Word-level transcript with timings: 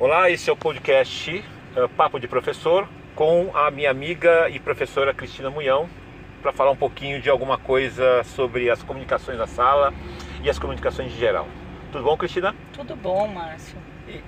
Olá, 0.00 0.30
esse 0.30 0.48
é 0.48 0.52
o 0.52 0.56
podcast 0.56 1.44
uh, 1.76 1.88
Papo 1.88 2.20
de 2.20 2.28
Professor 2.28 2.88
com 3.16 3.50
a 3.52 3.68
minha 3.68 3.90
amiga 3.90 4.48
e 4.48 4.60
professora 4.60 5.12
Cristina 5.12 5.50
Munhão 5.50 5.90
para 6.40 6.52
falar 6.52 6.70
um 6.70 6.76
pouquinho 6.76 7.20
de 7.20 7.28
alguma 7.28 7.58
coisa 7.58 8.22
sobre 8.22 8.70
as 8.70 8.80
comunicações 8.80 9.36
na 9.36 9.48
sala 9.48 9.92
e 10.40 10.48
as 10.48 10.56
comunicações 10.56 11.12
em 11.12 11.16
geral. 11.16 11.48
Tudo 11.90 12.04
bom, 12.04 12.16
Cristina? 12.16 12.54
Tudo 12.72 12.94
bom, 12.94 13.26
Márcio. 13.26 13.76
E, 14.06 14.22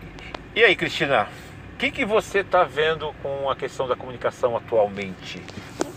e 0.56 0.64
aí, 0.64 0.74
Cristina, 0.74 1.28
o 1.74 1.76
que, 1.76 1.92
que 1.92 2.04
você 2.04 2.40
está 2.40 2.64
vendo 2.64 3.14
com 3.22 3.48
a 3.48 3.54
questão 3.54 3.86
da 3.86 3.94
comunicação 3.94 4.56
atualmente? 4.56 5.40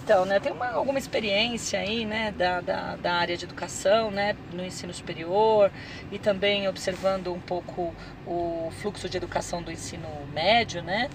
Então, 0.03 0.25
né, 0.25 0.37
tenho 0.37 0.53
uma, 0.53 0.67
alguma 0.71 0.99
experiência 0.99 1.79
aí, 1.79 2.03
né, 2.03 2.33
da, 2.37 2.59
da, 2.59 2.97
da, 2.97 3.13
área 3.13 3.37
de 3.37 3.45
educação, 3.45 4.11
né, 4.11 4.35
no 4.51 4.61
ensino 4.65 4.93
superior 4.93 5.71
e 6.11 6.19
também 6.19 6.67
observando 6.67 7.31
um 7.33 7.39
pouco 7.39 7.95
o 8.27 8.69
fluxo 8.81 9.07
de 9.07 9.15
educação 9.15 9.63
do 9.63 9.71
ensino 9.71 10.09
médio, 10.33 10.83
né, 10.83 11.09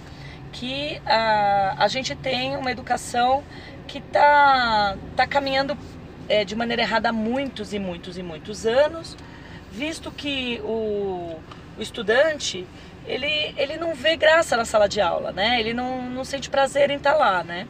que 0.50 1.02
a, 1.04 1.74
a 1.84 1.86
gente 1.86 2.14
tem 2.14 2.56
uma 2.56 2.70
educação 2.70 3.44
que 3.86 3.98
está 3.98 4.96
tá 5.14 5.26
caminhando 5.26 5.76
é, 6.26 6.42
de 6.42 6.56
maneira 6.56 6.80
errada 6.80 7.10
há 7.10 7.12
muitos 7.12 7.74
e 7.74 7.78
muitos 7.78 8.16
e 8.16 8.22
muitos 8.22 8.64
anos, 8.64 9.18
visto 9.70 10.10
que 10.10 10.62
o, 10.64 11.38
o 11.76 11.82
estudante 11.82 12.66
ele, 13.06 13.54
ele 13.56 13.76
não 13.76 13.94
vê 13.94 14.16
graça 14.16 14.56
na 14.56 14.64
sala 14.64 14.88
de 14.88 15.00
aula, 15.00 15.32
né? 15.32 15.60
Ele 15.60 15.72
não, 15.72 16.02
não 16.10 16.24
sente 16.24 16.48
prazer 16.48 16.90
em 16.90 16.96
estar 16.96 17.12
tá 17.12 17.18
lá, 17.18 17.44
né? 17.44 17.66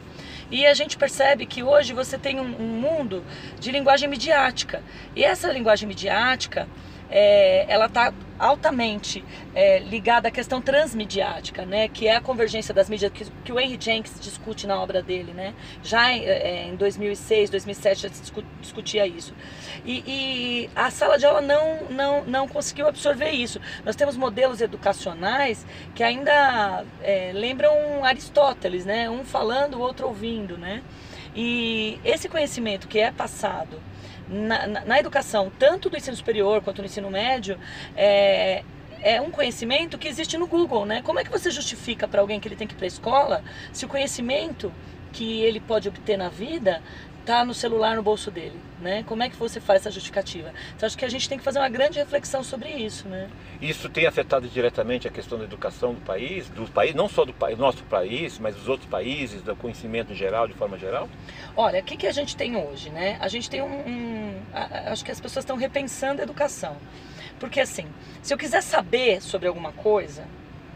E 0.51 0.65
a 0.65 0.73
gente 0.73 0.97
percebe 0.97 1.45
que 1.45 1.61
hoje 1.61 1.93
você 1.93 2.17
tem 2.17 2.39
um, 2.39 2.61
um 2.61 2.67
mundo 2.81 3.23
de 3.59 3.71
linguagem 3.71 4.09
midiática. 4.09 4.81
E 5.15 5.23
essa 5.23 5.51
linguagem 5.51 5.87
midiática, 5.87 6.67
é, 7.09 7.65
ela 7.67 7.85
está 7.85 8.13
altamente 8.37 9.23
é, 9.53 9.79
ligada 9.79 10.29
à 10.29 10.31
questão 10.31 10.61
transmediática, 10.61 11.65
né, 11.65 11.89
que 11.89 12.07
é 12.07 12.15
a 12.15 12.21
convergência 12.21 12.73
das 12.73 12.89
mídias 12.89 13.11
que, 13.11 13.25
que 13.43 13.51
o 13.51 13.59
Henry 13.59 13.77
Jenkins 13.79 14.17
discute 14.19 14.65
na 14.65 14.81
obra 14.81 15.01
dele, 15.01 15.33
né, 15.33 15.53
já 15.83 16.11
em, 16.11 16.23
é, 16.23 16.67
em 16.67 16.75
2006, 16.75 17.49
2007 17.49 18.03
já 18.03 18.09
se 18.09 18.31
discutia 18.61 19.05
isso. 19.05 19.33
E, 19.83 20.03
e, 20.07 20.69
a 20.75 20.89
sala 20.89 21.17
de 21.17 21.25
aula 21.25 21.41
não, 21.41 21.83
não, 21.89 22.23
não 22.23 22.47
conseguiu 22.47 22.87
absorver 22.87 23.31
isso. 23.31 23.59
Nós 23.83 23.95
temos 23.95 24.15
modelos 24.15 24.61
educacionais 24.61 25.65
que 25.93 26.03
ainda 26.03 26.85
é, 27.01 27.31
lembram 27.33 28.05
Aristóteles, 28.05 28.85
né, 28.85 29.09
um 29.09 29.25
falando, 29.25 29.75
o 29.75 29.81
outro 29.81 30.07
ouvindo, 30.07 30.57
né, 30.57 30.81
e 31.35 31.99
esse 32.05 32.29
conhecimento 32.29 32.87
que 32.87 32.99
é 32.99 33.11
passado 33.11 33.88
na, 34.29 34.67
na, 34.67 34.85
na, 34.85 34.99
educação, 34.99 35.51
tanto 35.57 35.89
do 35.89 35.97
ensino 35.97 36.15
superior 36.15 36.61
quanto 36.61 36.79
no 36.81 36.85
ensino 36.85 37.09
médio, 37.09 37.57
é, 37.95 38.63
é 39.01 39.19
um 39.19 39.31
conhecimento 39.31 39.97
que 39.97 40.07
existe 40.07 40.37
no 40.37 40.47
Google, 40.47 40.85
né? 40.85 41.01
Como 41.01 41.19
é 41.19 41.23
que 41.23 41.31
você 41.31 41.49
justifica 41.49 42.07
para 42.07 42.21
alguém 42.21 42.39
que 42.39 42.47
ele 42.47 42.55
tem 42.55 42.67
que 42.67 42.73
ir 42.73 42.77
para 42.77 42.85
a 42.85 42.87
escola 42.87 43.43
se 43.73 43.85
o 43.85 43.87
conhecimento 43.87 44.71
que 45.11 45.41
ele 45.41 45.59
pode 45.59 45.89
obter 45.89 46.17
na 46.17 46.29
vida 46.29 46.81
está 47.29 47.45
no 47.45 47.53
celular 47.53 47.95
no 47.95 48.01
bolso 48.01 48.31
dele, 48.31 48.59
né? 48.81 49.03
Como 49.03 49.21
é 49.21 49.29
que 49.29 49.35
você 49.35 49.61
faz 49.61 49.81
essa 49.81 49.91
justificativa? 49.91 50.51
Então 50.75 50.87
acho 50.87 50.97
que 50.97 51.05
a 51.05 51.09
gente 51.09 51.29
tem 51.29 51.37
que 51.37 51.43
fazer 51.43 51.59
uma 51.59 51.69
grande 51.69 51.99
reflexão 51.99 52.43
sobre 52.43 52.69
isso, 52.69 53.07
né? 53.07 53.29
Isso 53.61 53.87
tem 53.87 54.07
afetado 54.07 54.47
diretamente 54.47 55.07
a 55.07 55.11
questão 55.11 55.37
da 55.37 55.43
educação 55.43 55.93
do 55.93 56.01
país, 56.01 56.49
do 56.49 56.65
país, 56.67 56.95
não 56.95 57.07
só 57.07 57.23
do 57.23 57.33
país, 57.33 57.59
nosso 57.59 57.83
país, 57.83 58.39
mas 58.39 58.55
dos 58.55 58.67
outros 58.67 58.89
países, 58.89 59.43
do 59.43 59.55
conhecimento 59.55 60.11
em 60.11 60.15
geral, 60.15 60.47
de 60.47 60.55
forma 60.55 60.75
geral? 60.79 61.07
Olha, 61.55 61.81
o 61.81 61.83
que, 61.83 61.95
que 61.95 62.07
a 62.07 62.11
gente 62.11 62.35
tem 62.35 62.57
hoje, 62.57 62.89
né? 62.89 63.17
A 63.21 63.27
gente 63.27 63.47
tem 63.47 63.61
um, 63.61 63.87
um 63.87 64.41
acho 64.87 65.05
que 65.05 65.11
as 65.11 65.21
pessoas 65.21 65.43
estão 65.43 65.55
repensando 65.55 66.21
a 66.21 66.23
educação, 66.23 66.77
porque 67.39 67.59
assim, 67.59 67.85
se 68.23 68.33
eu 68.33 68.39
quiser 68.39 68.63
saber 68.63 69.21
sobre 69.21 69.47
alguma 69.47 69.71
coisa, 69.71 70.25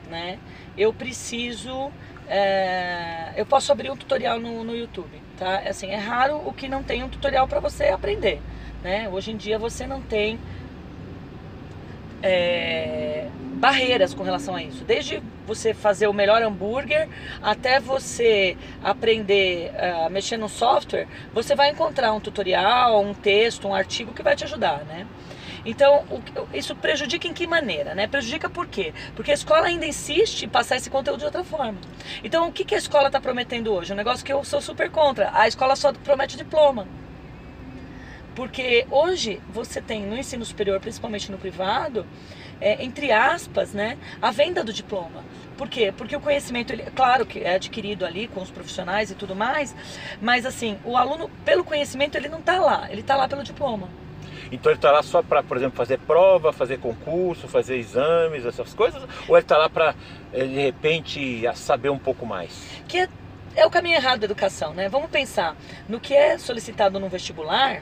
né? 0.07 0.37
Eu 0.77 0.93
preciso 0.93 1.91
é, 2.27 3.33
eu 3.35 3.45
posso 3.45 3.71
abrir 3.71 3.89
um 3.89 3.97
tutorial 3.97 4.39
no, 4.39 4.63
no 4.63 4.75
YouTube, 4.75 5.22
tá? 5.37 5.63
Assim, 5.67 5.87
é 5.87 5.97
raro 5.97 6.41
o 6.45 6.53
que 6.53 6.67
não 6.67 6.83
tem 6.83 7.03
um 7.03 7.09
tutorial 7.09 7.47
para 7.47 7.59
você 7.59 7.85
aprender, 7.85 8.41
né? 8.83 9.09
Hoje 9.09 9.31
em 9.31 9.37
dia 9.37 9.57
você 9.57 9.85
não 9.85 10.01
tem 10.01 10.39
é, 12.21 13.27
barreiras 13.55 14.13
com 14.13 14.23
relação 14.23 14.55
a 14.55 14.63
isso. 14.63 14.83
Desde 14.83 15.21
você 15.45 15.73
fazer 15.73 16.07
o 16.07 16.13
melhor 16.13 16.41
hambúrguer 16.41 17.07
até 17.41 17.79
você 17.79 18.57
aprender 18.83 19.71
a 20.05 20.09
mexer 20.09 20.37
no 20.37 20.49
software, 20.49 21.07
você 21.33 21.55
vai 21.55 21.69
encontrar 21.69 22.13
um 22.13 22.19
tutorial, 22.19 23.01
um 23.01 23.13
texto, 23.13 23.67
um 23.67 23.73
artigo 23.73 24.13
que 24.13 24.23
vai 24.23 24.35
te 24.35 24.43
ajudar, 24.45 24.85
né? 24.85 25.05
Então, 25.65 26.05
isso 26.53 26.75
prejudica 26.75 27.27
em 27.27 27.33
que 27.33 27.47
maneira? 27.47 27.95
Né? 27.95 28.07
Prejudica 28.07 28.49
por 28.49 28.67
quê? 28.67 28.93
Porque 29.15 29.31
a 29.31 29.33
escola 29.33 29.67
ainda 29.67 29.85
insiste 29.85 30.43
em 30.43 30.49
passar 30.49 30.75
esse 30.75 30.89
conteúdo 30.89 31.19
de 31.19 31.25
outra 31.25 31.43
forma. 31.43 31.79
Então, 32.23 32.49
o 32.49 32.51
que, 32.51 32.65
que 32.65 32.75
a 32.75 32.77
escola 32.77 33.07
está 33.07 33.19
prometendo 33.19 33.73
hoje? 33.73 33.93
Um 33.93 33.95
negócio 33.95 34.25
que 34.25 34.33
eu 34.33 34.43
sou 34.43 34.61
super 34.61 34.89
contra. 34.91 35.31
A 35.33 35.47
escola 35.47 35.75
só 35.75 35.93
promete 35.93 36.35
diploma. 36.35 36.87
Porque 38.35 38.87
hoje 38.89 39.39
você 39.49 39.79
tem 39.81 40.05
no 40.05 40.17
ensino 40.17 40.43
superior, 40.43 40.79
principalmente 40.79 41.31
no 41.31 41.37
privado, 41.37 42.05
é, 42.59 42.83
entre 42.83 43.11
aspas, 43.11 43.73
né, 43.73 43.97
a 44.21 44.31
venda 44.31 44.63
do 44.63 44.73
diploma. 44.73 45.23
Por 45.55 45.69
quê? 45.69 45.93
Porque 45.95 46.15
o 46.15 46.19
conhecimento, 46.19 46.73
ele, 46.73 46.83
claro 46.95 47.25
que 47.25 47.39
é 47.39 47.55
adquirido 47.55 48.05
ali 48.05 48.27
com 48.27 48.41
os 48.41 48.49
profissionais 48.49 49.11
e 49.11 49.15
tudo 49.15 49.35
mais, 49.35 49.75
mas 50.19 50.45
assim, 50.47 50.79
o 50.83 50.97
aluno, 50.97 51.29
pelo 51.45 51.63
conhecimento, 51.63 52.15
ele 52.15 52.27
não 52.27 52.39
está 52.39 52.57
lá, 52.59 52.87
ele 52.89 53.01
está 53.01 53.15
lá 53.15 53.27
pelo 53.27 53.43
diploma. 53.43 53.87
Então 54.53 54.71
ele 54.71 54.77
está 54.77 54.91
lá 54.91 55.01
só 55.01 55.23
para, 55.23 55.41
por 55.41 55.57
exemplo, 55.57 55.75
fazer 55.75 55.97
prova, 55.97 56.53
fazer 56.53 56.77
concurso, 56.77 57.47
fazer 57.47 57.75
exames, 57.77 58.45
essas 58.45 58.71
coisas? 58.71 59.01
Ou 59.27 59.35
ele 59.35 59.43
está 59.43 59.57
lá 59.57 59.67
para, 59.67 59.95
eh, 60.31 60.45
de 60.45 60.61
repente, 60.61 61.43
saber 61.55 61.89
um 61.89 61.97
pouco 61.97 62.23
mais? 62.23 62.79
Que 62.87 62.99
é, 62.99 63.09
é 63.55 63.65
o 63.65 63.69
caminho 63.71 63.95
errado 63.95 64.19
da 64.19 64.25
educação, 64.25 64.71
né? 64.71 64.87
Vamos 64.87 65.09
pensar 65.09 65.57
no 65.89 65.99
que 65.99 66.13
é 66.13 66.37
solicitado 66.37 66.99
no 66.99 67.09
vestibular 67.09 67.81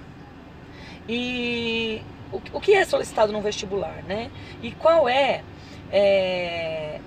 e 1.10 2.02
o, 2.32 2.62
que 2.62 2.74
é 2.74 2.86
solicitado 2.86 3.34
no 3.34 3.42
vestibular, 3.42 4.02
né? 4.08 4.32
E 4.64 4.72
qual 4.72 5.10
é, 5.10 5.44
é 5.92 7.02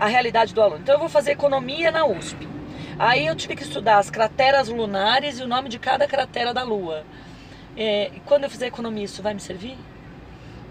a 0.00 0.06
realidade 0.06 0.54
do 0.54 0.62
aluno. 0.62 0.80
Então 0.80 0.94
eu 0.94 0.98
vou 0.98 1.10
fazer 1.10 1.32
economia 1.32 1.90
na 1.90 2.06
USP. 2.06 2.48
Aí 2.98 3.26
eu 3.26 3.36
tive 3.36 3.54
que 3.56 3.62
estudar 3.62 3.98
as 3.98 4.08
crateras 4.08 4.68
lunares 4.68 5.38
e 5.38 5.42
o 5.42 5.46
nome 5.46 5.68
de 5.68 5.78
cada 5.78 6.06
cratera 6.08 6.54
da 6.54 6.62
Lua 6.62 7.04
é, 7.76 8.10
quando 8.24 8.44
eu 8.44 8.50
fizer 8.50 8.66
economia, 8.66 9.04
isso 9.04 9.22
vai 9.22 9.34
me 9.34 9.40
servir? 9.40 9.76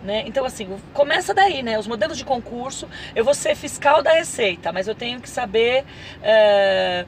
Né? 0.04 0.24
Então, 0.26 0.44
assim, 0.44 0.68
começa 0.94 1.34
daí, 1.34 1.62
né? 1.62 1.78
Os 1.78 1.86
modelos 1.86 2.18
de 2.18 2.26
concurso, 2.26 2.90
eu 3.16 3.24
vou 3.24 3.36
ser 3.36 3.56
fiscal 3.56 4.02
da 4.02 4.12
Receita, 4.14 4.72
mas 4.72 4.88
eu 4.88 4.96
tenho 4.96 5.22
que 5.22 5.30
saber 5.30 5.86
é, 6.24 7.06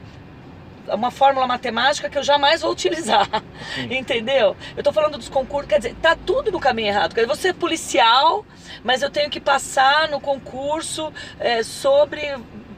uma 0.86 1.10
fórmula 1.10 1.46
matemática 1.46 2.08
que 2.08 2.16
eu 2.16 2.22
jamais 2.22 2.62
vou 2.62 2.70
utilizar, 2.70 3.28
entendeu? 3.90 4.56
Eu 4.76 4.82
tô 4.82 4.92
falando 4.92 5.18
dos 5.18 5.28
concursos, 5.28 5.68
quer 5.68 5.78
dizer, 5.78 5.96
tá 6.00 6.16
tudo 6.16 6.52
no 6.52 6.60
caminho 6.60 6.88
errado. 6.88 7.14
Quer 7.14 7.22
dizer, 7.22 7.36
você 7.36 7.48
é 7.48 7.52
policial, 7.52 8.44
mas 8.82 9.02
eu 9.02 9.10
tenho 9.10 9.28
que 9.28 9.40
passar 9.40 10.08
no 10.08 10.20
concurso 10.20 11.12
é, 11.40 11.62
sobre 11.62 12.20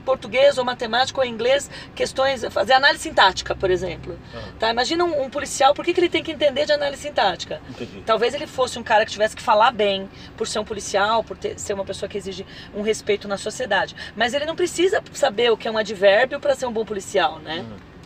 português 0.07 0.57
ou 0.57 0.65
matemática 0.65 1.21
ou 1.21 1.27
inglês 1.27 1.69
questões, 1.95 2.45
fazer 2.51 2.73
análise 2.73 3.03
sintática, 3.03 3.55
por 3.55 3.71
exemplo. 3.71 4.13
Uhum. 4.33 4.53
Tá? 4.59 4.71
Imagina 4.71 5.05
um, 5.05 5.25
um, 5.25 5.29
policial, 5.29 5.75
por 5.75 5.85
que, 5.85 5.93
que 5.93 6.01
ele 6.01 6.09
tem 6.09 6.23
que 6.23 6.31
entender 6.31 6.65
de 6.65 6.73
análise 6.73 7.03
sintática? 7.03 7.61
Entendi. 7.69 8.03
Talvez 8.07 8.33
ele 8.33 8.47
fosse 8.47 8.79
um 8.79 8.83
cara 8.83 9.05
que 9.05 9.11
tivesse 9.11 9.35
que 9.35 9.43
falar 9.43 9.73
bem, 9.73 10.09
por 10.37 10.47
ser 10.47 10.61
um 10.61 10.65
policial, 10.65 11.25
por 11.25 11.37
ter, 11.37 11.59
ser 11.59 11.75
uma 11.75 11.85
pessoa 11.85 12.09
que 12.09 12.17
exige 12.17 12.47
um 12.75 12.83
respeito 12.83 13.27
na 13.27 13.37
sociedade. 13.37 13.97
Mas 14.15 14.33
ele 14.33 14.47
não 14.47 14.55
precisa 14.55 15.03
saber 15.13 15.51
o 15.51 15.57
que 15.57 15.67
é 15.67 15.71
um 15.71 15.77
advérbio 15.77 16.39
para 16.39 16.55
ser 16.55 16.67
um 16.67 16.73
bom 16.73 16.85
policial, 16.85 17.41
né? 17.41 17.59
Uhum. 17.59 17.97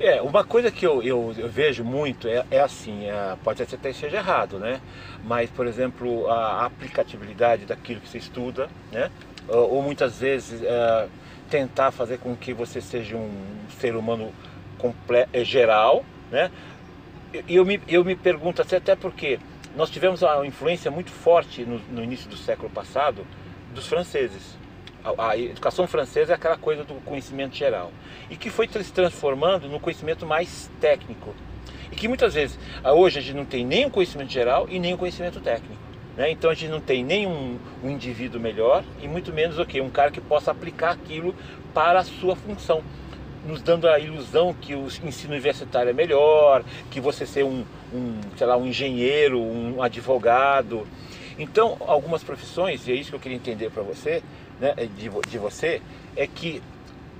É, 0.00 0.20
uma 0.20 0.42
coisa 0.42 0.68
que 0.68 0.84
eu, 0.84 1.00
eu, 1.00 1.32
eu 1.38 1.48
vejo 1.48 1.84
muito 1.84 2.26
é, 2.26 2.44
é 2.50 2.60
assim, 2.60 3.04
é, 3.04 3.36
pode 3.44 3.62
até 3.62 3.76
que 3.76 3.96
seja 3.96 4.16
errado, 4.16 4.58
né? 4.58 4.80
Mas, 5.22 5.48
por 5.50 5.64
exemplo, 5.64 6.28
a 6.28 6.66
aplicabilidade 6.66 7.66
daquilo 7.66 8.00
que 8.00 8.08
você 8.08 8.18
estuda, 8.18 8.68
né? 8.90 9.10
Ou, 9.48 9.76
ou 9.76 9.82
muitas 9.82 10.18
vezes 10.18 10.62
é, 10.62 11.08
tentar 11.50 11.90
fazer 11.90 12.18
com 12.18 12.34
que 12.34 12.52
você 12.52 12.80
seja 12.80 13.16
um 13.16 13.30
ser 13.78 13.96
humano 13.96 14.32
é, 15.32 15.44
geral, 15.44 16.04
né? 16.30 16.50
E 17.48 17.56
eu 17.56 17.64
me, 17.64 17.80
eu 17.88 18.04
me 18.04 18.14
pergunto 18.14 18.60
até, 18.60 18.76
até 18.76 18.94
porque 18.94 19.38
nós 19.76 19.90
tivemos 19.90 20.22
uma 20.22 20.46
influência 20.46 20.90
muito 20.90 21.10
forte 21.10 21.64
no, 21.64 21.78
no 21.90 22.02
início 22.02 22.28
do 22.28 22.36
século 22.36 22.68
passado 22.68 23.26
dos 23.74 23.86
franceses. 23.86 24.56
A, 25.02 25.30
a, 25.30 25.38
educação 25.38 25.86
francesa 25.86 26.32
é 26.32 26.34
aquela 26.34 26.58
coisa 26.58 26.84
do 26.84 26.94
conhecimento 27.04 27.56
geral 27.56 27.90
e 28.30 28.36
que 28.36 28.50
foi 28.50 28.68
se 28.68 28.92
transformando 28.92 29.68
no 29.68 29.80
conhecimento 29.80 30.26
mais 30.26 30.70
técnico 30.80 31.34
e 31.90 31.96
que 31.96 32.06
muitas 32.06 32.34
vezes 32.34 32.58
hoje 32.84 33.18
a 33.18 33.22
gente 33.22 33.36
não 33.36 33.44
tem 33.44 33.64
nem 33.64 33.86
o 33.86 33.90
conhecimento 33.90 34.30
geral 34.30 34.66
e 34.68 34.78
nem 34.78 34.94
o 34.94 34.98
conhecimento 34.98 35.40
técnico. 35.40 35.91
Né? 36.16 36.30
Então 36.30 36.50
a 36.50 36.54
gente 36.54 36.70
não 36.70 36.80
tem 36.80 37.02
nenhum 37.04 37.58
um 37.82 37.90
indivíduo 37.90 38.40
melhor 38.40 38.84
e 39.02 39.08
muito 39.08 39.32
menos 39.32 39.58
o 39.58 39.62
okay, 39.62 39.80
um 39.80 39.90
cara 39.90 40.10
que 40.10 40.20
possa 40.20 40.50
aplicar 40.50 40.90
aquilo 40.90 41.34
para 41.72 42.00
a 42.00 42.04
sua 42.04 42.36
função, 42.36 42.82
nos 43.46 43.62
dando 43.62 43.88
a 43.88 43.98
ilusão 43.98 44.54
que 44.54 44.74
o 44.74 44.86
ensino 44.86 45.32
universitário 45.32 45.90
é 45.90 45.92
melhor, 45.92 46.62
que 46.90 47.00
você 47.00 47.26
ser 47.26 47.44
um, 47.44 47.64
um 47.92 48.20
sei 48.36 48.46
lá, 48.46 48.56
um 48.56 48.66
engenheiro, 48.66 49.40
um 49.40 49.82
advogado. 49.82 50.86
Então, 51.38 51.76
algumas 51.80 52.22
profissões, 52.22 52.86
e 52.86 52.92
é 52.92 52.94
isso 52.94 53.10
que 53.10 53.16
eu 53.16 53.20
queria 53.20 53.36
entender 53.36 53.70
para 53.70 53.82
você, 53.82 54.22
né, 54.60 54.74
de, 54.96 55.10
de 55.28 55.38
você, 55.38 55.80
é 56.14 56.26
que 56.26 56.62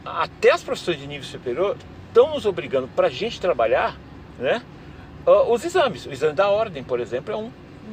até 0.04 0.52
as 0.52 0.62
profissões 0.62 0.98
de 0.98 1.06
nível 1.06 1.26
superior 1.26 1.76
estão 2.08 2.34
nos 2.34 2.44
obrigando 2.44 2.88
para 2.88 3.06
a 3.06 3.10
gente 3.10 3.40
trabalhar, 3.40 3.96
né, 4.38 4.62
os 5.48 5.64
exames. 5.64 6.06
O 6.06 6.12
exame 6.12 6.34
da 6.34 6.48
ordem, 6.48 6.82
por 6.82 7.00
exemplo, 7.00 7.32
é 7.32 7.36
um. 7.36 7.50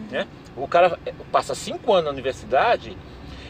Né? 0.09 0.27
O 0.55 0.67
cara 0.67 0.97
passa 1.31 1.53
cinco 1.53 1.93
anos 1.93 2.05
na 2.05 2.11
universidade 2.11 2.97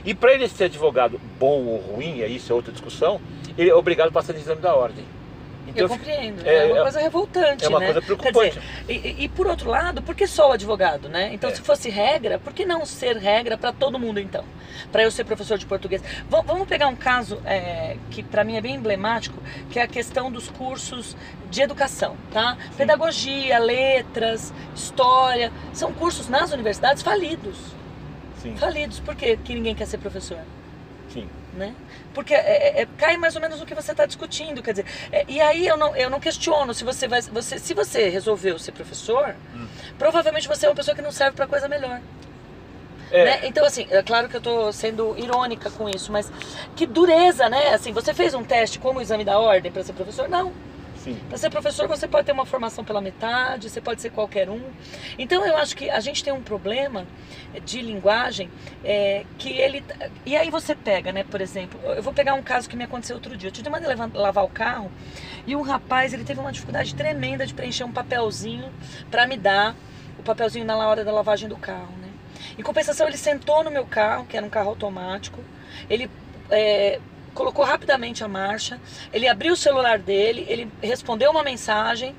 e 0.04 0.14
para 0.14 0.34
ele 0.34 0.48
ser 0.48 0.66
advogado 0.66 1.20
bom 1.40 1.66
ou 1.66 1.78
ruim, 1.78 2.20
isso 2.26 2.52
é 2.52 2.56
outra 2.56 2.72
discussão, 2.72 3.20
ele 3.58 3.70
é 3.70 3.76
obrigado 3.76 4.10
a 4.10 4.12
passar 4.12 4.34
no 4.34 4.40
exame 4.40 4.62
da 4.62 4.74
ordem. 4.74 5.06
Então, 5.69 5.83
eu 5.83 5.89
compreendo. 5.89 6.45
É, 6.45 6.56
é 6.56 6.66
uma 6.66 6.77
é, 6.77 6.81
coisa 6.81 7.00
revoltante. 7.00 7.66
É 7.66 7.69
uma 7.69 7.80
né? 7.80 7.86
coisa 7.86 8.01
preocupante. 8.01 8.60
Dizer, 8.60 9.06
e, 9.06 9.24
e, 9.24 9.30
por 9.30 9.48
outro 9.48 9.69
lado, 9.69 10.01
por 10.01 10.16
que 10.16 10.27
só 10.27 10.50
o 10.50 10.51
advogado, 10.51 11.07
né? 11.07 11.31
Então, 11.33 11.50
é. 11.50 11.56
se 11.56 11.62
fosse 11.62 11.89
regra, 11.89 12.39
por 12.39 12.54
que 12.54 12.66
não 12.66 12.86
ser 12.86 13.18
regra 13.18 13.57
para 13.57 13.71
todo 13.71 14.00
mundo 14.00 14.19
então? 14.19 14.44
Para 14.92 15.04
eu 15.04 15.12
ser 15.12 15.24
professor 15.24 15.57
de 15.57 15.66
português. 15.66 16.01
V 16.01 16.42
vamos 16.45 16.68
pegar 16.68 16.88
um 16.88 16.95
caso 16.95 17.42
é, 17.45 17.98
que 18.10 18.24
para 18.24 18.44
mim 18.44 18.56
é 18.56 18.62
bem 18.62 18.75
emblemático, 18.75 19.42
que 19.69 19.80
é 19.80 19.83
a 19.83 19.88
questão 19.88 20.31
dos 20.31 20.50
cursos 20.50 21.16
de 21.50 21.62
educação, 21.62 22.16
tá? 22.31 22.56
Sim. 22.56 22.77
Pedagogia, 22.77 23.60
letras, 23.60 24.54
história, 24.75 25.51
são 25.74 25.94
cursos 25.94 26.27
nas 26.30 26.51
universidades 26.51 27.04
falidos. 27.04 27.57
Sim. 28.42 28.56
Falidos. 28.56 29.00
Por 29.00 29.16
quê? 29.16 29.38
que 29.44 29.54
ninguém 29.54 29.75
quer 29.75 29.86
ser 29.86 29.98
professor? 29.98 30.39
Né? 31.60 31.76
Porque 32.14 32.34
é, 32.34 32.38
é, 32.80 32.82
é 32.84 32.88
cai 32.98 33.18
mais 33.18 33.36
ou 33.36 33.42
menos 33.42 33.60
no 33.60 33.66
que 33.66 33.76
você 33.76 33.92
está 33.92 34.06
discutindo, 34.06 34.64
quer 34.64 34.72
dizer, 34.72 34.86
é, 35.12 35.26
e 35.28 35.42
aí 35.42 35.68
eu 35.68 35.76
não, 35.76 35.94
eu 35.94 36.10
não 36.10 36.18
questiono 36.18 36.74
se 36.74 36.86
você 36.86 37.06
vai, 37.06 37.22
você, 37.22 37.60
se 37.60 37.74
você 37.74 38.08
resolveu 38.08 38.58
ser 38.58 38.72
professor, 38.72 39.36
hum. 39.54 39.68
provavelmente 39.98 40.48
você 40.48 40.66
é 40.66 40.70
uma 40.70 40.76
pessoa 40.76 40.96
que 40.96 41.02
não 41.02 41.12
serve 41.12 41.36
para 41.36 41.46
coisa 41.46 41.68
melhor. 41.68 42.00
É. 43.12 43.26
Né? 43.26 43.40
Então, 43.44 43.66
assim, 43.66 43.88
é 43.90 44.02
claro 44.02 44.30
que 44.30 44.36
eu 44.36 44.40
estou 44.40 44.72
sendo 44.72 45.18
irônica 45.18 45.70
com 45.72 45.90
isso, 45.90 46.14
mas 46.14 46.32
que 46.78 46.86
dureza, 46.86 47.50
né? 47.50 47.74
Assim, 47.74 47.92
você 47.92 48.14
fez 48.14 48.34
um 48.34 48.44
teste 48.44 48.80
como 48.80 49.00
o 49.00 49.02
exame 49.02 49.26
da 49.26 49.38
ordem 49.38 49.70
para 49.70 49.84
ser 49.84 49.92
professor? 49.94 50.30
Não. 50.30 50.54
Para 51.28 51.38
ser 51.38 51.50
professor, 51.50 51.88
você 51.88 52.07
pode 52.07 52.25
ter 52.25 52.31
uma 52.31 52.46
formação 52.46 52.84
pela 52.84 53.01
metade, 53.01 53.69
você 53.69 53.81
pode 53.81 54.01
ser 54.01 54.10
qualquer 54.10 54.50
um. 54.50 54.62
Então, 55.18 55.46
eu 55.46 55.56
acho 55.57 55.75
que 55.75 55.90
a 55.90 56.00
gente 56.00 56.24
tem 56.24 56.34
um 56.34 56.42
problema 56.42 57.06
de 57.66 57.81
linguagem 57.81 58.50
é, 58.84 59.25
que 59.38 59.50
ele. 59.50 59.84
E 60.25 60.36
aí 60.36 60.50
você 60.50 60.75
pega, 60.75 61.12
né, 61.12 61.24
por 61.24 61.42
exemplo, 61.42 61.80
eu 61.84 62.04
vou 62.04 62.13
pegar 62.13 62.34
um 62.34 62.44
caso 62.44 62.69
que 62.69 62.75
me 62.75 62.84
aconteceu 62.84 63.16
outro 63.16 63.36
dia. 63.36 63.50
Eu 63.50 63.69
uma 63.69 63.80
de 63.80 64.18
lavar 64.18 64.44
o 64.44 64.50
carro 64.50 64.92
e 65.46 65.56
um 65.56 65.62
rapaz 65.62 66.13
ele 66.13 66.24
teve 66.24 66.40
uma 66.40 66.51
dificuldade 66.51 66.94
tremenda 66.96 67.45
de 67.45 67.54
preencher 67.54 67.84
um 67.84 67.92
papelzinho 67.92 68.72
para 69.10 69.28
me 69.28 69.38
dar 69.38 69.75
o 70.18 70.24
papelzinho 70.24 70.66
na 70.66 70.75
hora 70.78 71.04
da 71.06 71.12
lavagem 71.12 71.48
do 71.48 71.56
carro, 71.56 71.94
né? 72.02 72.10
Em 72.57 72.62
compensação, 72.62 73.07
ele 73.07 73.18
sentou 73.18 73.63
no 73.63 73.72
meu 73.72 73.86
carro, 73.86 74.25
que 74.25 74.36
era 74.36 74.45
um 74.45 74.50
carro 74.50 74.69
automático, 74.69 75.40
ele 75.90 76.10
é, 76.50 77.00
colocou 77.40 77.64
rapidamente 77.64 78.22
a 78.22 78.28
marcha, 78.28 78.78
ele 79.14 79.26
abriu 79.26 79.54
o 79.54 79.56
celular 79.56 79.98
dele, 79.98 80.46
ele 80.50 80.70
respondeu 80.82 81.32
uma 81.32 81.42
mensagem. 81.42 82.14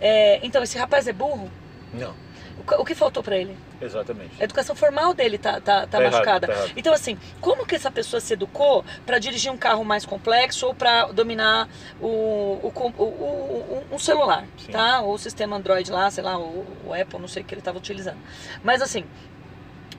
É, 0.00 0.38
então, 0.44 0.62
esse 0.62 0.78
rapaz 0.78 1.08
é 1.08 1.12
burro? 1.12 1.50
Não. 1.92 2.14
O, 2.56 2.82
o 2.82 2.84
que 2.84 2.94
faltou 2.94 3.20
para 3.20 3.36
ele? 3.36 3.56
Exatamente. 3.82 4.30
A 4.40 4.44
educação 4.44 4.76
formal 4.76 5.12
dele 5.12 5.38
tá, 5.38 5.54
tá, 5.54 5.80
tá, 5.80 5.86
tá 5.88 6.00
machucada. 6.00 6.46
Errado, 6.46 6.68
tá 6.68 6.72
então, 6.76 6.94
assim, 6.94 7.18
como 7.40 7.66
que 7.66 7.74
essa 7.74 7.90
pessoa 7.90 8.20
se 8.20 8.34
educou 8.34 8.84
para 9.04 9.18
dirigir 9.18 9.50
um 9.50 9.56
carro 9.56 9.84
mais 9.84 10.06
complexo 10.06 10.68
ou 10.68 10.74
para 10.74 11.06
dominar 11.06 11.68
o, 12.00 12.06
o, 12.06 12.72
o, 12.96 13.02
o, 13.02 13.84
um 13.90 13.98
celular, 13.98 14.44
Sim. 14.56 14.70
tá? 14.70 15.00
Ou 15.00 15.14
o 15.14 15.18
sistema 15.18 15.56
Android 15.56 15.90
lá, 15.90 16.08
sei 16.12 16.22
lá, 16.22 16.38
o, 16.38 16.64
o 16.86 16.94
Apple, 16.94 17.18
não 17.18 17.26
sei 17.26 17.42
o 17.42 17.44
que 17.44 17.54
ele 17.54 17.60
estava 17.60 17.76
utilizando. 17.76 18.18
Mas, 18.62 18.80
assim, 18.80 19.04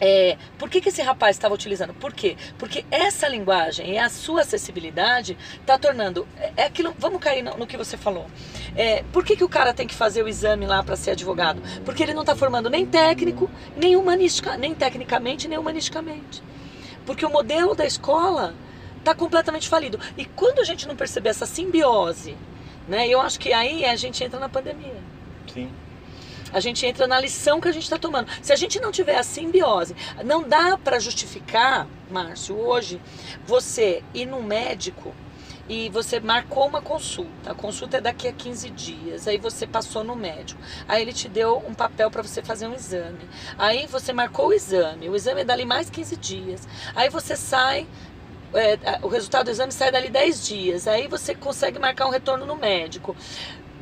é, 0.04 0.36
por 0.58 0.68
que, 0.68 0.82
que 0.82 0.90
esse 0.90 1.04
rapaz 1.04 1.36
estava 1.36 1.54
utilizando? 1.54 1.94
Por 1.94 2.12
quê? 2.12 2.36
Porque 2.58 2.84
essa 2.90 3.28
linguagem 3.28 3.92
e 3.92 3.98
a 4.00 4.10
sua 4.10 4.42
acessibilidade 4.42 5.38
está 5.60 5.78
tornando. 5.78 6.28
É, 6.40 6.54
é 6.58 6.66
aquilo. 6.66 6.96
Vamos 6.98 7.22
cair 7.22 7.44
no, 7.44 7.56
no 7.56 7.68
que 7.68 7.78
você 7.78 7.96
falou. 7.96 8.26
É, 8.76 9.04
por 9.14 9.24
que, 9.24 9.36
que 9.36 9.44
o 9.44 9.50
cara 9.50 9.76
tem 9.76 9.86
que 9.86 9.94
fazer 9.94 10.24
o 10.24 10.28
exame 10.28 10.66
lá 10.66 10.82
para 10.82 10.96
ser 10.96 11.12
advogado? 11.12 11.62
Porque 11.86 12.02
ele 12.02 12.16
não 12.16 12.22
está 12.22 12.36
formando 12.36 12.68
nem 12.68 12.84
técnico, 12.84 13.48
nem 13.78 13.96
humanística, 13.96 14.58
nem 14.58 14.74
tecnicamente, 14.74 15.48
nem 15.48 15.60
humanisticamente. 15.60 16.42
Porque 17.06 17.24
o 17.24 17.30
modelo 17.30 17.76
da 17.76 17.86
escola 17.86 18.56
está 18.98 19.14
completamente 19.14 19.70
falido. 19.70 20.00
E 20.18 20.26
quando 20.26 20.60
a 20.60 20.64
gente 20.64 20.88
não 20.88 20.96
perceber 20.96 21.30
essa 21.30 21.46
simbiose, 21.46 22.36
né, 22.88 23.08
eu 23.08 23.22
acho 23.22 23.40
que 23.40 23.54
aí 23.54 23.86
a 23.86 23.96
gente 23.96 24.24
entra 24.24 24.40
na 24.40 24.50
pandemia. 24.50 24.98
Sim. 25.54 25.70
A 26.54 26.60
gente 26.60 26.86
entra 26.86 27.08
na 27.08 27.20
lição 27.20 27.60
que 27.62 27.68
a 27.68 27.72
gente 27.72 27.84
está 27.84 27.98
tomando. 27.98 28.28
Se 28.42 28.52
a 28.52 28.56
gente 28.56 28.80
não 28.80 28.92
tiver 28.92 29.18
a 29.18 29.24
simbiose, 29.24 29.96
não 30.24 30.44
dá 30.44 30.78
para 30.78 31.00
justificar, 31.00 31.88
Márcio, 32.10 32.58
hoje, 32.58 33.02
você 33.46 34.04
ir 34.14 34.26
num 34.26 34.44
médico 34.44 35.14
e 35.70 35.90
você 35.90 36.20
marcou 36.20 36.68
uma 36.68 36.82
consulta. 36.82 37.52
A 37.52 37.56
consulta 37.56 37.98
é 37.98 38.02
daqui 38.02 38.28
a 38.28 38.34
15 38.34 38.70
dias. 38.72 39.28
Aí 39.28 39.38
você 39.38 39.66
passou 39.66 40.04
no 40.04 40.16
médico. 40.16 40.62
Aí 40.88 41.02
ele 41.02 41.14
te 41.14 41.30
deu 41.30 41.64
um 41.66 41.74
papel 41.74 42.12
para 42.12 42.22
você 42.22 42.42
fazer 42.42 42.68
um 42.68 42.74
exame. 42.74 43.30
Aí 43.58 43.88
você 43.88 44.12
marcou 44.12 44.48
o 44.48 44.54
exame. 44.54 45.08
O 45.08 45.16
exame 45.16 45.42
é 45.42 45.46
dali 45.46 45.64
mais 45.64 45.90
15 45.90 46.18
dias. 46.18 46.68
Aí 46.94 47.10
você 47.10 47.38
sai 47.38 47.88
é, 48.54 49.00
o 49.02 49.08
resultado 49.08 49.46
do 49.46 49.52
exame 49.52 49.72
sai 49.72 49.92
dali 49.92 50.10
10 50.10 50.46
dias. 50.46 50.88
Aí 50.88 51.08
você 51.08 51.34
consegue 51.34 51.80
marcar 51.80 52.06
um 52.06 52.10
retorno 52.10 52.46
no 52.46 52.56
médico. 52.56 53.16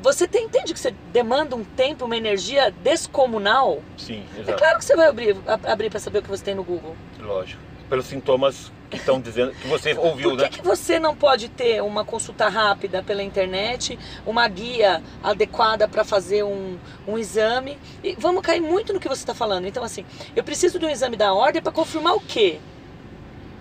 Você 0.01 0.27
tem, 0.27 0.45
entende 0.45 0.73
que 0.73 0.79
você 0.79 0.93
demanda 1.11 1.55
um 1.55 1.63
tempo, 1.63 2.05
uma 2.05 2.15
energia 2.15 2.71
descomunal? 2.83 3.83
Sim, 3.97 4.23
é 4.35 4.39
exato. 4.39 4.51
É 4.51 4.53
claro 4.53 4.79
que 4.79 4.85
você 4.85 4.95
vai 4.95 5.07
abrir, 5.07 5.35
abrir 5.65 5.89
para 5.89 5.99
saber 5.99 6.19
o 6.19 6.21
que 6.21 6.29
você 6.29 6.43
tem 6.43 6.55
no 6.55 6.63
Google. 6.63 6.95
Lógico. 7.19 7.61
Pelos 7.89 8.05
sintomas 8.05 8.71
que 8.89 8.97
estão 8.97 9.19
dizendo, 9.21 9.51
que 9.51 9.67
você 9.67 9.93
ouviu, 9.97 10.31
Por 10.31 10.37
que 10.37 10.43
né? 10.43 10.49
que 10.49 10.61
você 10.61 10.99
não 10.99 11.15
pode 11.15 11.49
ter 11.49 11.81
uma 11.83 12.05
consulta 12.05 12.47
rápida 12.47 13.03
pela 13.03 13.21
internet, 13.21 13.99
uma 14.25 14.47
guia 14.47 15.03
adequada 15.21 15.87
para 15.87 16.03
fazer 16.05 16.43
um, 16.43 16.77
um 17.05 17.17
exame? 17.17 17.77
E 18.03 18.15
vamos 18.17 18.41
cair 18.41 18.61
muito 18.61 18.93
no 18.93 18.99
que 18.99 19.07
você 19.07 19.21
está 19.21 19.33
falando. 19.33 19.65
Então, 19.65 19.83
assim, 19.83 20.05
eu 20.35 20.43
preciso 20.43 20.79
de 20.79 20.85
um 20.85 20.89
exame 20.89 21.17
da 21.17 21.33
ordem 21.33 21.61
para 21.61 21.71
confirmar 21.73 22.15
o 22.15 22.21
quê? 22.21 22.59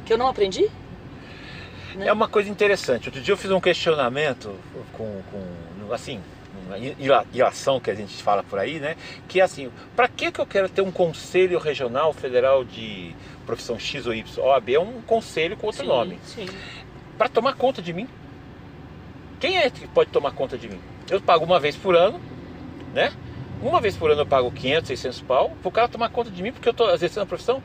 Que 0.06 0.12
eu 0.12 0.18
não 0.18 0.28
aprendi? 0.28 0.70
Né? 1.96 2.06
É 2.06 2.12
uma 2.12 2.28
coisa 2.28 2.48
interessante. 2.48 3.08
Outro 3.08 3.20
dia 3.20 3.32
eu 3.32 3.36
fiz 3.36 3.50
um 3.50 3.60
questionamento 3.60 4.54
com, 4.92 5.20
com 5.32 5.67
assim, 5.92 6.20
ilação 7.32 7.80
que 7.80 7.90
a 7.90 7.94
gente 7.94 8.22
fala 8.22 8.42
por 8.42 8.58
aí, 8.58 8.78
né? 8.78 8.96
Que 9.26 9.40
é 9.40 9.44
assim, 9.44 9.70
para 9.94 10.08
que 10.08 10.30
que 10.30 10.40
eu 10.40 10.46
quero 10.46 10.68
ter 10.68 10.82
um 10.82 10.90
conselho 10.90 11.58
regional 11.58 12.12
federal 12.12 12.64
de 12.64 13.14
profissão 13.46 13.78
X 13.78 14.06
ou 14.06 14.14
Y? 14.14 14.44
OAB 14.44 14.68
é 14.70 14.80
um 14.80 15.00
conselho 15.02 15.56
com 15.56 15.66
outro 15.66 15.82
sim, 15.82 15.88
nome. 15.88 16.18
Para 17.16 17.28
tomar 17.28 17.54
conta 17.54 17.80
de 17.80 17.92
mim. 17.92 18.08
Quem 19.40 19.58
é 19.58 19.70
que 19.70 19.86
pode 19.88 20.10
tomar 20.10 20.32
conta 20.32 20.58
de 20.58 20.68
mim? 20.68 20.80
Eu 21.08 21.20
pago 21.20 21.44
uma 21.44 21.60
vez 21.60 21.76
por 21.76 21.96
ano, 21.96 22.20
né? 22.92 23.12
Uma 23.62 23.80
vez 23.80 23.96
por 23.96 24.10
ano 24.10 24.22
eu 24.22 24.26
pago 24.26 24.50
500, 24.50 24.88
600 24.88 25.20
pau, 25.22 25.56
para 25.60 25.68
o 25.68 25.72
cara 25.72 25.88
tomar 25.88 26.10
conta 26.10 26.30
de 26.30 26.42
mim, 26.42 26.52
porque 26.52 26.68
eu 26.68 26.72
estou 26.72 26.90
exercendo 26.92 27.22
a 27.22 27.26
profissão. 27.26 27.62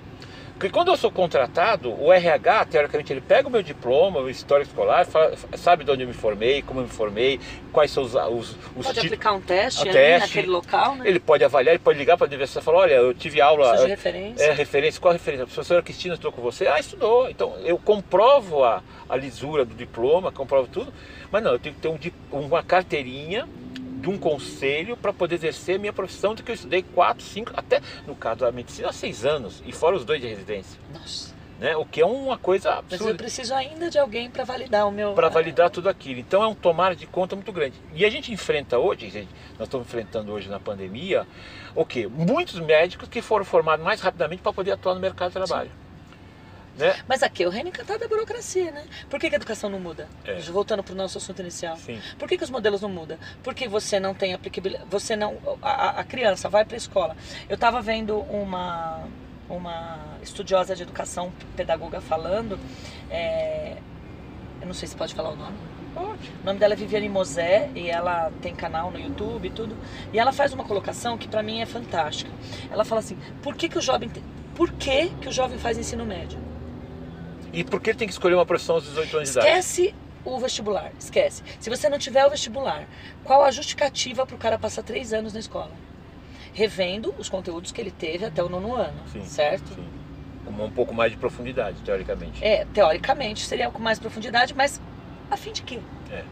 Porque 0.63 0.71
quando 0.71 0.87
eu 0.87 0.95
sou 0.95 1.11
contratado, 1.11 1.93
o 2.01 2.09
RH, 2.09 2.67
teoricamente, 2.67 3.11
ele 3.11 3.19
pega 3.19 3.49
o 3.49 3.51
meu 3.51 3.61
diploma, 3.61 4.21
o 4.21 4.29
histórico 4.29 4.69
escolar, 4.69 5.05
fala, 5.05 5.33
sabe 5.57 5.83
de 5.83 5.91
onde 5.91 6.03
eu 6.03 6.07
me 6.07 6.13
formei, 6.13 6.61
como 6.61 6.79
eu 6.79 6.85
me 6.85 6.89
formei, 6.89 7.37
quais 7.73 7.91
são 7.91 8.01
os, 8.01 8.15
os, 8.15 8.57
os 8.73 8.85
Pode 8.85 8.99
aplicar 9.01 9.33
um 9.33 9.41
teste, 9.41 9.83
teste 9.83 10.29
naquele 10.29 10.47
local, 10.47 10.95
né? 10.95 11.03
Ele 11.05 11.19
pode 11.19 11.43
avaliar, 11.43 11.73
ele 11.73 11.83
pode 11.83 11.99
ligar 11.99 12.15
para 12.15 12.27
a 12.27 12.29
universidade 12.29 12.63
e 12.63 12.65
falar, 12.65 12.77
olha, 12.77 12.93
eu 12.93 13.13
tive 13.13 13.41
aula... 13.41 13.71
Precisa 13.71 13.83
de 13.83 13.91
referência. 13.91 14.43
É, 14.45 14.53
referência. 14.53 15.01
Qual 15.01 15.09
a 15.09 15.13
referência? 15.13 15.43
A 15.43 15.47
professora 15.47 15.81
Cristina 15.81 16.13
estudou 16.13 16.31
com 16.31 16.41
você? 16.41 16.65
Ah, 16.65 16.79
estudou. 16.79 17.29
Então, 17.29 17.57
eu 17.65 17.77
comprovo 17.77 18.63
a, 18.63 18.81
a 19.09 19.17
lisura 19.17 19.65
do 19.65 19.75
diploma, 19.75 20.31
comprovo 20.31 20.69
tudo, 20.69 20.93
mas 21.29 21.43
não, 21.43 21.51
eu 21.51 21.59
tenho 21.59 21.75
que 21.75 21.81
ter 21.81 21.89
um, 21.89 22.39
uma 22.39 22.63
carteirinha 22.63 23.49
de 24.03 24.09
um 24.09 24.17
conselho 24.17 24.97
para 24.97 25.13
poder 25.13 25.35
exercer 25.35 25.79
minha 25.79 25.93
profissão 25.93 26.35
de 26.35 26.43
que 26.43 26.51
eu 26.51 26.55
estudei 26.55 26.83
4, 26.83 27.23
5, 27.23 27.53
até 27.55 27.81
no 28.05 28.13
caso 28.13 28.41
da 28.41 28.51
medicina, 28.51 28.89
há 28.89 28.93
6 28.93 29.25
anos, 29.25 29.63
e 29.65 29.71
fora 29.71 29.95
os 29.95 30.03
dois 30.03 30.19
de 30.19 30.27
residência. 30.27 30.77
Nossa. 30.93 31.33
Né? 31.57 31.77
O 31.77 31.85
que 31.85 32.01
é 32.01 32.05
uma 32.05 32.37
coisa 32.37 32.71
absurda. 32.71 33.05
Mas 33.05 33.11
eu 33.11 33.15
preciso 33.15 33.53
ainda 33.53 33.89
de 33.89 33.97
alguém 33.97 34.29
para 34.29 34.43
validar 34.43 34.85
o 34.85 34.91
meu. 34.91 35.13
Para 35.13 35.29
validar 35.29 35.69
tudo 35.69 35.87
aquilo. 35.87 36.19
Então 36.19 36.43
é 36.43 36.47
um 36.47 36.53
tomar 36.53 36.95
de 36.95 37.07
conta 37.07 37.33
muito 37.33 37.53
grande. 37.53 37.79
E 37.93 38.03
a 38.03 38.09
gente 38.09 38.33
enfrenta 38.33 38.77
hoje, 38.77 39.09
gente, 39.09 39.29
nós 39.57 39.69
estamos 39.69 39.87
enfrentando 39.87 40.33
hoje 40.33 40.49
na 40.49 40.59
pandemia, 40.59 41.25
o 41.73 41.85
quê? 41.85 42.05
Muitos 42.05 42.59
médicos 42.59 43.07
que 43.07 43.21
foram 43.21 43.45
formados 43.45 43.85
mais 43.85 44.01
rapidamente 44.01 44.41
para 44.41 44.51
poder 44.51 44.71
atuar 44.71 44.95
no 44.95 44.99
mercado 44.99 45.29
de 45.29 45.35
trabalho. 45.35 45.69
Sim. 45.69 45.82
Né? 46.77 46.95
Mas 47.07 47.21
aqui, 47.21 47.45
o 47.45 47.49
reino 47.49 47.69
encantado 47.69 48.03
é 48.03 48.05
a 48.05 48.09
burocracia, 48.09 48.71
né? 48.71 48.85
Por 49.09 49.19
que, 49.19 49.29
que 49.29 49.35
a 49.35 49.37
educação 49.37 49.69
não 49.69 49.79
muda? 49.79 50.07
É. 50.25 50.39
Voltando 50.39 50.83
para 50.83 50.93
o 50.93 50.95
nosso 50.95 51.17
assunto 51.17 51.39
inicial. 51.41 51.77
Sim. 51.77 51.99
Por 52.17 52.27
que, 52.27 52.37
que 52.37 52.43
os 52.43 52.49
modelos 52.49 52.81
não 52.81 52.89
mudam? 52.89 53.17
Porque 53.43 53.67
você 53.67 53.99
não 53.99 54.13
tem 54.13 54.33
aplicabilidade. 54.33 54.89
Você 54.89 55.15
não. 55.15 55.37
A, 55.61 55.99
a 56.01 56.03
criança 56.03 56.49
vai 56.49 56.65
para 56.65 56.75
a 56.75 56.77
escola. 56.77 57.15
Eu 57.47 57.55
estava 57.55 57.81
vendo 57.81 58.17
uma, 58.21 59.07
uma 59.47 60.17
estudiosa 60.21 60.75
de 60.75 60.81
educação 60.83 61.31
pedagoga 61.55 62.01
falando. 62.01 62.59
É, 63.09 63.77
eu 64.61 64.67
não 64.67 64.73
sei 64.73 64.87
se 64.87 64.95
pode 64.95 65.13
falar 65.13 65.29
o 65.29 65.35
nome. 65.35 65.57
O 65.95 66.45
nome 66.45 66.59
dela 66.59 66.73
é 66.73 66.75
Viviane 66.75 67.07
Mosé 67.07 67.69
e 67.75 67.87
ela 67.87 68.31
tem 68.41 68.55
canal 68.55 68.89
no 68.89 68.99
YouTube 68.99 69.47
e 69.47 69.51
tudo. 69.51 69.77
E 70.11 70.17
ela 70.17 70.31
faz 70.31 70.51
uma 70.51 70.63
colocação 70.63 71.19
que 71.19 71.27
para 71.27 71.43
mim 71.43 71.61
é 71.61 71.67
fantástica. 71.67 72.31
Ela 72.71 72.83
fala 72.83 72.99
assim: 72.99 73.15
por 73.43 73.55
que, 73.55 73.69
que 73.69 73.77
o 73.77 73.81
jovem 73.81 74.09
Por 74.55 74.71
que, 74.71 75.09
que 75.21 75.27
o 75.27 75.31
jovem 75.31 75.59
faz 75.59 75.77
ensino 75.77 76.03
médio? 76.03 76.39
E 77.53 77.63
por 77.63 77.79
que 77.79 77.91
ele 77.91 77.99
tem 77.99 78.07
que 78.07 78.13
escolher 78.13 78.33
uma 78.33 78.45
profissão 78.45 78.75
aos 78.75 78.83
18 78.83 79.17
anos 79.17 79.29
de 79.29 79.37
idade? 79.37 79.47
Esquece 79.47 79.95
o 80.25 80.39
vestibular, 80.39 80.91
esquece. 80.99 81.43
Se 81.59 81.69
você 81.69 81.87
não 81.87 81.99
tiver 81.99 82.25
o 82.25 82.29
vestibular, 82.29 82.87
qual 83.23 83.43
a 83.43 83.51
justificativa 83.51 84.25
para 84.25 84.35
o 84.35 84.39
cara 84.39 84.57
passar 84.57 84.81
três 84.81 85.13
anos 85.13 85.33
na 85.33 85.39
escola? 85.39 85.71
Revendo 86.53 87.13
os 87.17 87.29
conteúdos 87.29 87.71
que 87.71 87.79
ele 87.79 87.91
teve 87.91 88.25
até 88.25 88.43
o 88.43 88.49
nono 88.49 88.75
ano, 88.75 88.99
Sim, 89.11 89.23
certo? 89.25 89.75
Sim. 89.75 89.87
Com 90.45 90.65
um 90.65 90.71
pouco 90.71 90.93
mais 90.93 91.11
de 91.11 91.17
profundidade, 91.17 91.77
teoricamente. 91.83 92.43
É, 92.43 92.65
teoricamente 92.73 93.45
seria 93.45 93.69
com 93.69 93.79
mais 93.79 93.99
profundidade, 93.99 94.53
mas 94.53 94.81
a 95.29 95.37
fim 95.37 95.51
de 95.51 95.61
quê? 95.61 95.79
É. 96.11 96.23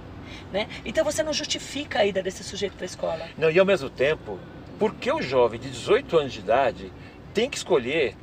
Né? 0.51 0.68
Então 0.84 1.04
você 1.04 1.22
não 1.24 1.34
justifica 1.34 2.00
a 2.00 2.06
ida 2.06 2.22
desse 2.22 2.44
sujeito 2.44 2.74
para 2.74 2.86
a 2.86 2.88
escola. 2.88 3.28
Não, 3.38 3.50
e 3.50 3.60
ao 3.60 3.66
mesmo 3.66 3.90
tempo, 3.90 4.40
por 4.78 4.96
que 4.96 5.12
o 5.12 5.22
jovem 5.22 5.60
de 5.60 5.70
18 5.70 6.18
anos 6.18 6.34
de 6.34 6.40
idade 6.40 6.92
tem 7.34 7.50
que 7.50 7.58
escolher 7.58 8.16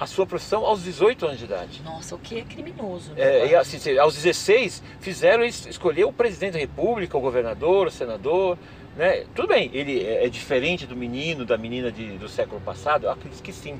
a 0.00 0.06
sua 0.06 0.26
profissão 0.26 0.64
aos 0.64 0.82
18 0.82 1.26
anos 1.26 1.38
de 1.38 1.44
idade? 1.44 1.82
Nossa, 1.84 2.14
o 2.14 2.18
que 2.18 2.38
é 2.38 2.42
criminoso. 2.42 3.12
né, 3.12 3.22
É, 3.22 3.46
e 3.48 3.54
assim, 3.54 3.98
aos 3.98 4.14
16 4.14 4.82
fizeram 5.00 5.44
es- 5.44 5.66
escolher 5.66 6.04
o 6.04 6.12
presidente 6.12 6.54
da 6.54 6.58
república, 6.58 7.16
o 7.16 7.20
governador, 7.20 7.86
o 7.88 7.90
senador, 7.90 8.56
né? 8.96 9.24
Tudo 9.34 9.48
bem, 9.48 9.70
ele 9.74 10.02
é, 10.04 10.24
é 10.24 10.28
diferente 10.28 10.86
do 10.86 10.96
menino, 10.96 11.44
da 11.44 11.58
menina 11.58 11.92
de- 11.92 12.16
do 12.18 12.28
século 12.28 12.60
passado, 12.62 13.04
eu 13.04 13.10
acredito 13.10 13.42
que 13.42 13.52
sim. 13.52 13.78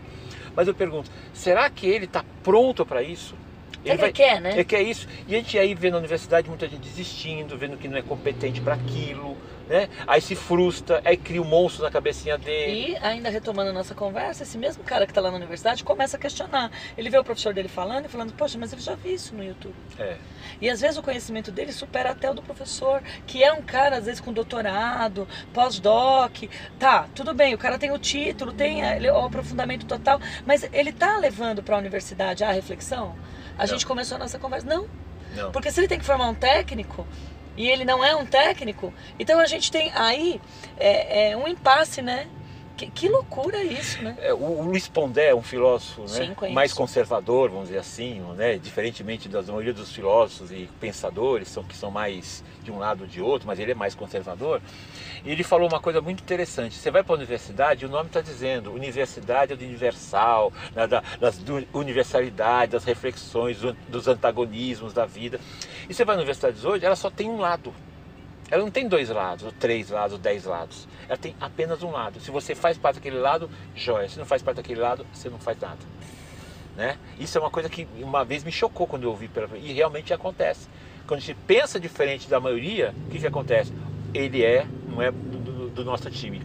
Mas 0.54 0.68
eu 0.68 0.74
pergunto, 0.74 1.10
será 1.32 1.70
que 1.70 1.86
ele 1.86 2.04
está 2.04 2.24
pronto 2.42 2.84
para 2.84 3.02
isso? 3.02 3.34
Ele 3.82 4.12
quer, 4.12 4.42
né? 4.42 4.52
Ele 4.52 4.64
quer 4.64 4.82
isso. 4.82 5.08
E 5.26 5.34
a 5.34 5.38
gente 5.38 5.58
aí 5.58 5.74
vê 5.74 5.90
na 5.90 5.96
universidade 5.96 6.46
muita 6.50 6.68
gente 6.68 6.82
desistindo, 6.82 7.56
vendo 7.56 7.78
que 7.78 7.88
não 7.88 7.96
é 7.96 8.02
competente 8.02 8.60
para 8.60 8.74
aquilo, 8.74 9.36
né? 9.70 9.88
Aí 10.04 10.20
se 10.20 10.34
frustra, 10.34 11.00
aí 11.04 11.16
cria 11.16 11.40
um 11.40 11.44
monstro 11.44 11.84
na 11.84 11.90
cabecinha 11.92 12.36
dele. 12.36 12.90
E 12.90 12.96
ainda 12.96 13.30
retomando 13.30 13.70
a 13.70 13.72
nossa 13.72 13.94
conversa, 13.94 14.42
esse 14.42 14.58
mesmo 14.58 14.82
cara 14.82 15.06
que 15.06 15.12
está 15.12 15.20
lá 15.20 15.30
na 15.30 15.36
universidade 15.36 15.84
começa 15.84 16.16
a 16.16 16.20
questionar. 16.20 16.72
Ele 16.98 17.08
vê 17.08 17.16
o 17.16 17.22
professor 17.22 17.54
dele 17.54 17.68
falando 17.68 18.06
e 18.06 18.08
falando, 18.08 18.32
poxa, 18.32 18.58
mas 18.58 18.72
eu 18.72 18.80
já 18.80 18.96
vi 18.96 19.14
isso 19.14 19.32
no 19.34 19.44
YouTube. 19.44 19.74
É. 19.96 20.16
E 20.60 20.68
às 20.68 20.80
vezes 20.80 20.96
o 20.98 21.02
conhecimento 21.02 21.52
dele 21.52 21.72
supera 21.72 22.10
até 22.10 22.28
o 22.28 22.34
do 22.34 22.42
professor, 22.42 23.00
que 23.28 23.44
é 23.44 23.52
um 23.52 23.62
cara, 23.62 23.98
às 23.98 24.06
vezes, 24.06 24.20
com 24.20 24.32
doutorado, 24.32 25.26
pós-doc. 25.54 26.32
Tá, 26.78 27.06
tudo 27.14 27.32
bem, 27.32 27.54
o 27.54 27.58
cara 27.58 27.78
tem 27.78 27.92
o 27.92 27.98
título, 27.98 28.52
tem 28.52 28.80
ele- 28.82 29.08
o 29.10 29.24
aprofundamento 29.24 29.86
total, 29.86 30.20
mas 30.44 30.68
ele 30.72 30.92
tá 30.92 31.16
levando 31.16 31.62
para 31.62 31.76
a 31.76 31.78
universidade 31.78 32.42
a 32.42 32.50
reflexão? 32.50 33.14
A 33.56 33.60
Não. 33.60 33.66
gente 33.68 33.86
começou 33.86 34.16
a 34.16 34.18
nossa 34.18 34.38
conversa. 34.38 34.66
Não, 34.66 34.88
Não. 35.36 35.52
porque 35.52 35.70
se 35.70 35.78
ele 35.78 35.86
tem 35.88 35.98
que 35.98 36.04
formar 36.04 36.28
um 36.28 36.34
técnico 36.34 37.06
e 37.60 37.68
ele 37.68 37.84
não 37.84 38.02
é 38.02 38.16
um 38.16 38.24
técnico, 38.24 38.92
então 39.18 39.38
a 39.38 39.46
gente 39.46 39.70
tem 39.70 39.92
aí 39.94 40.40
é, 40.78 41.30
é, 41.32 41.36
um 41.36 41.46
impasse, 41.46 42.00
né? 42.00 42.26
Que, 42.76 42.86
que 42.90 43.08
loucura 43.10 43.62
isso, 43.62 44.02
né? 44.02 44.16
É, 44.22 44.32
O 44.32 44.38
o 44.38 44.62
Luiz 44.62 44.88
Pondé, 44.88 45.34
um 45.34 45.42
filósofo 45.42 46.00
né, 46.02 46.34
Sim, 46.38 46.54
mais 46.54 46.72
conservador, 46.72 47.50
vamos 47.50 47.66
dizer 47.68 47.78
assim, 47.78 48.20
né, 48.36 48.56
diferentemente 48.56 49.28
da 49.28 49.42
maioria 49.42 49.74
dos 49.74 49.92
filósofos 49.92 50.50
e 50.50 50.66
pensadores, 50.80 51.48
são, 51.48 51.62
que 51.62 51.76
são 51.76 51.90
mais 51.90 52.42
de 52.62 52.70
um 52.72 52.78
lado 52.78 53.02
ou 53.02 53.06
de 53.06 53.20
outro, 53.20 53.46
mas 53.46 53.58
ele 53.58 53.72
é 53.72 53.74
mais 53.74 53.94
conservador. 53.94 54.62
E 55.22 55.30
ele 55.30 55.42
falou 55.44 55.68
uma 55.68 55.80
coisa 55.80 56.00
muito 56.00 56.22
interessante. 56.22 56.74
Você 56.74 56.90
vai 56.90 57.02
para 57.02 57.12
a 57.14 57.18
universidade, 57.18 57.84
o 57.84 57.88
nome 57.90 58.06
está 58.06 58.22
dizendo 58.22 58.72
universidade 58.72 59.52
é 59.52 59.56
do 59.56 59.62
universal, 59.64 60.50
né, 60.74 60.86
da, 60.86 61.02
das 61.20 61.36
du- 61.36 61.66
universalidade, 61.74 62.72
das 62.72 62.84
reflexões, 62.84 63.58
do- 63.58 63.76
dos 63.88 64.08
antagonismos 64.08 64.94
da 64.94 65.04
vida. 65.04 65.38
E 65.90 65.94
você 65.94 66.04
vai 66.04 66.14
na 66.14 66.20
universidade 66.22 66.64
hoje, 66.64 66.86
ela 66.86 66.94
só 66.94 67.10
tem 67.10 67.28
um 67.28 67.38
lado. 67.40 67.74
Ela 68.48 68.62
não 68.62 68.70
tem 68.70 68.86
dois 68.86 69.08
lados, 69.10 69.44
ou 69.44 69.50
três 69.50 69.90
lados, 69.90 70.12
ou 70.12 70.18
dez 70.20 70.44
lados. 70.44 70.86
Ela 71.08 71.16
tem 71.18 71.34
apenas 71.40 71.82
um 71.82 71.90
lado. 71.90 72.20
Se 72.20 72.30
você 72.30 72.54
faz 72.54 72.78
parte 72.78 72.96
daquele 72.96 73.18
lado, 73.18 73.50
joia. 73.74 74.08
Se 74.08 74.16
não 74.16 74.24
faz 74.24 74.40
parte 74.40 74.58
daquele 74.58 74.80
lado, 74.80 75.04
você 75.12 75.28
não 75.28 75.38
faz 75.40 75.58
nada. 75.60 75.78
Né? 76.76 76.96
Isso 77.18 77.36
é 77.36 77.40
uma 77.40 77.50
coisa 77.50 77.68
que 77.68 77.88
uma 78.00 78.24
vez 78.24 78.44
me 78.44 78.52
chocou 78.52 78.86
quando 78.86 79.02
eu 79.02 79.10
ouvi 79.10 79.26
pela 79.26 79.48
e 79.58 79.72
realmente 79.72 80.14
acontece. 80.14 80.68
Quando 81.08 81.18
a 81.18 81.22
gente 81.22 81.36
pensa 81.44 81.80
diferente 81.80 82.30
da 82.30 82.38
maioria, 82.38 82.94
o 83.06 83.10
que, 83.10 83.18
que 83.18 83.26
acontece? 83.26 83.72
Ele 84.14 84.44
é, 84.44 84.64
não 84.88 85.02
é 85.02 85.10
do, 85.10 85.38
do- 85.38 85.70
do 85.70 85.84
nosso 85.84 86.08
time. 86.08 86.40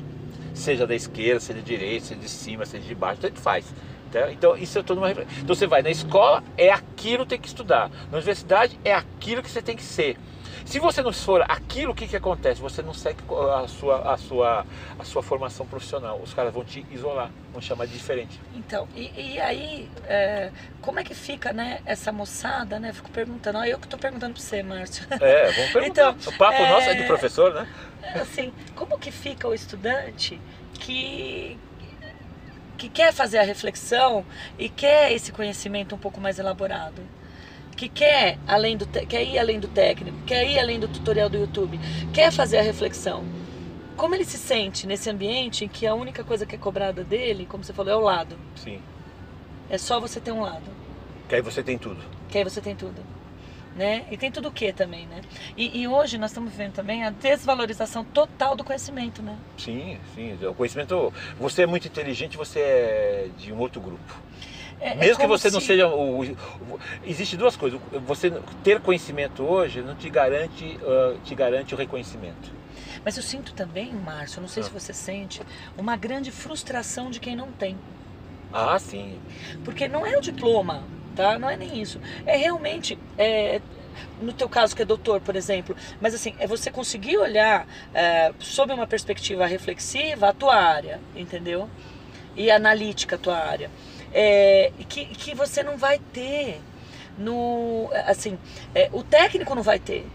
Seja 0.55 0.87
da 0.87 0.95
esquerda, 0.95 1.39
seja 1.39 1.59
da 1.59 1.65
direita, 1.65 2.05
seja 2.07 2.19
de 2.19 2.29
cima, 2.29 2.65
seja 2.65 2.83
de 2.87 2.95
baixo, 2.95 3.21
tanto 3.21 3.39
faz. 3.39 3.65
Tá? 4.15 4.31
Então, 4.31 4.55
isso 4.55 4.79
é 4.79 4.83
toda 4.83 5.01
uma 5.01 5.09
reflexão. 5.09 5.35
Então, 5.41 5.53
você 5.53 5.67
vai 5.67 5.81
na 5.81 5.89
escola, 5.89 6.41
é 6.57 6.71
aquilo 6.71 7.23
que 7.25 7.31
tem 7.31 7.39
que 7.39 7.49
estudar. 7.49 7.89
Na 8.09 8.17
universidade, 8.17 8.79
é 8.85 8.93
aquilo 8.93 9.43
que 9.43 9.51
você 9.51 9.61
tem 9.61 9.75
que 9.75 9.83
ser. 9.83 10.17
Se 10.63 10.79
você 10.79 11.01
não 11.03 11.11
for 11.11 11.43
aquilo, 11.43 11.91
o 11.91 11.95
que, 11.95 12.07
que 12.07 12.15
acontece? 12.15 12.61
Você 12.61 12.81
não 12.81 12.93
segue 12.93 13.19
a 13.53 13.67
sua, 13.67 14.13
a, 14.13 14.17
sua, 14.17 14.65
a 14.97 15.03
sua 15.03 15.21
formação 15.21 15.65
profissional. 15.67 16.19
Os 16.23 16.33
caras 16.33 16.53
vão 16.53 16.63
te 16.63 16.83
isolar, 16.89 17.29
vão 17.51 17.61
chamar 17.61 17.85
de 17.85 17.93
diferente. 17.93 18.39
Então, 18.55 18.87
e, 18.95 19.33
e 19.33 19.39
aí, 19.39 19.87
é, 20.07 20.49
como 20.81 20.99
é 20.99 21.03
que 21.03 21.13
fica, 21.13 21.51
né, 21.51 21.81
essa 21.85 22.11
moçada, 22.11 22.79
né? 22.79 22.93
Fico 22.93 23.11
perguntando, 23.11 23.59
ó, 23.59 23.65
eu 23.65 23.77
que 23.77 23.87
tô 23.87 23.97
perguntando 23.97 24.33
pra 24.33 24.41
você, 24.41 24.63
Márcio. 24.63 25.05
É, 25.11 25.51
vamos 25.51 25.71
perguntar. 25.73 26.15
Então, 26.17 26.33
o 26.33 26.37
papo 26.37 26.57
é- 26.57 26.69
nosso 26.69 26.89
é 26.89 26.93
de 26.95 27.03
professor, 27.03 27.53
né? 27.53 27.67
assim, 28.21 28.53
como 28.75 28.97
que 28.97 29.11
fica 29.11 29.47
o 29.47 29.53
estudante 29.53 30.39
que 30.79 31.57
que 32.75 32.89
quer 32.89 33.13
fazer 33.13 33.39
a 33.39 33.43
reflexão 33.43 34.25
e 34.57 34.69
quer 34.69 35.11
esse 35.11 35.31
conhecimento 35.31 35.95
um 35.95 35.97
pouco 35.97 36.19
mais 36.19 36.39
elaborado? 36.39 37.01
Que 37.75 37.89
quer, 37.89 38.37
além 38.47 38.77
do, 38.77 38.85
quer 38.85 39.23
ir 39.23 39.37
além 39.37 39.59
do 39.59 39.67
técnico, 39.67 40.17
quer 40.25 40.47
ir 40.49 40.59
além 40.59 40.79
do 40.79 40.87
tutorial 40.87 41.29
do 41.29 41.37
YouTube, 41.37 41.79
quer 42.13 42.31
fazer 42.31 42.57
a 42.57 42.61
reflexão. 42.61 43.25
Como 43.97 44.13
ele 44.13 44.25
se 44.25 44.37
sente 44.37 44.85
nesse 44.85 45.09
ambiente 45.09 45.65
em 45.65 45.67
que 45.67 45.87
a 45.87 45.93
única 45.93 46.23
coisa 46.23 46.45
que 46.45 46.55
é 46.55 46.57
cobrada 46.57 47.03
dele, 47.03 47.45
como 47.45 47.63
você 47.63 47.73
falou, 47.73 47.93
é 47.93 47.95
o 47.95 48.01
lado. 48.01 48.37
Sim. 48.55 48.79
É 49.69 49.77
só 49.77 49.99
você 49.99 50.19
ter 50.19 50.31
um 50.31 50.41
lado. 50.41 50.69
Que 51.27 51.35
aí 51.35 51.41
você 51.41 51.63
tem 51.63 51.77
tudo. 51.77 52.01
Que 52.29 52.37
aí 52.37 52.43
você 52.43 52.61
tem 52.61 52.75
tudo. 52.75 53.14
Né? 53.75 54.05
E 54.09 54.15
tem 54.15 54.31
tudo 54.31 54.47
o 54.47 54.51
que 54.53 54.71
também, 54.71 55.05
né? 55.07 55.21
E, 55.57 55.81
e 55.81 55.85
hoje 55.87 56.17
nós 56.17 56.31
estamos 56.31 56.53
vendo 56.53 56.71
também 56.71 57.03
a 57.03 57.09
desvalorização 57.09 58.05
total 58.05 58.55
do 58.55 58.63
conhecimento, 58.63 59.21
né? 59.21 59.37
Sim, 59.57 59.97
sim. 60.15 60.37
O 60.47 60.53
conhecimento. 60.53 61.11
Você 61.37 61.63
é 61.63 61.65
muito 61.65 61.85
inteligente, 61.85 62.37
você 62.37 62.59
é 62.59 63.27
de 63.37 63.51
um 63.51 63.57
outro 63.59 63.81
grupo. 63.81 64.15
É- 64.79 64.91
é 64.91 64.95
Mesmo 64.95 65.15
que 65.17 65.21
como 65.23 65.37
você 65.37 65.51
não 65.51 65.59
se- 65.59 65.67
seja 65.67 65.89
o, 65.89 66.21
o- 66.21 66.37
Existe 67.03 67.35
duas 67.35 67.57
coisas. 67.57 67.77
Você 68.07 68.31
ter 68.63 68.79
conhecimento 68.79 69.43
hoje 69.43 69.81
não 69.81 69.93
te 69.95 70.09
garante, 70.09 70.79
ah, 70.81 71.17
te 71.25 71.35
garante 71.35 71.73
o 71.75 71.77
reconhecimento. 71.77 72.53
Mas 73.03 73.17
eu 73.17 73.23
sinto 73.23 73.53
também, 73.53 73.93
Márcio, 73.93 74.39
não 74.41 74.47
sei 74.47 74.63
Ah. 74.63 74.65
se 74.67 74.71
você 74.71 74.93
sente, 74.93 75.41
uma 75.77 75.97
grande 75.97 76.31
frustração 76.31 77.11
de 77.11 77.19
quem 77.19 77.35
não 77.35 77.51
tem. 77.51 77.77
Ah, 78.53 78.79
sim. 78.79 79.19
Porque 79.65 79.85
não 79.85 80.05
é 80.05 80.17
o 80.17 80.21
diploma, 80.21 80.83
tá? 81.15 81.39
Não 81.39 81.49
é 81.49 81.57
nem 81.57 81.81
isso. 81.81 81.99
É 82.25 82.37
realmente. 82.37 82.97
é, 83.17 83.61
no 84.21 84.33
teu 84.33 84.47
caso, 84.47 84.75
que 84.75 84.81
é 84.81 84.85
doutor, 84.85 85.21
por 85.21 85.35
exemplo, 85.35 85.75
mas 86.01 86.13
assim, 86.13 86.35
é 86.39 86.47
você 86.47 86.69
conseguir 86.71 87.17
olhar 87.17 87.67
é, 87.93 88.33
sob 88.39 88.73
uma 88.73 88.87
perspectiva 88.87 89.45
reflexiva 89.45 90.29
a 90.29 90.33
tua 90.33 90.55
área, 90.55 90.99
entendeu? 91.15 91.69
E 92.35 92.51
analítica 92.51 93.15
a 93.15 93.19
tua 93.19 93.37
área. 93.37 93.69
É, 94.13 94.71
que, 94.87 95.05
que 95.05 95.35
você 95.35 95.63
não 95.63 95.77
vai 95.77 95.99
ter 96.13 96.61
no. 97.17 97.89
Assim, 98.05 98.37
é, 98.73 98.89
o 98.91 99.03
técnico 99.03 99.55
não 99.55 99.63
vai 99.63 99.79
ter. 99.79 100.05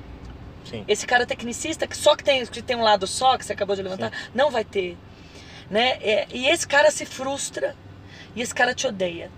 Sim. 0.64 0.84
Esse 0.86 1.06
cara 1.06 1.26
tecnicista 1.26 1.86
que 1.86 1.96
só 1.96 2.14
que 2.14 2.22
tem, 2.22 2.44
que 2.46 2.62
tem 2.62 2.76
um 2.76 2.82
lado 2.82 3.06
só, 3.06 3.36
que 3.36 3.44
você 3.44 3.52
acabou 3.52 3.74
de 3.74 3.82
levantar, 3.82 4.12
não 4.34 4.50
vai 4.50 4.64
ter. 4.64 4.96
Né? 5.70 5.98
É, 6.02 6.26
e 6.32 6.48
esse 6.48 6.66
cara 6.66 6.90
se 6.90 7.06
frustra 7.06 7.74
e 8.34 8.42
esse 8.42 8.54
cara 8.54 8.74
te 8.74 8.86
odeia. 8.86 9.30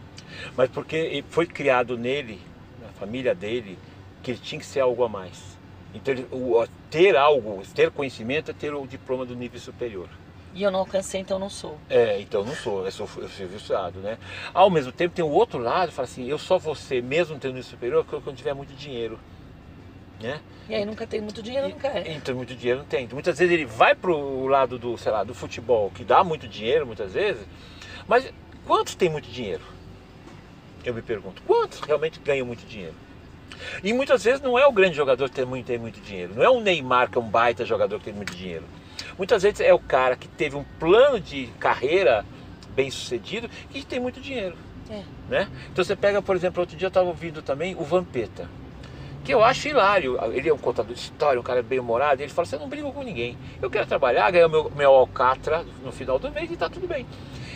Mas 0.56 0.70
porque 0.70 1.24
foi 1.30 1.46
criado 1.46 1.96
nele, 1.98 2.40
na 2.80 2.88
família 2.88 3.34
dele, 3.34 3.78
que 4.22 4.30
ele 4.32 4.40
tinha 4.40 4.58
que 4.60 4.66
ser 4.66 4.80
algo 4.80 5.02
a 5.04 5.08
mais. 5.08 5.58
Então, 5.94 6.14
ele- 6.14 6.26
o- 6.30 6.66
ter 6.90 7.16
algo, 7.16 7.62
ter 7.74 7.90
conhecimento 7.90 8.50
é 8.50 8.54
ter 8.54 8.72
o 8.74 8.86
diploma 8.86 9.24
do 9.26 9.34
nível 9.34 9.60
superior. 9.60 10.08
E 10.54 10.62
eu 10.62 10.70
não 10.70 10.80
alcancei, 10.80 11.20
então 11.20 11.38
não 11.38 11.48
sou. 11.48 11.78
É, 11.88 12.20
então 12.20 12.44
não 12.44 12.54
sou, 12.54 12.84
eu 12.84 12.92
sou, 12.92 13.08
eu 13.16 13.28
sou 13.28 13.46
viciado, 13.46 14.00
né? 14.00 14.18
Ao 14.52 14.68
mesmo 14.68 14.92
tempo 14.92 15.14
tem 15.14 15.24
o 15.24 15.28
outro 15.30 15.58
lado, 15.58 15.90
fala 15.92 16.04
assim, 16.04 16.26
eu 16.26 16.36
só 16.38 16.58
vou 16.58 16.74
ser, 16.74 17.02
mesmo 17.02 17.38
tendo 17.38 17.54
nível 17.54 17.70
superior, 17.70 18.04
quando 18.04 18.36
tiver 18.36 18.52
muito 18.54 18.74
dinheiro. 18.74 19.18
Né? 20.20 20.40
E 20.68 20.74
aí 20.74 20.84
nunca 20.84 21.06
tem 21.06 21.20
muito 21.20 21.42
dinheiro, 21.42 21.68
nunca 21.70 21.88
é. 21.88 22.12
Então 22.12 22.34
muito 22.36 22.54
dinheiro 22.54 22.80
não 22.80 22.86
tem. 22.86 23.04
Então, 23.04 23.16
muitas 23.16 23.38
vezes 23.38 23.52
ele 23.52 23.64
vai 23.64 23.94
pro 23.94 24.46
lado 24.46 24.78
do, 24.78 24.96
sei 24.96 25.10
lá, 25.10 25.24
do 25.24 25.34
futebol, 25.34 25.90
que 25.90 26.04
dá 26.04 26.22
muito 26.22 26.46
dinheiro 26.46 26.86
muitas 26.86 27.12
vezes, 27.14 27.44
mas 28.06 28.30
quantos 28.66 28.94
tem 28.94 29.08
muito 29.08 29.28
dinheiro? 29.28 29.62
Eu 30.84 30.94
me 30.94 31.02
pergunto, 31.02 31.42
quantos 31.46 31.80
realmente 31.80 32.20
ganham 32.20 32.46
muito 32.46 32.66
dinheiro? 32.66 32.94
E 33.82 33.92
muitas 33.92 34.24
vezes 34.24 34.40
não 34.40 34.58
é 34.58 34.66
o 34.66 34.72
grande 34.72 34.96
jogador 34.96 35.28
que 35.28 35.36
tem 35.36 35.44
muito, 35.44 35.66
tem 35.66 35.78
muito 35.78 36.00
dinheiro, 36.00 36.34
não 36.34 36.42
é 36.42 36.50
o 36.50 36.60
Neymar 36.60 37.10
que 37.10 37.18
é 37.18 37.20
um 37.20 37.28
baita 37.28 37.64
jogador 37.64 37.98
que 37.98 38.06
tem 38.06 38.14
muito 38.14 38.34
dinheiro. 38.34 38.64
Muitas 39.16 39.42
vezes 39.42 39.60
é 39.60 39.72
o 39.72 39.78
cara 39.78 40.16
que 40.16 40.26
teve 40.28 40.56
um 40.56 40.64
plano 40.78 41.20
de 41.20 41.46
carreira 41.58 42.24
bem 42.74 42.90
sucedido 42.90 43.48
e 43.70 43.80
que 43.80 43.86
tem 43.86 44.00
muito 44.00 44.20
dinheiro. 44.20 44.56
É. 44.90 45.02
Né? 45.28 45.48
Então 45.70 45.84
você 45.84 45.94
pega, 45.94 46.20
por 46.20 46.34
exemplo, 46.34 46.60
outro 46.60 46.76
dia 46.76 46.86
eu 46.86 46.88
estava 46.88 47.08
ouvindo 47.08 47.42
também 47.42 47.74
o 47.76 47.84
Vampeta, 47.84 48.48
que 49.24 49.32
eu 49.32 49.42
acho 49.42 49.68
hilário. 49.68 50.18
Ele 50.32 50.48
é 50.48 50.54
um 50.54 50.58
contador 50.58 50.92
de 50.92 51.00
história, 51.00 51.40
um 51.40 51.44
cara 51.44 51.62
bem 51.62 51.78
humorado. 51.78 52.20
E 52.20 52.24
ele 52.24 52.32
fala 52.32 52.46
assim: 52.46 52.56
Eu 52.56 52.60
não 52.60 52.68
brigo 52.68 52.92
com 52.92 53.02
ninguém. 53.02 53.38
Eu 53.60 53.70
quero 53.70 53.86
trabalhar, 53.86 54.30
ganhar 54.30 54.48
meu, 54.48 54.70
meu 54.70 54.90
alcatra 54.90 55.64
no 55.82 55.92
final 55.92 56.18
do 56.18 56.30
mês 56.30 56.50
e 56.50 56.56
tá 56.56 56.68
tudo 56.68 56.86
bem. 56.86 57.06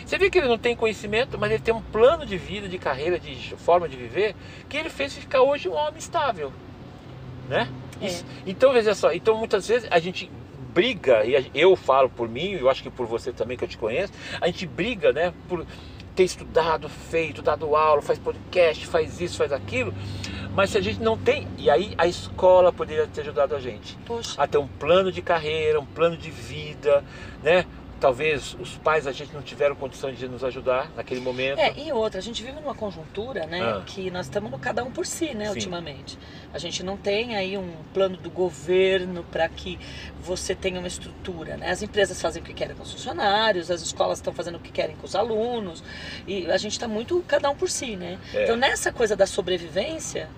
Você 0.07 0.17
vê 0.17 0.29
que 0.29 0.37
ele 0.37 0.47
não 0.47 0.57
tem 0.57 0.73
conhecimento, 0.73 1.37
mas 1.37 1.51
ele 1.51 1.61
tem 1.61 1.73
um 1.73 1.81
plano 1.81 2.25
de 2.25 2.37
vida, 2.37 2.69
de 2.69 2.77
carreira, 2.77 3.19
de 3.19 3.53
forma 3.57 3.89
de 3.89 3.97
viver, 3.97 4.37
que 4.69 4.77
ele 4.77 4.89
fez 4.89 5.13
ficar 5.13 5.41
hoje 5.41 5.67
um 5.67 5.73
homem 5.73 5.97
estável, 5.97 6.53
né? 7.49 7.67
É. 8.01 8.23
Então 8.45 8.71
veja 8.71 8.95
só, 8.95 9.11
então 9.11 9.37
muitas 9.37 9.67
vezes 9.67 9.85
a 9.91 9.99
gente 9.99 10.31
briga 10.73 11.25
e 11.25 11.51
eu 11.53 11.75
falo 11.75 12.09
por 12.09 12.29
mim, 12.29 12.51
eu 12.51 12.69
acho 12.69 12.81
que 12.81 12.89
por 12.89 13.05
você 13.05 13.33
também 13.33 13.57
que 13.57 13.65
eu 13.65 13.67
te 13.67 13.77
conheço, 13.77 14.13
a 14.39 14.47
gente 14.47 14.65
briga, 14.65 15.11
né? 15.11 15.33
Por 15.49 15.65
ter 16.15 16.23
estudado, 16.23 16.87
feito, 16.87 17.41
dado 17.41 17.75
aula, 17.75 18.01
faz 18.01 18.17
podcast, 18.17 18.87
faz 18.87 19.19
isso, 19.19 19.37
faz 19.37 19.51
aquilo, 19.51 19.93
mas 20.55 20.69
se 20.69 20.77
a 20.77 20.81
gente 20.81 21.01
não 21.01 21.17
tem, 21.17 21.45
e 21.57 21.69
aí 21.69 21.93
a 21.97 22.07
escola 22.07 22.71
poderia 22.71 23.07
ter 23.07 23.21
ajudado 23.21 23.55
a 23.55 23.59
gente 23.59 23.97
Poxa. 24.05 24.41
a 24.41 24.47
ter 24.47 24.57
um 24.57 24.67
plano 24.67 25.11
de 25.11 25.21
carreira, 25.21 25.81
um 25.81 25.85
plano 25.85 26.15
de 26.15 26.31
vida, 26.31 27.03
né? 27.43 27.65
Talvez 27.99 28.55
os 28.59 28.77
pais 28.77 29.07
a 29.07 29.11
gente 29.11 29.33
não 29.33 29.41
tiveram 29.41 29.75
condições 29.75 30.17
de 30.19 30.27
nos 30.27 30.43
ajudar 30.43 30.91
naquele 30.95 31.19
momento. 31.19 31.57
É, 31.59 31.73
e 31.77 31.91
outra, 31.91 32.19
a 32.19 32.21
gente 32.23 32.43
vive 32.43 32.59
numa 32.59 32.75
conjuntura, 32.75 33.47
né, 33.47 33.59
Ah. 33.61 33.83
que 33.85 34.11
nós 34.11 34.27
estamos 34.27 34.51
no 34.51 34.59
cada 34.59 34.83
um 34.83 34.91
por 34.91 35.05
si, 35.05 35.33
né, 35.33 35.45
Sim. 35.45 35.51
ultimamente. 35.53 36.17
A 36.53 36.59
gente 36.59 36.83
não 36.83 36.95
tem 36.95 37.35
aí 37.35 37.57
um 37.57 37.73
plano 37.93 38.15
do 38.17 38.29
governo 38.29 39.23
para 39.31 39.49
que 39.49 39.79
você 40.21 40.53
tenha 40.53 40.77
uma 40.79 40.87
estrutura, 40.87 41.57
né? 41.57 41.71
As 41.71 41.81
empresas 41.81 42.21
fazem 42.21 42.41
o 42.41 42.45
que 42.45 42.53
querem 42.53 42.75
com 42.75 42.83
os 42.83 42.91
funcionários, 42.91 43.71
as 43.71 43.81
escolas 43.81 44.19
estão 44.19 44.33
fazendo 44.33 44.55
o 44.57 44.59
que 44.59 44.71
querem 44.71 44.95
com 44.95 45.05
os 45.05 45.15
alunos, 45.15 45.83
e 46.27 46.49
a 46.51 46.57
gente 46.57 46.73
está 46.73 46.87
muito 46.87 47.23
cada 47.27 47.49
um 47.49 47.55
por 47.55 47.69
si, 47.69 47.95
né? 47.95 48.19
É. 48.33 48.43
Então 48.43 48.55
nessa 48.55 48.91
coisa 48.91 49.15
da 49.15 49.25
sobrevivência, 49.25 50.29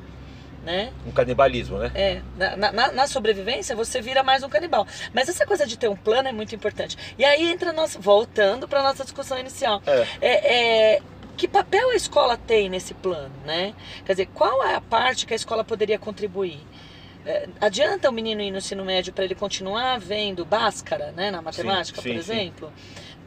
né? 0.63 0.91
Um 1.05 1.11
canibalismo, 1.11 1.77
né? 1.77 1.91
É, 1.95 2.21
na, 2.37 2.71
na- 2.71 2.91
na 2.91 3.07
sobrevivência 3.07 3.75
você 3.75 4.01
vira 4.01 4.23
mais 4.23 4.43
um 4.43 4.49
canibal. 4.49 4.85
Mas 5.13 5.29
essa 5.29 5.45
coisa 5.45 5.65
de 5.65 5.77
ter 5.77 5.87
um 5.89 5.95
plano 5.95 6.27
é 6.27 6.31
muito 6.31 6.53
importante. 6.55 6.97
E 7.17 7.25
aí 7.25 7.49
entra 7.51 7.71
nossa, 7.73 7.99
voltando 7.99 8.67
para 8.67 8.83
nossa 8.83 9.03
discussão 9.03 9.37
inicial. 9.37 9.81
É. 9.85 10.07
É, 10.21 10.53
é, 10.95 11.01
que 11.37 11.47
papel 11.47 11.89
a 11.91 11.95
escola 11.95 12.37
tem 12.37 12.69
nesse 12.69 12.93
plano, 12.93 13.33
né? 13.45 13.73
Quer 14.05 14.13
dizer, 14.13 14.25
qual 14.27 14.63
é 14.63 14.75
a 14.75 14.81
parte 14.81 15.25
que 15.25 15.33
a 15.33 15.35
escola 15.35 15.63
poderia 15.63 15.97
contribuir? 15.97 16.59
É, 17.25 17.47
adianta 17.59 18.09
o 18.09 18.13
menino 18.13 18.41
ir 18.41 18.49
no 18.49 18.57
ensino 18.57 18.83
médio 18.85 19.11
para 19.11 19.25
ele 19.25 19.35
continuar 19.35 19.99
vendo 19.99 20.45
Bhaskara, 20.45 21.11
né, 21.11 21.29
na 21.29 21.41
matemática, 21.41 22.01
sim, 22.01 22.13
por 22.13 22.23
sim. 22.23 22.33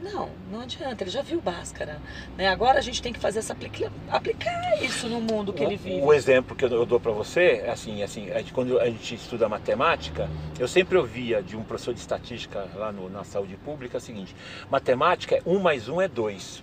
Não, 0.03 0.29
não 0.51 0.59
adianta, 0.59 1.01
ele 1.03 1.09
já 1.09 1.21
viu 1.21 1.39
Bhaskara. 1.39 2.01
Né? 2.37 2.49
Agora 2.49 2.77
a 2.77 2.81
gente 2.81 3.01
tem 3.01 3.13
que 3.13 3.19
fazer 3.19 3.39
essa 3.39 3.53
aplica- 3.53 3.89
aplicar 4.11 4.83
isso 4.83 5.07
no 5.07 5.21
mundo 5.21 5.53
que 5.53 5.63
ele 5.63 5.77
vive. 5.77 6.01
O, 6.01 6.07
o 6.07 6.13
exemplo 6.13 6.55
que 6.57 6.65
eu, 6.65 6.85
dou 6.85 6.99
para 6.99 7.11
você, 7.13 7.61
é 7.65 7.71
assim, 7.71 8.03
assim, 8.03 8.29
a 8.31 8.39
gente- 8.39 8.51
quando 8.51 8.77
a 8.79 8.85
gente 8.85 9.15
estuda 9.15 9.47
matemática, 9.47 10.29
eu 10.59 10.67
sempre 10.67 10.97
ouvia 10.97 11.41
de 11.41 11.55
um 11.55 11.63
professor 11.63 11.93
de 11.93 12.01
estatística 12.01 12.67
lá 12.75 12.91
no- 12.91 13.09
na 13.09 13.23
saúde 13.23 13.55
pública 13.55 13.97
o 13.97 14.01
seguinte: 14.01 14.35
matemática 14.69 15.35
é 15.35 15.41
1 15.45 15.59
mais 15.59 15.87
1 15.87 16.01
é 16.01 16.07
2. 16.09 16.61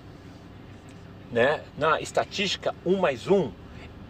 Né? 1.33 1.63
Na 1.79 2.01
estatística, 2.01 2.75
1 2.85 2.97
mais 2.99 3.27
1 3.27 3.51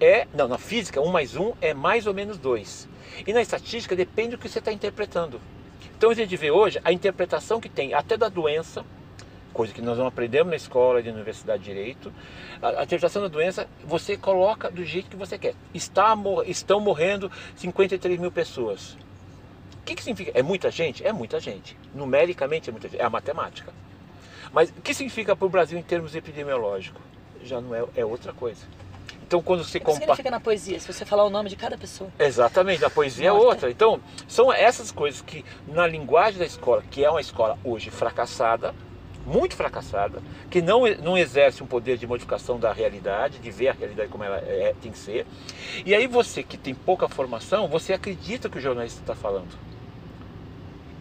é. 0.00 0.26
Não, 0.34 0.48
na 0.48 0.58
física, 0.58 1.00
1 1.00 1.06
mais 1.12 1.36
1 1.36 1.52
é 1.60 1.72
mais 1.72 2.06
ou 2.06 2.14
menos 2.14 2.36
2. 2.36 2.88
E 3.26 3.32
na 3.32 3.42
estatística 3.42 3.94
depende 3.94 4.30
do 4.30 4.38
que 4.38 4.48
você 4.48 4.58
está 4.58 4.72
interpretando. 4.72 5.40
Então 5.96 6.10
a 6.10 6.14
gente 6.14 6.34
vê 6.36 6.50
hoje 6.50 6.80
a 6.82 6.92
interpretação 6.92 7.60
que 7.60 7.68
tem 7.68 7.92
até 7.94 8.16
da 8.16 8.28
doença, 8.28 8.84
coisa 9.52 9.72
que 9.72 9.82
nós 9.82 9.98
não 9.98 10.06
aprendemos 10.06 10.50
na 10.50 10.56
escola 10.56 11.02
de 11.02 11.08
universidade 11.10 11.62
de 11.62 11.70
direito. 11.70 12.12
A, 12.62 12.68
a 12.68 12.84
interpretação 12.84 13.22
da 13.22 13.28
doença 13.28 13.68
você 13.84 14.16
coloca 14.16 14.70
do 14.70 14.84
jeito 14.84 15.10
que 15.10 15.16
você 15.16 15.36
quer. 15.38 15.54
Está, 15.74 16.14
mor- 16.16 16.44
estão 16.48 16.80
morrendo 16.80 17.30
53 17.56 18.18
mil 18.18 18.30
pessoas. 18.32 18.92
O 19.80 19.82
que, 19.84 19.94
que 19.94 20.02
significa? 20.02 20.38
É 20.38 20.42
muita 20.42 20.70
gente? 20.70 21.04
É 21.06 21.12
muita 21.12 21.40
gente. 21.40 21.76
Numericamente 21.94 22.68
é 22.70 22.72
muita 22.72 22.88
gente. 22.88 23.00
É 23.00 23.04
a 23.04 23.10
matemática. 23.10 23.72
Mas 24.52 24.70
o 24.70 24.74
que 24.80 24.92
significa 24.94 25.34
para 25.36 25.46
o 25.46 25.48
Brasil 25.48 25.78
em 25.78 25.82
termos 25.82 26.14
epidemiológicos? 26.14 27.00
Já 27.42 27.60
não 27.60 27.74
é, 27.74 27.84
é 27.96 28.04
outra 28.04 28.32
coisa. 28.32 28.62
Então 29.26 29.40
quando 29.40 29.62
O 29.62 29.64
que 29.64 29.78
compara. 29.78 30.00
significa 30.00 30.30
na 30.30 30.40
poesia, 30.40 30.78
se 30.80 30.92
você 30.92 31.04
falar 31.04 31.24
o 31.24 31.30
nome 31.30 31.48
de 31.48 31.54
cada 31.56 31.78
pessoa? 31.78 32.10
Exatamente, 32.18 32.84
a 32.84 32.90
poesia 32.90 33.28
é 33.28 33.32
outra. 33.32 33.70
Então, 33.70 34.00
são 34.26 34.52
essas 34.52 34.90
coisas 34.90 35.22
que 35.22 35.44
na 35.68 35.86
linguagem 35.86 36.38
da 36.40 36.44
escola, 36.44 36.82
que 36.90 37.04
é 37.04 37.08
uma 37.10 37.20
escola 37.20 37.56
hoje 37.62 37.90
fracassada, 37.90 38.74
muito 39.26 39.54
fracassada, 39.54 40.22
que 40.50 40.60
não, 40.60 40.82
não 41.02 41.16
exerce 41.16 41.62
um 41.62 41.66
poder 41.66 41.96
de 41.98 42.06
modificação 42.06 42.58
da 42.58 42.72
realidade, 42.72 43.38
de 43.38 43.50
ver 43.50 43.68
a 43.68 43.72
realidade 43.72 44.08
como 44.08 44.24
ela 44.24 44.38
é, 44.38 44.74
tem 44.80 44.90
que 44.90 44.98
ser. 44.98 45.26
E 45.84 45.94
aí 45.94 46.06
você 46.06 46.42
que 46.42 46.56
tem 46.56 46.74
pouca 46.74 47.08
formação, 47.08 47.68
você 47.68 47.92
acredita 47.92 48.48
que 48.48 48.58
o 48.58 48.60
jornalista 48.60 49.00
está 49.00 49.14
falando. 49.14 49.48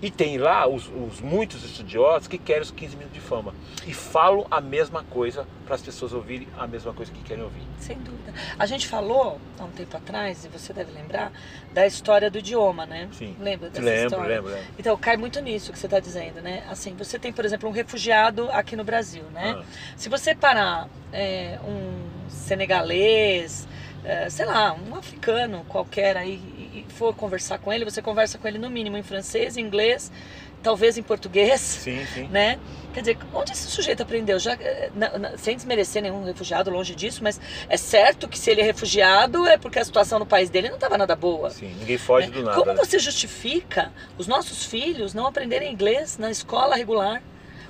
E 0.02 0.10
tem 0.10 0.38
lá 0.38 0.68
os, 0.68 0.88
os 0.88 1.20
muitos 1.20 1.64
estudiosos 1.64 2.28
que 2.28 2.38
querem 2.38 2.62
os 2.62 2.72
15 2.72 2.96
minutos 2.96 3.14
de 3.14 3.20
fama. 3.20 3.54
E 3.86 3.94
falam 3.94 4.48
a 4.50 4.62
mesma 4.62 5.04
coisa 5.04 5.46
para 5.66 5.76
as 5.76 5.82
pessoas 5.82 6.14
ouvirem 6.14 6.48
a 6.58 6.66
mesma 6.66 6.94
coisa 6.94 7.12
que 7.12 7.22
querem 7.22 7.44
ouvir. 7.44 7.62
Sem 7.80 7.98
dúvida. 7.98 8.34
A 8.58 8.66
gente 8.66 8.88
falou 8.88 9.40
há 9.60 9.64
um 9.64 9.72
tempo 9.72 9.98
atrás, 9.98 10.46
e 10.46 10.48
você 10.48 10.72
deve 10.72 10.92
lembrar, 10.92 11.32
da 11.74 11.86
história 11.86 12.32
do 12.32 12.38
idioma, 12.40 12.86
né? 12.86 13.10
Sim. 13.12 13.36
Lembra 13.40 13.70
dessa 13.70 13.86
Lembro, 13.86 14.06
história? 14.06 14.36
lembro, 14.36 14.52
lembro. 14.52 14.68
Então, 14.80 14.98
cai 14.98 15.18
muito 15.18 15.42
nisso 15.42 15.72
que 15.72 15.80
você 15.80 15.88
está 15.88 16.00
dizendo, 16.00 16.42
né? 16.42 16.64
Assim, 16.70 16.96
você 16.96 17.20
tem, 17.20 17.34
por 17.34 17.44
exemplo, 17.44 17.68
um 17.68 17.72
refugiado 17.72 18.50
aqui 18.52 18.76
no 18.76 18.84
Brasil, 18.84 19.24
né? 19.34 19.58
Ah. 19.60 19.64
Se 19.98 20.08
você 20.08 20.34
parar 20.34 20.88
é, 21.12 21.60
um 21.64 22.30
senegalês, 22.30 23.68
é, 24.04 24.30
sei 24.30 24.46
lá, 24.46 24.74
um 24.74 24.96
africano 24.96 25.66
qualquer 25.68 26.16
aí 26.16 26.59
for 26.89 27.13
conversar 27.13 27.60
com 27.60 27.72
ele, 27.74 27.86
você 27.86 28.02
conversa 28.02 28.38
com 28.38 28.48
ele 28.48 28.58
no 28.58 28.70
mínimo 28.70 28.98
em 28.98 29.04
francês, 29.04 29.58
em 29.58 29.62
inglês, 29.62 30.12
talvez 30.63 30.98
em 30.98 31.04
português, 31.04 31.60
Sim, 31.62 32.06
sim. 32.13 32.28
né? 32.28 32.60
Quer 32.94 33.02
dizer, 33.02 33.18
onde 33.34 33.52
esse 33.52 33.68
sujeito 33.70 34.02
aprendeu? 34.02 34.39
Já, 34.39 34.54
eh, 34.54 34.89
na- 34.96 35.18
na- 35.18 35.38
sem 35.38 35.56
desmerecer 35.56 36.02
nenhum 36.02 36.24
refugiado, 36.24 36.70
longe 36.72 36.96
disso, 36.96 37.24
mas 37.24 37.39
é 37.70 37.78
certo 37.78 38.28
que 38.28 38.38
se 38.38 38.50
ele 38.50 38.62
é 38.62 38.63
refugiado 38.63 39.46
é 39.48 39.58
porque 39.58 39.78
a 39.80 39.86
situação 39.86 40.18
no 40.20 40.26
país 40.26 40.50
dele 40.50 40.68
não 40.70 40.76
estava 40.76 40.98
nada 40.98 41.15
boa. 41.15 41.50
Sim, 41.52 41.74
ninguém 41.80 41.98
foge 41.98 42.28
né? 42.28 42.34
do 42.34 42.44
nada. 42.44 42.58
Como 42.58 42.74
né? 42.74 42.78
você 42.78 42.98
justifica 43.00 43.92
os 44.18 44.28
nossos 44.28 44.65
filhos 44.65 45.13
não 45.13 45.28
aprenderem 45.28 45.72
inglês 45.72 46.18
na 46.18 46.32
escola 46.32 46.76
regular? 46.76 47.22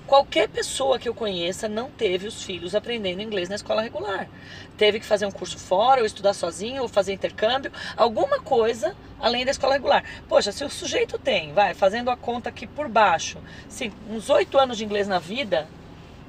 Qualquer 0.10 0.50
pessoa 0.50 0.98
que 0.98 1.08
eu 1.08 1.14
conheça 1.14 1.70
não 1.70 1.92
teve 1.92 2.26
os 2.26 2.42
filhos 2.42 2.74
aprendendo 2.74 3.22
inglês 3.22 3.48
na 3.48 3.54
escola 3.54 3.84
regular. 3.84 4.28
Teve 4.76 5.00
que 5.00 5.06
fazer 5.06 5.28
um 5.28 5.32
curso 5.32 5.60
fora, 5.60 6.02
ou 6.02 6.06
estudar 6.08 6.34
sozinho, 6.34 6.82
ou 6.82 6.88
fazer 6.88 7.14
intercâmbio, 7.14 7.72
alguma 7.96 8.40
coisa 8.40 8.96
além 9.20 9.46
da 9.46 9.52
escola 9.52 9.74
regular. 9.74 10.04
Poxa, 10.28 10.52
se 10.52 10.64
o 10.64 10.70
sujeito 10.70 11.20
tem, 11.20 11.54
vai, 11.54 11.76
fazendo 11.76 12.10
a 12.10 12.18
conta 12.18 12.50
aqui 12.50 12.66
por 12.66 12.90
baixo, 12.90 13.38
sim, 13.68 13.92
uns 14.10 14.32
oito 14.32 14.58
anos 14.58 14.80
de 14.80 14.84
inglês 14.84 15.08
na 15.08 15.20
vida, 15.20 15.68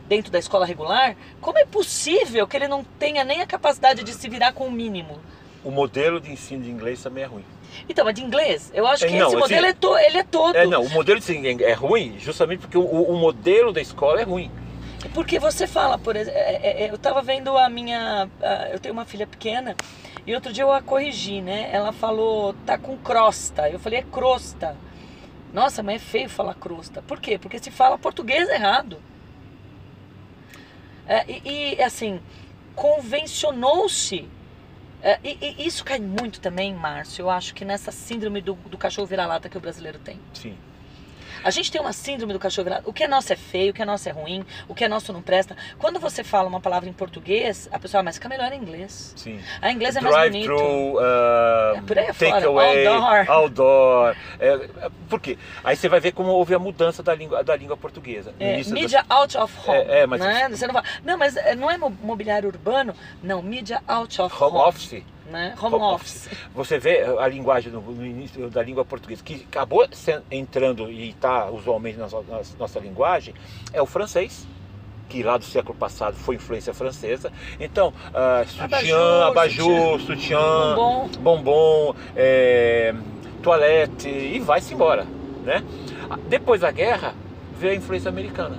dentro 0.06 0.30
da 0.30 0.38
escola 0.38 0.66
regular, 0.66 1.16
como 1.40 1.56
é 1.56 1.64
possível 1.64 2.46
que 2.46 2.58
ele 2.58 2.68
não 2.68 2.84
tenha 2.84 3.24
nem 3.24 3.40
a 3.40 3.46
capacidade 3.46 4.04
de 4.04 4.12
se 4.12 4.28
virar 4.28 4.52
com 4.52 4.66
o 4.66 4.70
mínimo? 4.70 5.18
O 5.64 5.70
modelo 5.70 6.20
de 6.20 6.30
ensino 6.30 6.64
de 6.64 6.70
inglês 6.70 7.02
também 7.02 7.24
é 7.24 7.26
ruim. 7.26 7.44
Então, 7.88 8.04
mas 8.04 8.14
de 8.14 8.22
inglês, 8.22 8.70
eu 8.74 8.86
acho 8.86 9.04
É, 9.04 9.08
que 9.08 9.14
não, 9.14 9.26
esse 9.26 9.36
assim, 9.36 9.40
modelo 9.54 9.66
é, 9.66 9.72
to, 9.72 9.96
ele 9.98 10.18
é 10.18 10.22
todo. 10.24 10.56
É, 10.56 10.66
não, 10.66 10.82
o 10.84 10.90
modelo 10.90 11.18
de 11.20 11.24
ensino 11.32 11.62
é 11.62 11.72
ruim 11.72 12.18
justamente 12.18 12.60
porque 12.60 12.78
o, 12.78 12.82
o 12.84 13.16
modelo 13.16 13.72
da 13.72 13.80
escola 13.80 14.20
é 14.20 14.24
ruim. 14.24 14.50
Porque 15.14 15.38
você 15.38 15.66
fala, 15.66 15.96
por 15.98 16.14
exemplo, 16.14 16.38
eu 16.90 16.98
tava 16.98 17.22
vendo 17.22 17.56
a 17.56 17.68
minha. 17.70 18.28
a- 18.42 18.68
Eu 18.70 18.78
tenho 18.78 18.92
uma 18.92 19.06
filha 19.06 19.26
pequena 19.26 19.74
e 20.26 20.34
outro 20.34 20.52
dia 20.52 20.62
eu 20.64 20.72
a 20.72 20.82
corrigi, 20.82 21.40
né? 21.40 21.70
Ela 21.72 21.90
falou, 21.90 22.54
tá 22.66 22.76
com 22.76 22.96
crosta. 22.98 23.68
Eu 23.70 23.78
falei, 23.78 24.00
é 24.00 24.02
crosta. 24.02 24.76
Nossa, 25.54 25.82
mas 25.82 25.96
é 25.96 25.98
feio 25.98 26.28
falar 26.28 26.54
crosta. 26.54 27.00
Por 27.02 27.18
quê? 27.18 27.38
Porque 27.38 27.58
se 27.58 27.70
fala 27.70 27.96
português 27.98 28.48
errado. 28.48 28.98
É, 31.08 31.24
e, 31.28 31.74
e, 31.78 31.82
assim, 31.82 32.20
convencionou-se. 32.76 34.28
É, 35.02 35.18
e, 35.24 35.56
e 35.58 35.66
isso 35.66 35.84
cai 35.84 35.98
muito 35.98 36.40
também, 36.40 36.74
Márcio, 36.74 37.22
eu 37.22 37.30
acho 37.30 37.54
que 37.54 37.64
nessa 37.64 37.90
síndrome 37.90 38.40
do, 38.40 38.54
do 38.54 38.78
cachorro 38.78 39.06
vira-lata 39.06 39.48
que 39.48 39.56
o 39.56 39.60
brasileiro 39.60 39.98
tem. 39.98 40.18
Sim. 40.34 40.56
A 41.44 41.50
gente 41.50 41.70
tem 41.72 41.80
uma 41.80 41.92
síndrome 41.92 42.32
do 42.32 42.38
cachorro. 42.38 42.68
O 42.84 42.92
que 42.92 43.04
é 43.04 43.08
nosso 43.08 43.32
é 43.32 43.36
feio, 43.36 43.70
o 43.70 43.74
que 43.74 43.82
é 43.82 43.84
nosso 43.84 44.08
é 44.08 44.12
ruim, 44.12 44.44
o 44.68 44.74
que 44.74 44.84
é 44.84 44.88
nosso 44.88 45.12
não 45.12 45.22
presta. 45.22 45.56
Quando 45.78 45.98
você 45.98 46.22
fala 46.22 46.48
uma 46.48 46.60
palavra 46.60 46.88
em 46.88 46.92
português, 46.92 47.68
a 47.72 47.78
pessoa, 47.78 48.00
ah, 48.00 48.04
mas 48.04 48.16
fica 48.16 48.28
melhor 48.28 48.52
em 48.52 48.56
inglês. 48.58 49.12
Sim. 49.16 49.40
A 49.60 49.70
inglês 49.72 49.96
é 49.96 50.00
mais 50.00 50.14
bonito. 50.30 50.46
Drive-thru, 50.46 50.94
uh, 50.96 51.76
É, 51.76 51.80
por 51.86 51.98
aí 51.98 52.08
afora, 52.08 52.30
takeaway, 52.32 52.86
outdoor. 52.86 53.30
outdoor. 53.30 54.16
É, 54.38 54.90
por 55.08 55.20
quê? 55.20 55.38
Aí 55.64 55.76
você 55.76 55.88
vai 55.88 56.00
ver 56.00 56.12
como 56.12 56.30
houve 56.30 56.54
a 56.54 56.58
mudança 56.58 57.02
da 57.02 57.14
língua, 57.14 57.42
da 57.42 57.56
língua 57.56 57.76
portuguesa. 57.76 58.34
É, 58.38 58.56
mídia 58.64 59.04
out 59.08 59.36
of 59.36 59.54
home. 59.66 59.78
É, 59.78 60.00
é, 60.00 60.06
mas- 60.06 60.20
né? 60.20 60.48
Você 60.48 60.66
não, 60.66 60.74
fala, 60.74 60.86
não, 61.04 61.16
mas 61.18 61.36
é, 61.36 61.54
não 61.54 61.70
é 61.70 61.76
mo- 61.78 61.96
mobiliário 62.02 62.48
urbano? 62.48 62.94
Não, 63.22 63.42
mídia 63.42 63.82
out 63.88 64.20
of 64.20 64.34
Home 64.42 64.56
home. 64.58 64.68
office. 64.68 65.02
Né? 65.30 65.54
Home, 65.62 65.76
Home 65.76 65.84
office. 65.94 66.28
Você 66.54 66.78
vê 66.78 67.02
a 67.18 67.26
linguagem 67.28 67.72
no, 67.72 67.80
no 67.80 68.04
início 68.04 68.50
da 68.50 68.62
língua 68.62 68.84
portuguesa, 68.84 69.22
que 69.22 69.46
acabou 69.48 69.86
entrando 70.30 70.90
e 70.90 71.10
está 71.10 71.46
usualmente 71.50 71.96
na, 71.98 72.04
nossa- 72.08 72.22
na 72.28 72.40
nossa 72.58 72.80
linguagem, 72.80 73.34
é 73.72 73.80
o 73.80 73.86
francês. 73.86 74.46
Que 75.08 75.24
lá 75.24 75.36
do 75.36 75.44
século 75.44 75.76
passado 75.76 76.14
foi 76.14 76.36
influência 76.36 76.72
francesa. 76.72 77.32
Então, 77.58 77.92
ah, 78.14 78.44
sutiã, 78.46 78.64
Abajur, 78.64 79.22
abajur, 79.26 80.00
sutiã, 80.02 80.74
Bombom. 80.76 81.08
bombom, 81.20 81.94
é, 82.14 82.94
toalete 83.42 84.08
e 84.08 84.38
vai-se 84.38 84.72
embora. 84.72 85.04
Né? 85.44 85.64
Depois 86.28 86.60
da 86.60 86.70
guerra, 86.70 87.14
veio 87.58 87.72
a 87.72 87.76
influência 87.76 88.08
americana. 88.08 88.58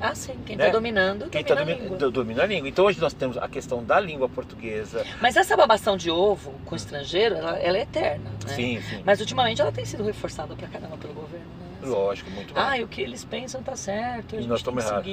Ah, 0.00 0.14
sim, 0.14 0.34
quem 0.44 0.56
Né? 0.56 0.64
está 0.66 0.76
dominando, 0.76 1.28
Quem 1.30 1.40
está 1.40 1.54
domina 1.54 1.72
a 1.72 1.74
domina, 1.74 1.82
língua. 1.94 1.98
do- 1.98 2.10
domina 2.10 2.42
a 2.42 2.46
língua. 2.46 2.68
Então 2.68 2.84
hoje 2.84 3.00
nós 3.00 3.12
temos 3.12 3.36
a 3.38 3.48
questão 3.48 3.82
da 3.84 3.98
língua 4.00 4.28
portuguesa. 4.28 5.04
Mas 5.20 5.36
essa 5.36 5.56
babação 5.56 5.96
de 5.96 6.10
ovo 6.10 6.52
com 6.64 6.74
estrangeiro, 6.76 7.34
ela, 7.36 7.56
ela 7.58 7.78
é 7.78 7.82
eterna, 7.82 8.30
né? 8.30 8.54
Sim, 8.54 8.80
sim. 8.82 9.02
Mas 9.04 9.20
ultimamente 9.20 9.60
ela 9.60 9.72
tem 9.72 9.84
sido 9.84 10.04
reforçada 10.04 10.54
pra 10.54 10.68
caramba 10.68 10.96
pelo 10.96 11.14
governo, 11.14 11.46
né? 11.46 11.66
Lógico, 11.88 12.30
muito 12.30 12.52
bem. 12.54 12.62
Ah, 12.62 12.78
e 12.78 12.84
o 12.84 12.88
que 12.88 13.00
eles 13.00 13.24
pensam 13.24 13.62
tá 13.62 13.76
certo, 13.76 14.36
a 14.36 14.40
E 14.40 14.46
nós 14.46 14.60
estamos 14.60 14.84
errados. 14.84 15.06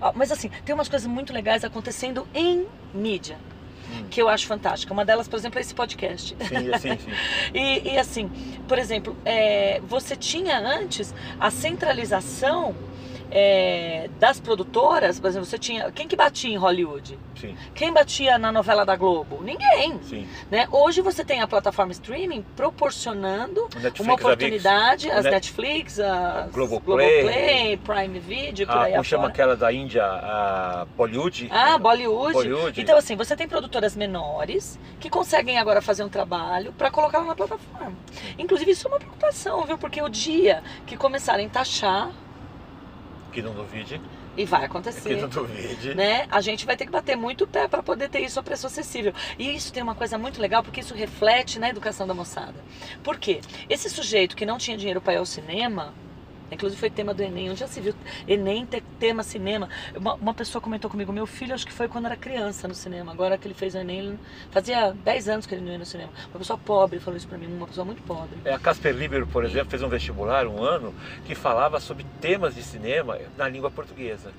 Ah, 0.00 0.12
mas 0.14 0.30
assim, 0.32 0.50
tem 0.64 0.74
umas 0.74 0.88
coisas 0.88 1.06
muito 1.08 1.32
legais 1.32 1.64
acontecendo 1.64 2.26
em 2.34 2.66
mídia, 2.92 3.36
Hum. 3.90 4.06
que 4.10 4.20
eu 4.20 4.28
acho 4.28 4.46
fantástica. 4.46 4.92
Uma 4.92 5.04
delas, 5.04 5.28
por 5.28 5.36
exemplo, 5.38 5.58
é 5.58 5.62
esse 5.62 5.74
podcast. 5.74 6.34
Sim, 6.48 6.78
sim, 6.78 6.98
sim. 6.98 7.10
E, 7.54 7.92
e 7.92 7.98
assim, 7.98 8.30
por 8.66 8.78
exemplo, 8.78 9.16
é, 9.24 9.80
você 9.86 10.16
tinha 10.16 10.58
antes 10.58 11.14
a 11.38 11.50
centralização 11.50 12.74
é, 13.30 14.08
das 14.18 14.38
produtoras, 14.40 15.18
por 15.18 15.28
exemplo, 15.28 15.46
você 15.46 15.58
tinha. 15.58 15.90
Quem 15.92 16.06
que 16.06 16.14
batia 16.16 16.50
em 16.52 16.56
Hollywood? 16.56 17.18
Sim, 17.40 17.56
Quem 17.74 17.92
batia 17.92 18.38
na 18.38 18.52
novela 18.52 18.84
da 18.86 18.94
Globo? 18.96 19.42
Ninguém. 19.42 19.98
sim. 20.02 20.26
Né? 20.50 20.66
Hoje 20.70 21.00
você 21.00 21.24
tem 21.24 21.40
a 21.40 21.46
plataforma 21.48 21.92
streaming 21.92 22.44
proporcionando 22.56 23.62
Netflix, 23.74 24.00
uma 24.00 24.12
a 24.12 24.14
oportunidade, 24.14 25.10
as 25.10 25.24
Net- 25.24 25.34
Netflix, 25.34 25.98
as 25.98 26.50
Globoplay. 26.52 27.22
Globoplay, 27.22 27.76
Prime 27.78 28.18
Video, 28.20 28.66
por 28.66 28.76
Ah, 28.76 28.82
aí 28.84 28.92
como 28.92 29.04
chama 29.04 29.28
aquela 29.28 29.56
da 29.56 29.72
Índia, 29.72 30.04
a 30.04 30.86
Bollywood? 30.96 31.48
Ah, 31.50 31.76
Bollywood. 31.78 32.32
Bollywood. 32.34 32.80
Então, 32.80 32.96
assim, 32.96 33.16
você 33.16 33.34
tem 33.36 33.48
produtoras 33.48 33.96
menores 33.96 34.78
que 35.00 35.10
conseguem 35.10 35.58
agora 35.58 35.82
fazer 35.82 36.04
um 36.04 36.08
trabalho 36.08 36.72
para 36.72 36.90
colocar 36.90 37.20
na 37.22 37.34
plataforma. 37.34 37.92
Inclusive, 38.38 38.70
isso 38.70 38.86
é 38.86 38.90
uma 38.90 38.98
preocupação, 38.98 39.64
viu? 39.64 39.76
Porque 39.76 40.00
o 40.00 40.08
dia 40.08 40.62
que 40.86 40.96
começarem 40.96 41.46
a 41.46 41.50
taxar, 41.50 42.10
Que 43.34 43.42
não 43.42 43.52
duvide. 43.52 44.00
e 44.36 44.44
vai 44.44 44.60
Que 44.60 44.66
acontecer. 44.66 45.20
não 45.20 45.28
duvide. 45.28 45.94
Né? 45.94 46.26
A 46.30 46.40
gente 46.40 46.64
vai 46.64 46.76
ter 46.76 46.86
que 46.86 46.92
bater 46.92 47.16
muito 47.16 47.44
o 47.44 47.46
pé 47.46 47.66
para 47.68 47.82
poder 47.82 48.08
ter 48.08 48.20
isso 48.20 48.38
a 48.38 48.42
preço 48.42 48.66
acessível. 48.66 49.12
E 49.38 49.54
isso 49.54 49.72
tem 49.72 49.82
uma 49.82 49.94
coisa 49.94 50.16
muito 50.16 50.40
legal, 50.40 50.62
porque 50.62 50.80
isso 50.80 50.94
reflete 50.94 51.58
na 51.58 51.68
educação 51.68 52.06
da 52.06 52.14
moçada. 52.14 52.54
Por 53.02 53.18
quê? 53.18 53.40
Esse 53.68 53.90
sujeito 53.90 54.36
que 54.36 54.46
não 54.46 54.56
tinha 54.56 54.76
dinheiro 54.76 55.00
para 55.00 55.14
ir 55.14 55.16
ao 55.16 55.26
cinema, 55.26 55.92
inclusive 56.50 56.78
foi 56.78 56.90
tema 56.90 57.14
do 57.14 57.22
Enem, 57.22 57.50
onde 57.50 57.60
já 57.60 57.66
se 57.66 57.80
viu 57.80 57.94
Enem 58.26 58.66
ter 58.66 58.82
tema 58.98 59.22
cinema. 59.22 59.68
Uma, 59.94 60.14
uma 60.14 60.34
pessoa 60.34 60.60
comentou 60.60 60.90
comigo, 60.90 61.12
meu 61.12 61.26
filho 61.26 61.54
acho 61.54 61.66
que 61.66 61.72
foi 61.72 61.88
quando 61.88 62.06
era 62.06 62.16
criança 62.16 62.68
no 62.68 62.74
cinema, 62.74 63.12
agora 63.12 63.36
que 63.38 63.46
ele 63.46 63.54
fez 63.54 63.74
o 63.74 63.78
Enem, 63.78 63.98
ele 63.98 64.18
fazia 64.50 64.92
10 64.92 65.28
anos 65.28 65.46
que 65.46 65.54
ele 65.54 65.62
não 65.62 65.72
ia 65.72 65.78
no 65.78 65.86
cinema. 65.86 66.10
Uma 66.30 66.38
pessoa 66.38 66.58
pobre 66.58 66.98
falou 66.98 67.16
isso 67.16 67.28
para 67.28 67.38
mim, 67.38 67.46
uma 67.46 67.66
pessoa 67.66 67.84
muito 67.84 68.02
pobre. 68.02 68.38
É, 68.44 68.54
A 68.54 68.58
Casper 68.58 68.94
Libero, 68.94 69.26
por 69.26 69.44
exemplo, 69.44 69.70
fez 69.70 69.82
um 69.82 69.88
vestibular 69.88 70.46
um 70.46 70.62
ano 70.62 70.94
que 71.24 71.34
falava 71.34 71.80
sobre 71.80 72.04
temas 72.20 72.54
de 72.54 72.62
cinema 72.62 73.18
na 73.36 73.48
língua 73.48 73.70
portuguesa. 73.70 74.32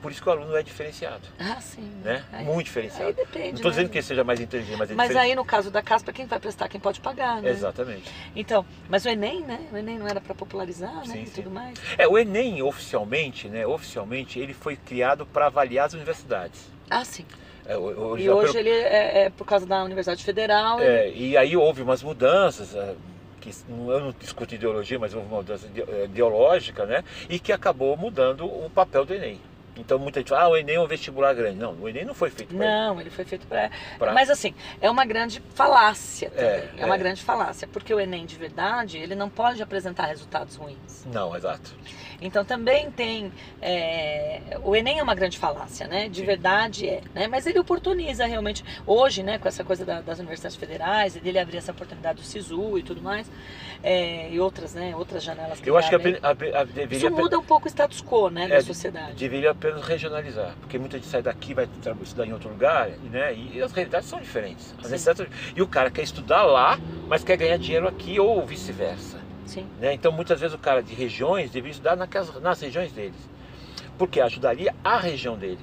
Por 0.00 0.10
isso 0.10 0.22
que 0.22 0.28
o 0.28 0.32
aluno 0.32 0.56
é 0.56 0.62
diferenciado, 0.62 1.20
Ah, 1.38 1.60
sim. 1.60 1.82
né? 2.02 2.24
Aí- 2.32 2.44
Muito 2.44 2.58
Aí 2.58 2.64
diferenciado. 2.64 3.12
depende. 3.12 3.48
Não 3.48 3.54
estou 3.56 3.70
né? 3.70 3.76
dizendo 3.76 3.90
que 3.90 3.98
ele 3.98 4.02
seja 4.06 4.24
mais 4.24 4.40
inteligente, 4.40 4.76
mas 4.78 4.90
é 4.90 4.94
Mas 4.94 5.08
diferenciado. 5.08 5.28
aí 5.30 5.34
no 5.36 5.44
caso 5.44 5.70
da 5.70 5.82
Caspa, 5.82 6.12
quem 6.12 6.26
vai 6.26 6.38
prestar? 6.40 6.68
Quem 6.68 6.80
pode 6.80 7.00
pagar, 7.00 7.42
né? 7.42 7.50
Exatamente. 7.50 8.10
Então, 8.34 8.64
mas 8.88 9.04
o 9.04 9.08
Enem, 9.10 9.42
né? 9.44 9.60
O 9.70 9.76
Enem 9.76 9.98
não 9.98 10.08
era 10.08 10.20
para 10.20 10.34
popularizar, 10.34 10.94
né? 10.94 11.04
Sim, 11.04 11.22
e 11.22 11.26
sim. 11.26 11.42
tudo 11.42 11.50
mais. 11.50 11.78
É, 11.98 12.08
o 12.08 12.16
Enem, 12.18 12.62
oficialmente, 12.62 13.48
né? 13.48 13.66
Oficialmente, 13.66 14.38
ele 14.38 14.54
foi 14.54 14.74
criado 14.76 15.26
para 15.26 15.46
avaliar 15.46 15.86
as 15.86 15.92
universidades. 15.92 16.60
Ah, 16.88 17.04
sim. 17.04 17.26
É, 17.66 17.76
o- 17.76 18.16
E 18.18 18.28
hoje 18.30 18.52
pelo- 18.54 18.58
ele 18.66 18.70
é, 18.70 19.24
é 19.26 19.30
por 19.30 19.44
causa 19.46 19.66
da 19.66 19.84
Universidade 19.84 20.24
Federal. 20.24 20.80
ele- 20.80 20.88
É, 20.90 21.12
e 21.12 21.36
aí 21.36 21.56
houve 21.56 21.82
umas 21.82 22.02
mudanças, 22.02 22.74
é, 22.74 22.94
que 23.40 23.50
eu 23.68 24.00
não 24.00 24.12
discuto 24.18 24.54
ideologia, 24.54 24.98
mas 24.98 25.14
houve 25.14 25.26
uma 25.28 25.36
mudança 25.36 25.66
é, 25.88 26.04
ideológica, 26.04 26.84
né? 26.86 27.04
E 27.28 27.38
que 27.38 27.52
acabou 27.52 27.96
mudando 27.96 28.44
o 28.46 28.68
papel 28.70 29.04
do 29.04 29.14
Enem. 29.14 29.40
Então 29.76 29.98
muita 29.98 30.20
gente 30.20 30.28
fala, 30.28 30.42
ah, 30.42 30.48
o 30.48 30.56
Enem 30.56 30.76
é 30.76 30.80
um 30.80 30.86
vestibular 30.86 31.32
grande. 31.34 31.56
Não, 31.58 31.72
o 31.74 31.88
Enem 31.88 32.04
não 32.04 32.14
foi 32.14 32.28
feito 32.30 32.54
para 32.54 32.66
Não, 32.66 33.00
ele 33.00 33.08
foi 33.10 33.24
feito 33.24 33.46
para. 33.46 33.70
Pra- 33.98 34.12
Mas 34.12 34.28
assim, 34.28 34.54
é 34.80 34.90
uma 34.90 35.04
grande 35.04 35.42
falácia 35.54 36.28
também. 36.30 36.44
É, 36.50 36.70
É, 36.78 36.84
uma 36.86 36.96
é. 36.96 36.98
grande 36.98 37.22
falácia. 37.22 37.68
Porque 37.68 37.92
o 37.94 38.00
Enem 38.00 38.26
de 38.26 38.36
verdade, 38.36 38.98
ele 38.98 39.14
não 39.14 39.28
pode 39.30 39.62
apresentar 39.62 40.06
resultados 40.06 40.56
ruins. 40.56 41.04
Não, 41.06 41.34
exato. 41.34 41.74
Então 42.20 42.44
também 42.44 42.90
tem. 42.90 43.32
é, 43.62 44.58
O 44.62 44.76
Enem 44.76 44.98
é 44.98 45.02
uma 45.02 45.14
grande 45.14 45.38
falácia, 45.38 45.86
né? 45.86 46.08
De 46.08 46.20
Sim. 46.20 46.26
verdade 46.26 46.88
é. 46.88 47.00
Né? 47.14 47.26
Mas 47.28 47.46
ele 47.46 47.58
oportuniza 47.58 48.26
realmente. 48.26 48.62
Hoje, 48.86 49.22
né, 49.22 49.38
com 49.38 49.48
essa 49.48 49.64
coisa 49.64 49.84
da- 49.86 50.00
das 50.02 50.18
universidades 50.18 50.56
federais, 50.56 51.16
e 51.16 51.20
dele 51.20 51.38
abrir 51.38 51.56
essa 51.58 51.72
oportunidade 51.72 52.20
do 52.20 52.24
SISU 52.26 52.78
e 52.78 52.82
tudo 52.82 53.00
mais, 53.00 53.30
é, 53.82 54.28
e 54.30 54.38
outras, 54.38 54.74
né? 54.74 54.94
Outras 54.94 55.22
janelas 55.22 55.60
que 55.60 55.70
Eu 55.70 55.78
acho 55.78 55.88
que 55.88 55.94
a, 55.94 55.98
a- 55.98 56.60
a- 56.60 56.64
deveria, 56.64 57.08
Isso 57.08 57.10
muda 57.10 57.38
um 57.38 57.42
pouco 57.44 57.66
o 57.66 57.68
status 57.70 58.02
quo, 58.02 58.28
né, 58.28 58.46
da 58.48 58.56
É, 58.56 58.60
sociedade. 58.60 59.14
deveria 59.14 59.54
apenas 59.60 59.82
regionalizar, 59.86 60.54
porque 60.58 60.78
muita 60.78 60.96
gente 60.96 61.06
sai 61.08 61.20
daqui 61.20 61.52
vai 61.52 61.68
estudar 62.02 62.26
em 62.26 62.32
outro 62.32 62.48
lugar, 62.48 62.88
né? 63.10 63.34
E 63.34 63.60
as 63.62 63.70
realidades 63.72 64.08
são 64.08 64.18
diferentes. 64.18 64.74
As 64.82 64.90
necessidades- 64.90 65.26
E 65.54 65.60
o 65.60 65.66
cara 65.68 65.90
quer 65.90 66.02
estudar 66.02 66.42
lá, 66.44 66.78
mas 67.06 67.22
quer 67.22 67.36
ganhar 67.36 67.58
dinheiro 67.58 67.86
aqui 67.86 68.18
ou 68.18 68.44
vice-versa. 68.46 69.20
Sim. 69.44 69.66
né? 69.80 69.92
Então 69.92 70.12
muitas 70.12 70.38
vezes 70.40 70.54
o 70.54 70.58
cara 70.58 70.80
de 70.80 70.94
regiões 70.94 71.50
deveria 71.50 71.72
estudar 71.72 71.96
naquelas, 71.96 72.40
nas 72.40 72.60
regiões 72.60 72.92
deles. 72.92 73.16
Porque 74.00 74.18
ajudaria 74.18 74.74
a 74.82 74.96
região 74.98 75.36
dele. 75.36 75.58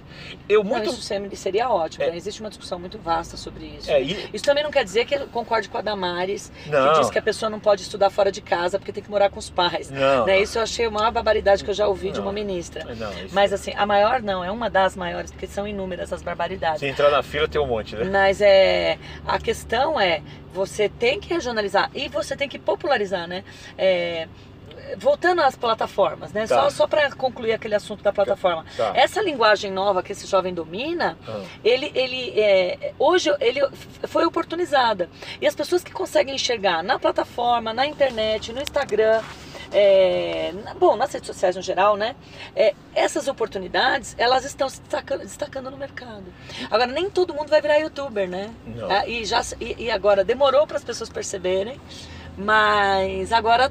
Eu 0.47 0.63
Não, 0.63 0.69
muito. 0.69 0.89
isso 0.91 1.02
seria- 1.02 1.67
ótimo, 1.71 2.04
É. 2.04 2.12
né? 2.12 2.15
Existe 2.17 2.39
uma 2.39 2.50
discussão 2.50 2.78
muito 2.78 3.00
vasta 3.00 3.36
sobre 3.36 3.65
isso. 3.65 3.89
É, 3.89 4.00
e- 4.00 4.30
Isso 4.32 4.43
também 4.45 4.63
não 4.63 4.69
quer 4.69 4.84
dizer 4.84 5.06
que 5.06 5.15
eu 5.15 5.26
concorde 5.30 5.67
com 5.67 5.76
a 5.80 5.82
Damares, 5.82 6.52
não, 6.67 6.93
que 6.93 7.00
diz 7.00 7.10
que 7.10 7.17
a 7.17 7.21
pessoa 7.23 7.50
não 7.50 7.60
pode 7.60 7.82
estudar 7.82 8.12
fora 8.12 8.32
de 8.32 8.39
casa 8.39 8.78
porque 8.78 8.91
tem 8.91 9.02
que 9.04 9.10
morar 9.10 9.32
com 9.32 9.39
os 9.39 9.50
pais. 9.50 9.89
não, 9.89 10.28
Né? 10.28 10.39
Isso 10.39 10.60
eu 10.60 10.62
achei 10.62 10.86
a 10.86 10.91
maior 10.91 11.12
barbaridade 11.12 11.63
que 11.63 11.69
eu 11.71 11.73
já 11.73 11.88
ouvi 11.88 12.12
de 12.12 12.19
Não. 12.19 12.28
uma 12.28 12.32
ministra. 12.32 12.84
não, 12.93 13.12
isso- 13.13 13.34
Mas 13.34 13.52
assim, 13.52 13.73
a 13.76 13.88
maior 13.88 14.21
não, 14.21 14.43
é 14.43 14.52
uma 14.52 14.69
das 14.69 14.95
maiores, 14.95 15.32
porque 15.32 15.47
são 15.47 15.67
inúmeras 15.67 16.13
as 16.13 16.21
barbaridades. 16.21 16.80
se 16.80 16.86
entrar 16.86 17.10
na 17.10 17.23
fila 17.23 17.47
tem 17.47 17.60
um 17.60 17.65
monte, 17.65 17.95
né? 17.95 18.04
Mas 18.04 18.39
é, 18.39 19.00
a 19.26 19.39
questão 19.39 20.00
é, 20.00 20.21
você 20.54 20.88
tem 20.88 21.19
que 21.19 21.28
regionalizar 21.34 21.89
e 21.95 22.08
você 22.08 22.36
tem 22.38 22.47
que 22.47 22.60
popularizar, 22.60 23.28
né? 23.28 23.43
É, 23.76 24.28
voltando 24.97 25.41
às 25.41 25.56
plataformas, 25.56 26.32
né? 26.32 26.47
Tá. 26.47 26.63
Só, 26.63 26.69
só 26.69 26.88
para 26.88 27.12
concluir 27.12 27.54
aquele 27.54 27.76
assunto 27.76 28.04
da 28.04 28.13
plataforma. 28.13 28.65
Tá. 28.76 28.91
Essa 28.95 29.21
linguagem 29.21 29.71
nova 29.71 30.02
que 30.02 30.12
esse 30.12 30.26
jovem 30.28 30.54
domina, 30.54 31.17
Ah, 31.28 31.41
ele, 31.63 31.91
ele 31.93 32.39
é, 32.39 32.93
hoje 32.97 33.30
ele 33.39 33.60
foi 34.08 34.26
oportunizada. 34.26 35.10
E 35.41 35.47
as 35.47 35.56
pessoas 35.56 35.84
que 35.84 35.91
conseguem 35.91 36.36
enxergar 36.36 36.82
na 36.84 36.97
plataforma, 36.97 37.73
na 37.73 37.86
internet, 37.86 38.54
no 38.54 38.62
Instagram, 38.62 39.21
é, 39.71 40.54
na- 40.63 40.73
bom, 40.73 40.95
nas 40.95 41.12
redes 41.12 41.28
sociais 41.28 41.56
no 41.56 41.62
geral, 41.62 41.97
né? 41.97 42.15
É, 42.56 42.73
essas 42.95 43.28
oportunidades, 43.28 44.15
elas 44.17 44.45
estão 44.45 44.69
se 44.69 44.80
destacando, 44.82 45.19
destacando 45.21 45.69
no 45.69 45.76
mercado. 45.78 46.23
Agora, 46.71 46.88
nem 46.89 47.10
todo 47.10 47.34
mundo 47.34 47.50
vai 47.50 47.62
virar 47.62 47.78
youtuber, 47.80 48.30
né? 48.30 48.50
Ah, 48.89 49.06
e, 49.06 49.26
já, 49.26 49.41
e, 49.60 49.76
e 49.86 49.91
agora 49.91 50.23
demorou 50.23 50.65
para 50.65 50.78
as 50.78 50.84
pessoas 50.86 51.10
perceberem, 51.10 51.80
mas 52.38 53.34
agora 53.34 53.69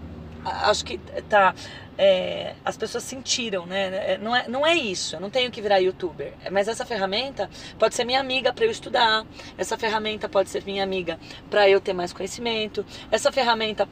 acho 0.70 0.84
que 0.84 0.98
tá. 1.28 1.54
é, 1.98 2.54
as 2.64 2.76
pessoas 2.76 3.04
sentiram, 3.04 3.66
né? 3.66 4.12
É, 4.14 4.18
Não 4.18 4.34
é, 4.36 4.48
não 4.48 4.66
é 4.66 4.74
isso, 4.74 5.16
eu 5.16 5.20
não 5.20 5.30
tenho 5.30 5.50
que 5.50 5.60
virar 5.60 5.78
youtuber. 5.78 6.32
Mas 6.50 6.68
essa 6.68 6.84
ferramenta 6.84 7.48
pode 7.78 7.94
ser 7.94 8.04
minha 8.04 8.20
amiga 8.20 8.52
para 8.52 8.64
eu 8.64 8.70
estudar, 8.70 9.24
essa 9.58 9.76
ferramenta 9.78 10.28
pode 10.28 10.50
ser 10.50 10.64
minha 10.64 10.82
amiga 10.84 11.18
para 11.50 11.68
eu 11.68 11.80
ter 11.80 11.92
mais 11.92 12.12
conhecimento, 12.12 12.84
essa 13.10 13.32
ferramenta 13.32 13.88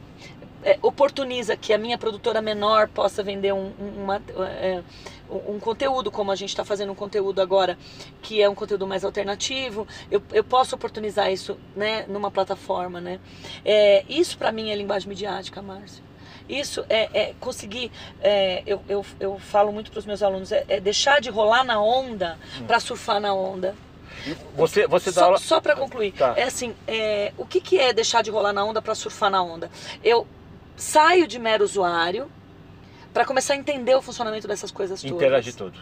é, 0.63 0.79
oportuniza 0.81 1.57
que 1.57 1.73
a 1.75 1.79
minha 1.79 1.99
produtora 1.99 2.41
menor 2.41 2.89
possa 2.89 3.23
vender 3.23 3.53
um, 3.53 3.71
um- 3.79 4.03
uma, 4.05 4.17
é, 4.61 4.83
um- 5.31 5.59
conteúdo, 5.59 6.11
como 6.11 6.33
a 6.33 6.37
gente 6.37 6.49
está 6.51 6.65
fazendo 6.65 6.91
um 6.93 6.95
conteúdo 6.95 7.41
agora, 7.41 7.77
que 8.23 8.41
é 8.43 8.49
um 8.49 8.55
conteúdo 8.55 8.87
mais 8.87 9.05
alternativo. 9.05 9.87
Eu, 10.11 10.23
eu 10.33 10.43
posso 10.43 10.75
oportunizar 10.75 11.31
isso 11.31 11.59
né, 11.77 12.07
numa 12.09 12.31
plataforma. 12.31 13.01
Né? 13.01 13.21
É, 13.65 14.05
isso 14.09 14.39
para 14.39 14.51
mim 14.53 14.71
é 14.71 14.75
linguagem 14.77 15.09
midiática, 15.09 15.61
Márcio. 15.61 16.03
Isso 16.49 16.85
é, 16.89 17.09
é 17.29 17.35
conseguir, 17.41 17.91
é, 18.21 18.63
eu, 18.67 18.83
eu, 18.89 19.07
eu 19.19 19.39
falo 19.39 19.73
muito 19.73 19.91
para 19.91 19.99
os 19.99 20.07
meus 20.07 20.23
alunos, 20.23 20.53
é, 20.53 20.65
é 20.69 20.81
deixar 20.81 21.21
de 21.21 21.31
rolar 21.31 21.65
na 21.65 21.81
onda 21.81 22.39
para 22.67 22.79
surfar 22.81 23.19
na 23.21 23.33
onda. 23.33 23.75
Você, 24.55 24.87
você 24.87 25.11
dá 25.11 25.21
Só, 25.21 25.25
aula. 25.25 25.39
só 25.39 25.61
para 25.61 25.75
concluir, 25.75 26.13
Tá. 26.13 26.35
é 26.37 26.45
assim, 26.45 26.75
é, 26.87 27.33
o 27.37 27.45
que, 27.45 27.61
que 27.61 27.79
é 27.79 27.93
deixar 27.93 28.23
de 28.23 28.31
rolar 28.31 28.53
na 28.53 28.65
onda 28.65 28.81
para 28.81 28.95
surfar 28.95 29.31
na 29.31 29.43
onda? 29.43 29.71
Eu 30.03 30.27
saio 30.77 31.27
de 31.27 31.39
mero 31.39 31.65
usuário 31.65 32.31
para 33.13 33.25
começar 33.25 33.55
a 33.55 33.57
entender 33.57 33.95
o 33.95 34.03
funcionamento 34.03 34.47
dessas 34.47 34.71
coisas 34.71 35.01
todas. 35.03 35.17
Interagir 35.17 35.55
tudo. 35.55 35.79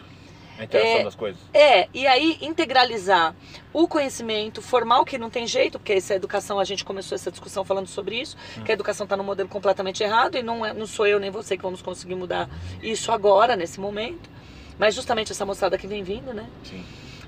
A 0.59 0.63
interação 0.65 0.99
É, 0.99 1.03
das 1.03 1.15
coisas. 1.15 1.41
É, 1.53 1.87
e 1.93 2.05
aí 2.05 2.37
integralizar 2.41 3.35
o 3.71 3.87
conhecimento 3.87 4.61
formal, 4.61 5.03
que 5.03 5.17
não 5.17 5.29
tem 5.29 5.47
jeito, 5.47 5.79
porque 5.79 5.93
essa 5.93 6.13
educação, 6.13 6.59
a 6.59 6.63
gente 6.63 6.85
começou 6.85 7.15
essa 7.15 7.31
discussão 7.31 7.63
falando 7.65 7.87
sobre 7.87 8.19
isso, 8.19 8.37
que 8.63 8.71
a 8.71 8.73
educação 8.73 9.05
está 9.05 9.17
no 9.17 9.23
modelo 9.23 9.49
completamente 9.49 10.03
errado 10.03 10.37
e 10.37 10.43
não, 10.43 10.65
é, 10.65 10.73
não 10.73 10.85
sou 10.85 11.07
eu 11.07 11.19
nem 11.19 11.31
você 11.31 11.57
que 11.57 11.63
vamos 11.63 11.81
conseguir 11.81 12.15
mudar 12.15 12.49
isso 12.81 13.11
agora, 13.11 13.55
nesse 13.55 13.79
momento. 13.79 14.29
Mas 14.77 14.95
justamente 14.95 15.31
essa 15.31 15.45
moçada 15.45 15.77
que 15.77 15.87
vem 15.87 16.03
vindo, 16.03 16.33
né? 16.33 16.47
Sim. 16.63 16.83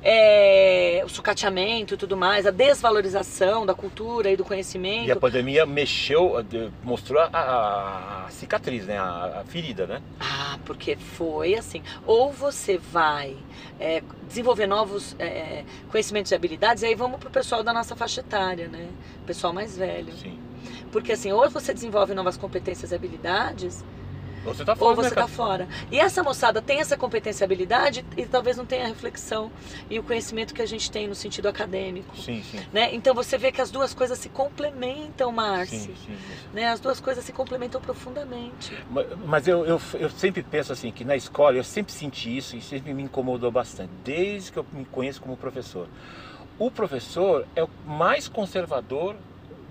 É, 0.07 1.01
o 1.03 1.09
sucateamento 1.09 1.95
e 1.95 1.97
tudo 1.97 2.15
mais, 2.15 2.45
a 2.45 2.51
desvalorização 2.51 3.65
da 3.65 3.73
cultura 3.73 4.29
e 4.29 4.37
do 4.37 4.45
conhecimento. 4.45 5.07
E 5.07 5.11
a 5.11 5.15
pandemia 5.15 5.65
mexeu, 5.65 6.33
mostrou 6.83 7.19
a, 7.19 7.29
a- 7.33 8.29
cicatriz, 8.29 8.85
né? 8.85 8.99
A, 8.99 9.41
a 9.41 9.43
ferida, 9.45 9.87
né? 9.87 10.01
Ah, 10.19 10.59
porque 10.63 10.95
foi 10.95 11.55
assim. 11.55 11.81
Ou 12.05 12.31
você 12.31 12.77
vai 12.77 13.35
é, 13.79 14.03
desenvolver 14.27 14.67
novos 14.67 15.15
é, 15.17 15.63
conhecimentos 15.89 16.31
e 16.31 16.35
habilidades, 16.35 16.83
e 16.83 16.85
aí 16.85 16.93
vamos 16.95 17.19
pro 17.19 17.31
pessoal 17.31 17.63
da 17.63 17.73
nossa 17.73 17.95
faixa 17.95 18.21
etária, 18.21 18.67
né? 18.67 18.87
Pessoal 19.25 19.51
mais 19.53 19.75
velho. 19.75 20.13
Sim. 20.13 20.37
Porque 20.91 21.13
assim, 21.13 21.31
ou 21.31 21.49
você 21.49 21.73
desenvolve 21.73 22.13
novas 22.13 22.37
competências 22.37 22.91
e 22.91 22.95
habilidades, 22.95 23.83
Você 24.45 24.63
tá 24.63 24.75
fora 24.75 24.89
ou 24.91 24.95
você 24.95 25.10
tá 25.10 25.21
mercado. 25.21 25.36
fora. 25.36 25.67
E 25.91 25.99
essa 25.99 26.21
moçada 26.23 26.62
tem 26.62 26.79
essa 26.79 26.95
competência 26.95 27.43
e 27.43 27.45
habilidade 27.45 28.05
e 28.15 28.25
talvez 28.25 28.55
não 28.58 28.65
tenha 28.65 28.86
a 28.86 28.88
reflexão 28.88 29.51
e 29.89 29.99
o 29.99 30.03
conhecimento 30.03 30.53
que 30.53 30.62
a 30.62 30.65
gente 30.65 30.89
tem 30.91 31.08
no 31.08 31.15
sentido 31.15 31.47
acadêmico. 31.47 32.15
Sim, 32.17 32.43
sim. 32.43 32.60
Né? 32.71 32.93
Então 32.93 33.13
você 33.15 33.38
vê 33.38 33.51
que 33.51 33.60
as 33.60 33.71
duas 33.71 33.93
coisas 33.93 34.17
se 34.19 34.29
complementam, 34.29 35.31
Márcio. 35.31 35.79
Sim, 35.79 35.95
sim. 36.05 36.17
Né? 36.53 36.67
As 36.69 36.79
duas 36.79 36.99
coisas 37.01 37.23
se 37.25 37.34
complementam 37.34 37.81
profundamente. 37.81 38.71
Ma- 38.89 39.03
Mas 39.25 39.47
eu, 39.47 39.65
eu, 39.65 39.81
eu 39.95 40.10
sempre 40.10 40.43
penso 40.43 40.71
assim, 40.71 40.91
que 40.91 41.03
na 41.03 41.15
escola 41.15 41.58
eu 41.58 41.63
sempre 41.63 41.91
senti 41.91 42.38
isso 42.38 42.55
e 42.55 42.62
sempre 42.62 42.93
me 42.93 43.03
incomodou 43.03 43.51
bastante, 43.51 43.89
desde 44.03 44.51
que 44.51 44.58
eu 44.60 44.65
me 44.71 44.86
conheço 44.86 45.21
como 45.21 45.36
professor. 45.36 45.88
O 46.60 46.69
professor 46.71 47.45
é 47.55 47.63
o 47.63 47.69
mais 47.86 48.27
conservador 48.27 49.15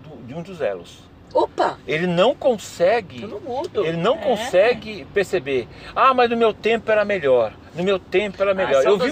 do- 0.02 0.26
de 0.26 0.34
um 0.34 0.42
dos 0.42 0.60
elos. 0.60 0.98
Opa! 1.34 1.78
Ele 1.86 2.06
não 2.06 2.34
consegue 2.34 3.22
Eu. 3.22 3.84
Ele 3.84 3.96
não 3.96 4.14
É. 4.14 4.18
consegue 4.18 5.04
perceber. 5.12 5.66
Ah, 5.94 6.14
mas 6.14 6.30
no 6.30 6.36
meu 6.36 6.54
tempo 6.54 6.90
era 6.92 7.04
melhor. 7.04 7.52
No 7.74 7.82
meu 7.82 7.98
tempo 7.98 8.40
era 8.40 8.54
melhor. 8.54 8.82
Ah, 8.86 8.88
eu, 8.88 8.96
vi, 8.98 9.10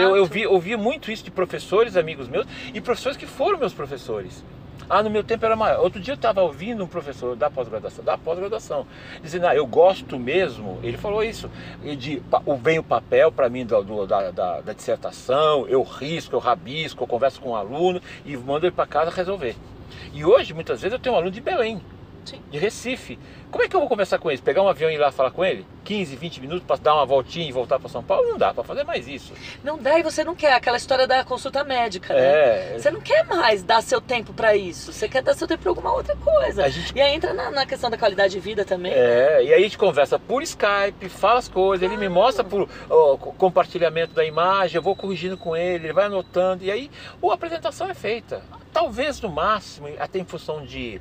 eu, 0.00 0.16
eu 0.16 0.26
vi, 0.26 0.46
ouvi 0.46 0.76
muito 0.76 1.10
isso 1.10 1.24
de 1.24 1.30
professores, 1.30 1.96
amigos 1.96 2.28
meus, 2.28 2.46
e 2.72 2.80
professores 2.80 3.16
que 3.18 3.26
foram 3.26 3.58
meus 3.58 3.74
professores. 3.74 4.44
Ah, 4.88 5.02
no 5.02 5.10
meu 5.10 5.24
tempo 5.24 5.44
era 5.44 5.56
maior. 5.56 5.80
Outro 5.82 6.00
dia 6.00 6.12
eu 6.12 6.16
estava 6.16 6.40
ouvindo 6.40 6.84
um 6.84 6.86
professor 6.86 7.34
da 7.34 7.50
pós-graduação, 7.50 8.04
da 8.04 8.16
pós-graduação, 8.16 8.86
dizendo, 9.20 9.48
ah, 9.48 9.56
eu 9.56 9.66
gosto 9.66 10.16
mesmo, 10.16 10.78
ele 10.84 10.96
falou 10.96 11.24
isso, 11.24 11.50
de, 11.98 12.22
vem 12.62 12.78
o 12.78 12.84
papel 12.84 13.32
para 13.32 13.48
mim 13.48 13.66
do, 13.66 13.82
do- 13.82 14.06
da, 14.06 14.30
da, 14.30 14.60
da 14.60 14.72
dissertação, 14.72 15.66
eu 15.66 15.82
risco, 15.82 16.36
eu 16.36 16.38
rabisco, 16.38 17.02
eu 17.02 17.08
converso 17.08 17.40
com 17.40 17.50
o 17.50 17.56
aluno 17.56 18.00
e 18.24 18.36
mando 18.36 18.64
ele 18.66 18.70
para 18.76 18.86
casa 18.86 19.10
resolver. 19.10 19.56
E 20.12 20.24
hoje, 20.24 20.54
muitas 20.54 20.80
vezes, 20.82 20.92
eu 20.94 20.98
tenho 21.00 21.14
um 21.14 21.18
aluno 21.18 21.30
de 21.32 21.40
Belém, 21.40 21.86
Sim. 22.26 22.40
de 22.50 22.58
Recife. 22.58 23.18
Como 23.50 23.64
é 23.64 23.68
que 23.68 23.74
eu 23.76 23.80
vou 23.80 23.88
conversar 23.88 24.18
com 24.18 24.30
ele? 24.30 24.42
Pegar 24.42 24.60
um 24.62 24.68
avião 24.68 24.90
e 24.90 24.94
ir 24.94 24.98
lá 24.98 25.10
falar 25.10 25.30
com 25.30 25.42
ele? 25.44 25.64
15, 25.84 26.16
20 26.16 26.40
minutos 26.40 26.64
para 26.66 26.76
dar 26.76 26.94
uma 26.96 27.06
voltinha 27.06 27.48
e 27.48 27.52
voltar 27.52 27.78
para 27.78 27.88
São 27.88 28.02
Paulo? 28.02 28.28
Não 28.30 28.36
dá 28.36 28.52
para 28.52 28.64
fazer 28.64 28.82
mais 28.84 29.06
isso. 29.08 29.32
Não 29.62 29.78
dá 29.78 29.98
e 29.98 30.02
você 30.02 30.24
não 30.24 30.34
quer 30.34 30.52
aquela 30.52 30.76
história 30.76 31.06
da 31.06 31.24
consulta 31.24 31.62
médica, 31.64 32.12
né? 32.12 32.20
É. 32.20 32.76
Você 32.78 32.90
não 32.90 33.00
quer 33.00 33.24
mais 33.24 33.62
dar 33.62 33.80
seu 33.82 34.00
tempo 34.00 34.32
pra 34.34 34.54
isso. 34.56 34.92
Você 34.92 35.08
quer 35.08 35.22
dar 35.22 35.32
seu 35.34 35.46
tempo 35.46 35.62
pra 35.62 35.70
alguma 35.70 35.92
outra 35.94 36.14
coisa. 36.16 36.68
Gente- 36.68 36.92
E 36.96 37.00
aí 37.00 37.14
entra 37.14 37.32
na, 37.32 37.50
na 37.50 37.64
questão 37.64 37.88
da 37.88 37.96
qualidade 37.96 38.34
de 38.34 38.40
vida 38.40 38.64
também. 38.64 38.92
É, 38.92 39.42
e 39.44 39.54
aí 39.54 39.60
a 39.60 39.62
gente 39.62 39.78
conversa 39.78 40.18
por 40.18 40.42
Skype, 40.42 41.08
fala 41.08 41.38
as 41.38 41.48
coisas, 41.48 41.88
ele 41.88 41.96
me 41.96 42.08
mostra 42.08 42.42
por 42.42 42.68
co- 42.88 43.32
compartilhamento 43.38 44.12
da 44.12 44.24
imagem, 44.24 44.76
eu 44.76 44.82
vou 44.82 44.96
corrigindo 44.96 45.38
com 45.38 45.56
ele, 45.56 45.86
ele 45.86 45.92
vai 45.92 46.06
anotando, 46.06 46.64
e 46.64 46.70
aí 46.70 46.90
a 47.22 47.32
apresentação 47.32 47.88
é 47.88 47.94
feita. 47.94 48.42
Talvez 48.72 49.20
no 49.20 49.28
máximo, 49.30 49.88
até 49.98 50.18
em 50.18 50.24
função 50.24 50.64
de, 50.64 51.00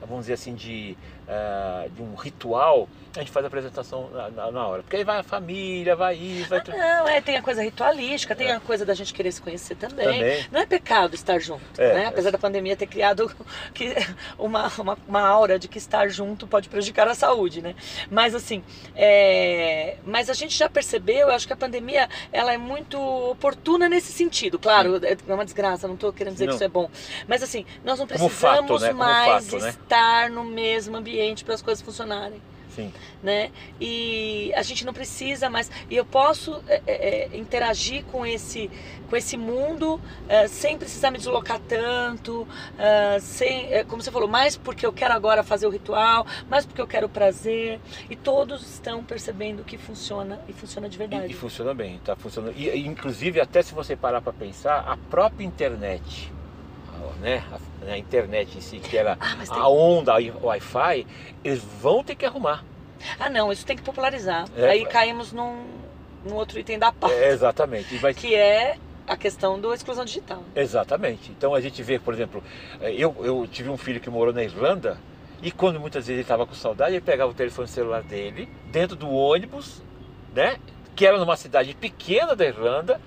vamos 0.00 0.20
dizer 0.26 0.34
assim, 0.34 0.54
de, 0.54 0.96
ah, 1.28 1.86
de 1.90 2.02
um 2.02 2.14
ritual, 2.14 2.88
a 3.16 3.18
gente 3.20 3.30
faz 3.32 3.44
a 3.44 3.48
apresentação 3.48 4.08
na, 4.10 4.28
na- 4.30 4.50
na 4.52 4.66
hora. 4.66 4.82
Porque 4.82 4.96
aí 4.96 5.04
vai 5.04 5.18
a 5.18 5.22
família, 5.22 5.96
vai 5.96 6.14
isso, 6.14 6.48
vai 6.50 6.60
tudo. 6.62 6.76
Não, 6.76 7.08
é, 7.08 7.20
tem 7.20 7.36
a 7.36 7.42
coisa 7.42 7.62
ritualística, 7.62 8.34
tem 8.36 8.52
a 8.52 8.60
coisa 8.60 8.84
da 8.84 8.94
gente 8.94 9.12
querer 9.12 9.32
se 9.32 9.40
conhecer 9.40 9.74
também. 9.74 10.04
Também. 10.06 10.46
Não 10.52 10.60
é 10.60 10.66
pecado 10.66 11.14
estar 11.14 11.38
junto, 11.40 11.62
É, 11.78 11.94
né? 11.94 12.06
Apesar 12.06 12.28
é. 12.28 12.32
da 12.32 12.38
pandemia 12.38 12.76
ter 12.76 12.86
criado 12.86 13.34
que, 13.74 13.94
uma, 14.38 14.70
uma, 14.78 14.98
uma 15.08 15.20
aura 15.20 15.58
de 15.58 15.66
que 15.66 15.78
estar 15.78 16.08
junto 16.08 16.46
pode 16.46 16.68
prejudicar 16.68 17.08
a 17.08 17.14
saúde, 17.14 17.60
né? 17.62 17.74
Mas 18.10 18.34
assim, 18.34 18.62
é, 18.94 19.96
mas 20.04 20.28
a 20.30 20.34
gente 20.34 20.56
já 20.56 20.68
percebeu, 20.68 21.28
eu 21.28 21.30
acho 21.30 21.46
que 21.46 21.52
a 21.52 21.56
pandemia 21.56 22.08
ela 22.30 22.52
é 22.52 22.58
muito 22.58 23.00
oportuna 23.00 23.88
nesse 23.88 24.12
sentido. 24.12 24.58
Claro, 24.58 25.00
é 25.04 25.32
uma 25.32 25.44
desgraça, 25.44 25.88
não 25.88 25.94
estou 25.94 26.12
querendo 26.12 26.34
dizer 26.34 26.46
Não. 26.46 26.50
que 26.52 26.56
isso 26.56 26.64
é 26.64 26.68
bom. 26.68 26.90
Mas 27.26 27.42
assim, 27.42 27.64
nós 27.82 27.98
não 27.98 28.06
precisamos 28.06 28.34
fato, 28.38 28.78
né? 28.78 28.92
Mais 28.92 29.48
fato, 29.50 29.62
né? 29.62 29.70
estar 29.70 30.30
no 30.30 30.44
mesmo 30.44 30.96
ambiente 30.96 31.15
para 31.44 31.54
as 31.54 31.62
coisas 31.62 31.82
funcionarem 31.82 32.40
Sim. 32.76 32.92
né? 33.22 33.50
E 33.80 34.52
a 34.54 34.62
gente 34.62 34.84
não 34.84 34.92
precisa 34.92 35.48
mais. 35.48 35.70
E 35.90 35.96
eu 35.96 36.04
posso 36.04 36.62
é, 36.68 36.82
é, 36.86 37.34
é, 37.34 37.36
interagir 37.36 38.04
com 38.04 38.26
esse, 38.26 38.70
com 39.08 39.16
esse 39.16 39.36
mundo 39.36 39.98
é, 40.28 40.46
sem 40.46 40.76
precisar 40.76 41.10
me 41.10 41.16
deslocar 41.16 41.58
tanto, 41.66 42.46
é, 42.78 43.18
sem, 43.18 43.72
é, 43.72 43.82
como 43.82 44.02
você 44.02 44.10
falou, 44.10 44.28
mais 44.28 44.56
porque 44.56 44.84
eu 44.84 44.92
quero 44.92 45.14
agora 45.14 45.42
fazer 45.42 45.66
o 45.66 45.70
ritual, 45.70 46.26
mais 46.50 46.66
porque 46.66 46.80
eu 46.80 46.86
quero 46.86 47.06
o 47.06 47.10
prazer. 47.10 47.80
E 48.10 48.14
todos 48.14 48.62
estão 48.62 49.02
percebendo 49.02 49.64
que 49.64 49.78
funciona 49.78 50.38
e 50.46 50.52
funciona 50.52 50.88
de 50.88 50.96
E, 50.96 50.98
verdade. 50.98 51.32
e 51.32 51.34
funciona 51.34 51.72
bem, 51.72 51.98
tá 52.04 52.14
funcionando. 52.14 52.54
E, 52.56 52.68
e, 52.68 52.86
inclusive, 52.86 53.40
até 53.40 53.62
se 53.62 53.72
você 53.72 53.96
parar 53.96 54.20
para 54.20 54.34
pensar, 54.34 54.80
a 54.80 54.96
própria 54.96 55.44
internet, 55.44 56.30
né, 57.20 57.42
a, 57.86 57.92
a 57.92 57.98
internet 57.98 58.56
em 58.56 58.60
si, 58.60 58.78
que 58.78 58.96
era 58.96 59.16
Ah, 59.20 59.36
tem- 59.36 59.58
a 59.62 59.68
onda, 59.68 60.14
o 60.40 60.46
Wi-Fi, 60.46 61.06
eles 61.44 61.62
vão 61.80 62.02
ter 62.04 62.14
que 62.14 62.24
arrumar. 62.26 62.64
Ah, 63.18 63.28
não, 63.28 63.52
isso 63.52 63.64
tem 63.66 63.76
que 63.76 63.82
popularizar. 63.82 64.46
É, 64.56 64.70
Aí 64.70 64.86
caímos 64.86 65.32
num, 65.32 65.64
num 66.24 66.34
outro 66.34 66.58
item 66.58 66.78
da 66.78 66.90
pauta, 66.92 67.14
É, 67.14 67.28
exatamente. 67.30 67.96
Vai, 67.98 68.14
que 68.14 68.34
é 68.34 68.76
a 69.06 69.16
questão 69.16 69.60
da 69.60 69.72
exclusão 69.74 70.04
digital. 70.04 70.42
Exatamente. 70.54 71.30
Então 71.30 71.54
a 71.54 71.60
gente 71.60 71.82
vê, 71.82 71.98
por 71.98 72.12
exemplo, 72.14 72.42
eh, 72.80 72.92
eu, 72.96 73.14
eu 73.20 73.46
tive 73.50 73.68
um 73.70 73.76
filho 73.76 74.00
que 74.00 74.10
morou 74.10 74.32
na 74.34 74.42
Irlanda 74.42 74.98
e 75.42 75.52
quando 75.52 75.78
muitas 75.78 76.06
vezes 76.06 76.10
ele 76.18 76.22
estava 76.22 76.44
com 76.46 76.54
saudade, 76.54 76.92
ele 76.94 77.00
pegava 77.00 77.30
o 77.30 77.34
telefone 77.34 77.68
celular 77.68 78.02
dele 78.02 78.48
dentro 78.72 78.96
do 78.96 79.08
ônibus, 79.08 79.80
né? 80.34 80.56
Que 80.96 81.06
era 81.06 81.18
numa 81.18 81.36
cidade 81.36 81.74
pequena 81.74 82.34
da 82.34 82.44
Irlanda. 82.46 83.00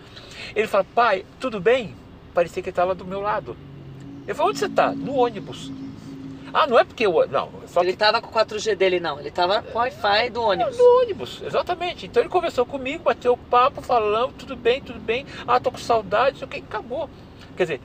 Ele 0.56 0.68
fala, 0.68 0.86
pai, 0.96 1.26
tudo 1.40 1.60
bem? 1.60 1.94
Parecia 2.34 2.62
que 2.64 2.70
ele 2.70 2.72
estava 2.72 2.96
do 2.96 3.04
meu 3.04 3.20
lado. 3.20 3.58
Eu 4.30 4.36
falei, 4.36 4.52
onde 4.52 4.60
você 4.60 4.68
está? 4.68 4.92
No 4.92 5.16
ônibus. 5.16 5.72
Ah, 6.54 6.68
não 6.68 6.78
é 6.78 6.84
porque 6.84 7.04
eu. 7.04 7.28
Não, 7.30 7.50
só 7.66 7.82
Ele 7.82 7.94
que 7.94 7.98
tava 7.98 8.22
com 8.22 8.30
o 8.30 8.32
4G 8.32 8.76
dele, 8.76 9.00
não. 9.00 9.20
Ele 9.20 9.32
tava 9.32 9.64
com 9.64 9.72
o 9.72 9.82
Wi-Fi 9.82 10.30
do 10.30 10.44
ônibus. 10.44 10.78
no 10.78 10.84
ônibus, 11.02 11.42
exatamente. 11.42 12.06
Então 12.06 12.22
ele 12.22 12.30
conversou 12.30 12.64
comigo, 12.64 13.04
bateu 13.04 13.36
papo, 13.36 13.82
falando, 13.82 14.34
tudo 14.34 14.56
bem, 14.56 14.82
tudo 14.82 15.00
bem. 15.00 15.26
Ah, 15.48 15.60
tô 15.60 15.72
com 15.72 15.80
saudade, 15.80 16.44
aqui 16.44 16.58
acabou. 16.60 17.10
Quer 17.58 17.64
dizer, 17.64 17.82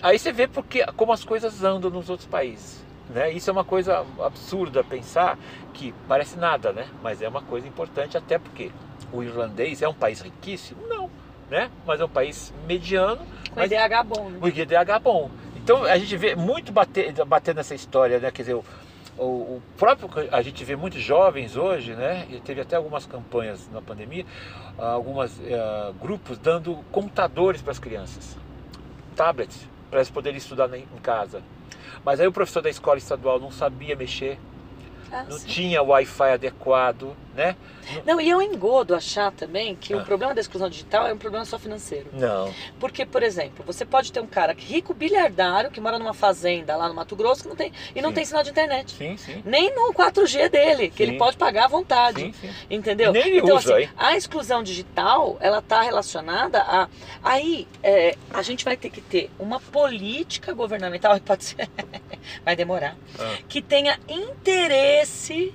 aí 0.00 0.16
você 0.16 0.30
vê 0.30 0.46
porque, 0.46 0.84
como 0.96 1.12
as 1.12 1.24
coisas 1.24 1.64
andam 1.64 1.90
nos 1.90 2.08
outros 2.08 2.28
países. 2.28 2.80
Né? 3.10 3.32
Isso 3.32 3.50
é 3.50 3.52
uma 3.52 3.64
coisa 3.64 4.06
absurda 4.20 4.84
pensar 4.84 5.36
que 5.74 5.92
parece 6.06 6.38
nada, 6.38 6.72
né? 6.72 6.86
Mas 7.02 7.20
é 7.20 7.28
uma 7.28 7.42
coisa 7.42 7.66
importante 7.66 8.16
até 8.16 8.38
porque 8.38 8.70
o 9.12 9.20
irlandês 9.20 9.82
é 9.82 9.88
um 9.88 9.94
país 9.94 10.20
riquíssimo? 10.20 10.86
Não, 10.86 11.10
né? 11.50 11.72
Mas 11.84 12.00
é 12.00 12.04
um 12.04 12.08
país 12.08 12.54
mediano, 12.68 13.18
Com 13.52 13.56
mas 13.56 13.70
IDH 13.70 14.04
bom, 14.06 14.30
né? 14.30 14.38
o 14.40 14.48
IDH 14.48 14.98
bom. 15.02 15.30
Então 15.62 15.84
a 15.84 15.96
gente 15.96 16.16
vê 16.16 16.34
muito 16.34 16.72
bater, 16.72 17.12
bater 17.24 17.54
nessa 17.54 17.74
história, 17.74 18.18
né? 18.18 18.30
Quer 18.30 18.42
dizer, 18.42 18.54
o, 18.54 19.22
o, 19.22 19.62
próprio, 19.76 20.10
a 20.32 20.42
gente 20.42 20.64
vê 20.64 20.74
muitos 20.74 21.00
jovens 21.00 21.56
hoje, 21.56 21.94
né? 21.94 22.26
E 22.30 22.40
teve 22.40 22.60
até 22.60 22.74
algumas 22.76 23.06
campanhas 23.06 23.68
na 23.72 23.80
pandemia, 23.80 24.26
alguns 24.76 25.40
grupos 26.00 26.38
dando 26.38 26.76
computadores 26.90 27.62
para 27.62 27.70
as 27.70 27.78
crianças, 27.78 28.36
tablets, 29.14 29.68
para 29.88 30.00
eles 30.00 30.10
poderem 30.10 30.38
estudar 30.38 30.68
em 30.76 30.86
casa. 31.02 31.42
Mas 32.04 32.18
aí 32.18 32.26
o 32.26 32.32
professor 32.32 32.62
da 32.62 32.70
escola 32.70 32.98
estadual 32.98 33.38
não 33.38 33.52
sabia 33.52 33.94
mexer, 33.94 34.38
Ah, 35.12 35.24
não 35.28 35.38
sim. 35.38 35.46
tinha 35.46 35.82
Wi-Fi 35.82 36.32
adequado, 36.32 37.14
né? 37.34 37.56
Não, 38.06 38.20
e 38.20 38.30
eu 38.30 38.40
engodo 38.40 38.94
achar 38.94 39.32
também 39.32 39.74
que 39.74 39.92
Ah. 39.92 39.98
o 39.98 40.04
problema 40.04 40.32
da 40.34 40.40
exclusão 40.40 40.68
digital 40.68 41.06
é 41.06 41.12
um 41.12 41.18
problema 41.18 41.44
só 41.44 41.58
financeiro. 41.58 42.08
Não. 42.12 42.52
Porque, 42.78 43.04
por 43.04 43.22
exemplo, 43.22 43.64
você 43.66 43.84
pode 43.84 44.12
ter 44.12 44.20
um 44.20 44.26
cara 44.26 44.54
rico 44.56 44.94
bilhardário 44.94 45.70
que 45.70 45.80
mora 45.80 45.98
numa 45.98 46.14
fazenda 46.14 46.76
lá 46.76 46.88
no 46.88 46.94
Mato 46.94 47.16
Grosso 47.16 47.42
que 47.42 47.48
não 47.48 47.56
tem, 47.56 47.72
e 47.94 48.00
não 48.00 48.10
Sim. 48.10 48.14
tem 48.14 48.24
sinal 48.24 48.42
de 48.42 48.50
internet. 48.50 48.92
Sim, 48.92 49.16
sim. 49.16 49.42
Nem 49.44 49.74
no 49.74 49.92
4G 49.92 50.48
dele, 50.48 50.90
que 50.90 51.04
Sim. 51.04 51.10
ele 51.10 51.18
pode 51.18 51.36
pagar 51.36 51.64
à 51.64 51.68
vontade. 51.68 52.20
Sim, 52.20 52.32
sim. 52.32 52.50
Entendeu? 52.70 53.12
Nem 53.12 53.26
ele 53.26 53.38
então, 53.38 53.56
usa, 53.56 53.74
assim, 53.74 53.82
hein? 53.84 53.90
a 53.96 54.16
exclusão 54.16 54.62
digital, 54.62 55.36
ela 55.40 55.58
está 55.58 55.82
relacionada 55.82 56.60
a. 56.62 56.88
Aí, 57.22 57.66
é, 57.82 58.16
a 58.32 58.42
gente 58.42 58.64
vai 58.64 58.76
ter 58.76 58.90
que 58.90 59.00
ter 59.00 59.30
uma 59.38 59.58
política 59.58 60.52
governamental, 60.52 61.18
pode 61.24 61.44
ser. 61.44 61.68
vai 62.44 62.54
demorar. 62.54 62.96
Ah, 63.18 63.36
Que 63.48 63.60
tenha 63.60 63.98
interesse 64.08 65.52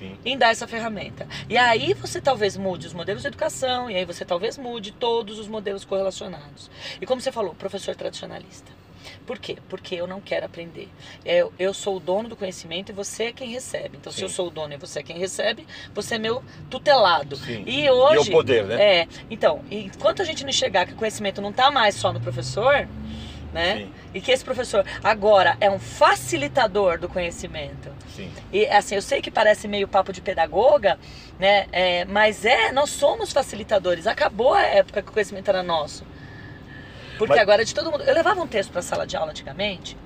sim. 0.00 0.18
em 0.24 0.36
dar 0.36 0.50
essa 0.50 0.66
ferramenta. 0.66 1.28
E 1.48 1.56
aí 1.56 1.94
você 1.94 2.20
talvez 2.20 2.56
mude 2.56 2.88
os 2.88 2.92
modelos 2.92 3.22
de 3.22 3.28
educação, 3.28 3.88
e 3.88 3.94
aí 3.94 4.04
você 4.04 4.24
talvez 4.24 4.58
mude 4.58 4.90
todos 4.90 5.38
os 5.38 5.46
modelos 5.46 5.84
correlacionados. 5.84 6.68
E 7.00 7.06
como 7.06 7.20
você 7.20 7.30
falou, 7.30 7.54
professor 7.54 7.94
tradicionalista. 7.94 8.80
Por 9.26 9.38
quê? 9.38 9.56
Porque 9.68 9.94
eu 9.94 10.06
não 10.06 10.20
quero 10.20 10.46
aprender. 10.46 10.88
Eu, 11.24 11.52
eu 11.58 11.72
sou 11.72 11.96
o 11.96 12.00
dono 12.00 12.28
do 12.28 12.36
conhecimento 12.36 12.90
e 12.90 12.92
você 12.92 13.24
é 13.24 13.32
quem 13.32 13.48
recebe. 13.48 13.96
Então, 13.96 14.12
se 14.12 14.18
Sim. 14.18 14.24
eu 14.24 14.28
sou 14.28 14.48
o 14.48 14.50
dono 14.50 14.74
e 14.74 14.76
você 14.76 15.00
é 15.00 15.02
quem 15.02 15.18
recebe, 15.18 15.66
você 15.94 16.16
é 16.16 16.18
meu 16.18 16.42
tutelado. 16.68 17.36
Sim. 17.36 17.64
E 17.66 17.88
hoje. 17.88 18.26
E 18.26 18.28
o 18.28 18.32
poder, 18.32 18.64
né? 18.64 18.82
É. 18.82 19.08
Então, 19.30 19.64
enquanto 19.70 20.20
a 20.20 20.24
gente 20.24 20.42
não 20.42 20.50
enxergar 20.50 20.86
que 20.86 20.92
o 20.92 20.96
conhecimento 20.96 21.40
não 21.40 21.50
está 21.50 21.70
mais 21.70 21.94
só 21.94 22.12
no 22.12 22.20
professor, 22.20 22.88
né? 23.52 23.76
Sim. 23.78 23.92
E 24.14 24.20
que 24.20 24.30
esse 24.30 24.44
professor 24.44 24.84
agora 25.02 25.56
é 25.60 25.70
um 25.70 25.78
facilitador 25.78 26.98
do 26.98 27.08
conhecimento. 27.08 27.90
Sim. 28.14 28.30
E 28.52 28.66
assim, 28.66 28.94
eu 28.94 29.02
sei 29.02 29.20
que 29.20 29.30
parece 29.30 29.66
meio 29.68 29.88
papo 29.88 30.12
de 30.12 30.20
pedagoga, 30.20 30.98
né? 31.38 31.66
É, 31.72 32.04
mas 32.04 32.44
é, 32.44 32.72
nós 32.72 32.90
somos 32.90 33.32
facilitadores. 33.32 34.06
Acabou 34.06 34.54
a 34.54 34.62
época 34.62 35.02
que 35.02 35.08
o 35.10 35.12
conhecimento 35.12 35.48
era 35.48 35.62
nosso. 35.62 36.04
Porque 37.18 37.32
Mas- 37.34 37.42
agora 37.42 37.62
é 37.62 37.64
de 37.64 37.74
todo 37.74 37.90
mundo. 37.90 38.02
Eu 38.04 38.14
levava 38.14 38.40
um 38.40 38.46
texto 38.46 38.70
para 38.70 38.80
a 38.80 38.82
sala 38.82 39.06
de 39.06 39.16
aula 39.16 39.30
antigamente. 39.30 39.96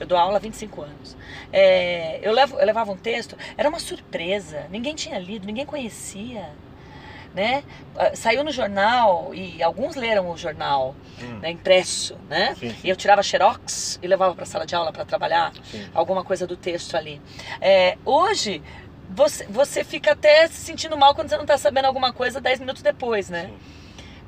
Eu 0.00 0.06
dou 0.06 0.18
aula 0.18 0.36
há 0.36 0.40
25 0.40 0.82
anos. 0.82 1.16
É, 1.52 2.18
eu, 2.22 2.32
levo, 2.32 2.58
eu 2.58 2.66
levava 2.66 2.90
um 2.90 2.96
texto, 2.96 3.36
era 3.56 3.68
uma 3.68 3.78
surpresa. 3.78 4.66
Ninguém 4.70 4.94
tinha 4.94 5.18
lido, 5.18 5.46
ninguém 5.46 5.64
conhecia. 5.64 6.48
Né? 7.34 7.64
Ah, 7.96 8.14
Saiu 8.14 8.44
no 8.44 8.52
jornal 8.52 9.34
e 9.34 9.62
alguns 9.62 9.96
leram 9.96 10.30
o 10.30 10.36
jornal 10.36 10.94
Hum. 11.20 11.38
né, 11.40 11.50
impresso, 11.50 12.16
né? 12.28 12.54
Sim, 12.58 12.70
sim. 12.70 12.76
E 12.84 12.90
eu 12.90 12.96
tirava 12.96 13.22
xerox 13.22 13.98
e 14.02 14.06
levava 14.06 14.34
para 14.34 14.44
a 14.44 14.46
sala 14.46 14.66
de 14.66 14.74
aula 14.74 14.92
para 14.92 15.04
trabalhar 15.04 15.52
Sim. 15.70 15.86
alguma 15.94 16.24
coisa 16.24 16.46
do 16.46 16.56
texto 16.56 16.96
ali. 16.96 17.20
É, 17.60 17.96
hoje, 18.04 18.62
você, 19.10 19.44
você 19.48 19.84
fica 19.84 20.12
até 20.12 20.46
se 20.48 20.60
sentindo 20.60 20.96
mal 20.96 21.14
quando 21.14 21.28
você 21.28 21.36
não 21.36 21.44
está 21.44 21.56
sabendo 21.58 21.84
alguma 21.86 22.12
coisa 22.12 22.40
10 22.40 22.60
minutos 22.60 22.82
depois, 22.82 23.28
né? 23.30 23.50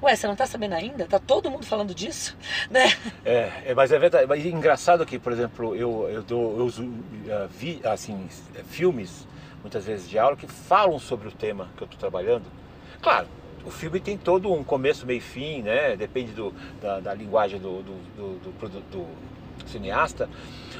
Ué, 0.02 0.14
você 0.14 0.26
não 0.26 0.34
está 0.34 0.46
sabendo 0.46 0.74
ainda? 0.74 1.06
Tá 1.06 1.18
todo 1.18 1.50
mundo 1.50 1.64
falando 1.64 1.94
disso? 1.94 2.36
Né? 2.70 2.84
É, 3.24 3.50
é, 3.66 3.74
mas 3.74 3.90
é 3.92 3.98
verdade. 3.98 4.26
Mas 4.26 4.44
é 4.44 4.48
engraçado 4.48 5.06
que, 5.06 5.18
por 5.18 5.32
exemplo, 5.32 5.74
eu, 5.74 6.08
eu 6.10 6.22
dou, 6.22 6.58
eu 6.58 6.64
uso 6.66 6.88
ah, 7.30 7.48
vi, 7.50 7.80
assim, 7.84 8.28
filmes, 8.68 9.26
muitas 9.62 9.84
vezes 9.84 10.08
de 10.08 10.18
aula, 10.18 10.36
que 10.36 10.46
falam 10.46 10.98
sobre 10.98 11.28
o 11.28 11.32
tema 11.32 11.68
que 11.76 11.82
eu 11.82 11.86
estou 11.86 11.98
trabalhando. 11.98 12.44
Claro, 13.06 13.28
o 13.64 13.70
filme 13.70 14.00
tem 14.00 14.18
todo 14.18 14.52
um 14.52 14.64
começo, 14.64 15.06
meio 15.06 15.18
e 15.18 15.20
fim, 15.20 15.62
né? 15.62 15.94
Depende 15.94 16.32
do, 16.32 16.52
da, 16.82 16.98
da 16.98 17.14
linguagem 17.14 17.60
do, 17.60 17.80
do, 17.80 17.94
do, 18.40 18.80
do 18.90 19.06
cineasta, 19.64 20.28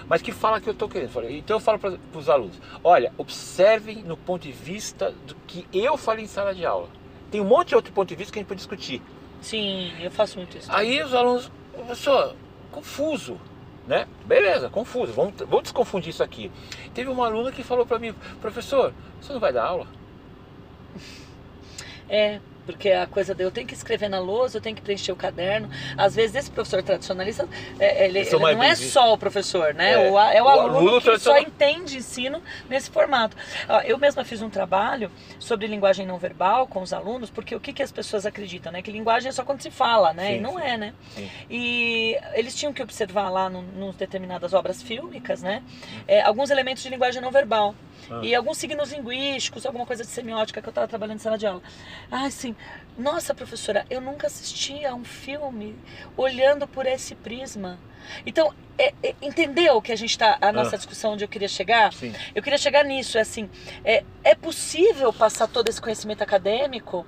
mas 0.09 0.21
que 0.23 0.33
fala 0.33 0.61
que 0.61 0.69
eu 0.69 0.73
estou 0.73 0.89
querendo. 0.89 1.13
Então 1.31 1.59
eu 1.59 1.61
falo 1.61 1.79
para 1.79 1.97
os 2.13 2.29
alunos, 2.29 2.61
olha, 2.83 3.13
observem 3.17 4.03
no 4.03 4.17
ponto 4.17 4.43
de 4.43 4.51
vista 4.51 5.15
do 5.25 5.37
que 5.47 5.69
eu 5.73 5.97
falei 5.97 6.25
em 6.25 6.27
sala 6.27 6.53
de 6.53 6.67
aula. 6.67 6.89
Tem 7.31 7.41
um 7.41 7.45
monte 7.45 7.69
de 7.69 7.77
outro 7.77 7.93
ponto 7.93 8.09
de 8.09 8.17
vista 8.17 8.33
que 8.33 8.41
a 8.41 8.43
gente 8.43 8.49
pode 8.49 8.59
discutir. 8.59 9.01
Sim, 9.41 9.93
eu 10.01 10.11
faço 10.11 10.37
muito 10.37 10.59
isso. 10.59 10.69
Aí 10.73 11.01
os 11.01 11.15
alunos, 11.15 11.49
professor, 11.73 12.35
confuso, 12.73 13.41
né? 13.87 14.09
Beleza, 14.25 14.69
confuso, 14.69 15.13
vamos, 15.13 15.35
vamos 15.39 15.63
desconfundir 15.63 16.11
isso 16.11 16.25
aqui. 16.25 16.51
Teve 16.93 17.09
uma 17.09 17.27
aluna 17.27 17.53
que 17.53 17.63
falou 17.63 17.87
para 17.87 18.01
mim, 18.01 18.13
professor, 18.41 18.93
você 19.21 19.33
não 19.33 19.39
vai 19.39 19.53
dar 19.53 19.67
aula? 19.67 19.87
É, 22.09 22.39
porque 22.67 22.91
a 22.91 23.07
coisa 23.07 23.35
de 23.35 23.45
eu 23.45 23.51
tenho 23.51 23.67
que 23.67 23.75
escrever 23.75 24.09
na 24.09 24.19
lousa, 24.19 24.59
eu 24.59 24.61
tenho 24.61 24.75
que 24.75 24.83
preencher 24.83 25.13
o 25.13 25.17
caderno. 25.17 25.71
Às 25.97 26.15
vezes 26.15 26.35
esse 26.35 26.51
professor 26.51 26.83
tradicionalista, 26.83 27.49
é, 27.79 28.05
ele, 28.07 28.19
ele 28.19 28.39
não 28.39 28.63
é 28.63 28.75
só 28.75 29.13
o 29.13 29.17
professor, 29.17 29.73
né? 29.73 29.93
É, 29.93 30.11
O, 30.11 30.19
é 30.19 30.43
o, 30.43 30.45
o 30.45 30.49
aluno, 30.49 30.79
aluno 30.79 31.01
que 31.01 31.19
só 31.19 31.39
entende 31.39 31.97
ensino 31.97 32.43
nesse 32.69 32.91
formato. 32.91 33.37
Ó, 33.69 33.81
Eu 33.83 33.97
mesma 33.99 34.25
fiz 34.25 34.43
um 34.43 34.51
trabalho 34.51 35.11
sobre 35.39 35.69
linguagem 35.69 36.05
não 36.05 36.19
verbal 36.19 36.67
com 36.67 36.83
os 36.83 36.93
alunos, 36.93 37.31
porque 37.31 37.55
o 37.55 37.61
que, 37.61 37.73
que 37.73 37.83
as 37.83 37.93
pessoas 37.93 38.27
acreditam, 38.27 38.73
né? 38.73 38.83
Que 38.83 38.91
linguagem 38.91 39.29
é 39.29 39.33
só 39.33 39.45
quando 39.45 39.63
se 39.63 39.71
fala, 39.71 40.13
né? 40.13 40.33
Sim, 40.33 40.37
e 40.37 40.41
não 40.41 40.57
sim. 40.57 40.65
é, 40.65 40.77
né? 40.77 40.95
Sim. 41.15 41.31
E 41.49 42.19
eles 42.35 42.55
tinham 42.55 42.73
que 42.73 42.83
observar 42.83 43.31
lá 43.31 43.49
num 43.49 43.93
determinadas 43.97 44.53
obras 44.53 44.83
fílmicas, 44.83 45.43
né? 45.43 45.63
é, 46.07 46.21
alguns 46.21 46.51
elementos 46.51 46.83
de 46.83 46.89
linguagem 46.89 47.23
não 47.23 47.31
verbal. 47.31 47.75
Ah. 48.11 48.21
E 48.23 48.35
alguns 48.35 48.59
signos 48.59 48.93
linguísticos, 48.93 49.67
alguma 49.67 49.87
coisa 49.87 50.05
de 50.05 50.11
semiótica 50.11 50.61
que 50.63 50.69
eu 50.69 50.71
estava 50.71 50.87
trabalhando 50.89 51.17
em 51.17 51.21
sala 51.21 51.39
de 51.39 51.47
aula. 51.47 51.63
Ah, 52.11 52.27
assim, 52.27 52.55
nossa 52.97 53.35
professora, 53.35 53.85
eu 53.91 54.01
nunca 54.01 54.27
assisti 54.27 54.85
a 54.85 54.95
um 54.95 55.05
filme 55.05 55.77
olhando 56.17 56.67
por 56.67 56.87
esse 56.87 57.15
prisma. 57.15 57.79
Então, 58.25 58.55
é- 58.79 58.95
é- 59.03 59.15
entendeu 59.21 59.83
que 59.83 59.91
a 59.91 59.97
gente 59.97 60.11
está, 60.11 60.39
a 60.41 60.53
nossa 60.53 60.77
Ah. 60.77 60.79
discussão 60.79 61.13
onde 61.15 61.25
eu 61.25 61.29
queria 61.29 61.49
chegar? 61.49 61.93
Sim. 61.93 62.15
Eu 62.35 62.43
queria 62.43 62.59
chegar 62.59 62.85
nisso, 62.85 63.19
é 63.19 63.23
assim, 63.23 63.51
é, 63.85 64.05
é 64.23 64.35
possível 64.35 65.13
passar 65.13 65.49
todo 65.49 65.69
esse 65.69 65.81
conhecimento 65.81 66.23
acadêmico 66.23 67.05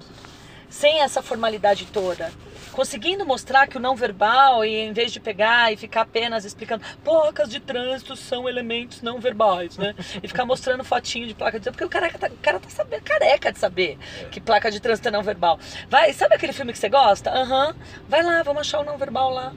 sem 0.68 1.00
essa 1.00 1.22
formalidade 1.22 1.86
toda? 1.86 2.30
Conseguindo 2.72 3.26
mostrar 3.26 3.66
que 3.66 3.76
o 3.76 3.80
não 3.80 3.96
verbal, 3.96 4.64
e 4.64 4.70
em 4.76 4.92
vez 4.92 5.10
de 5.12 5.18
pegar 5.18 5.72
e 5.72 5.76
ficar 5.76 6.02
apenas 6.02 6.44
explicando, 6.44 6.84
placas 7.02 7.48
de 7.48 7.58
trânsito 7.58 8.14
são 8.14 8.48
elementos 8.48 9.02
não 9.02 9.18
verbais, 9.18 9.76
né? 9.76 9.94
E 10.22 10.28
ficar 10.28 10.44
mostrando 10.44 10.84
fotinho 10.84 11.26
de 11.26 11.34
placa 11.34 11.58
de 11.58 11.64
trânsito, 11.64 11.72
porque 11.84 11.84
o 11.96 12.00
cara 12.00 12.08
tá, 12.16 12.28
o 12.28 12.36
cara 12.36 12.60
tá 12.60 12.70
sabendo, 12.70 13.02
careca 13.02 13.50
de 13.52 13.58
saber 13.58 13.98
que 14.30 14.40
placa 14.40 14.70
de 14.70 14.78
trânsito 14.78 15.08
é 15.08 15.10
não 15.10 15.22
verbal. 15.24 15.58
Vai, 15.90 16.12
sabe 16.12 16.36
aquele 16.36 16.52
filme 16.52 16.72
que 16.72 16.78
você 16.78 16.88
gosta? 16.88 17.30
Aham, 17.30 17.74
vai 18.08 18.22
lá, 18.22 18.42
vamos 18.44 18.60
achar 18.60 18.80
o 18.80 18.84
não 18.84 18.96
verbal 18.96 19.30
lá, 19.30 19.52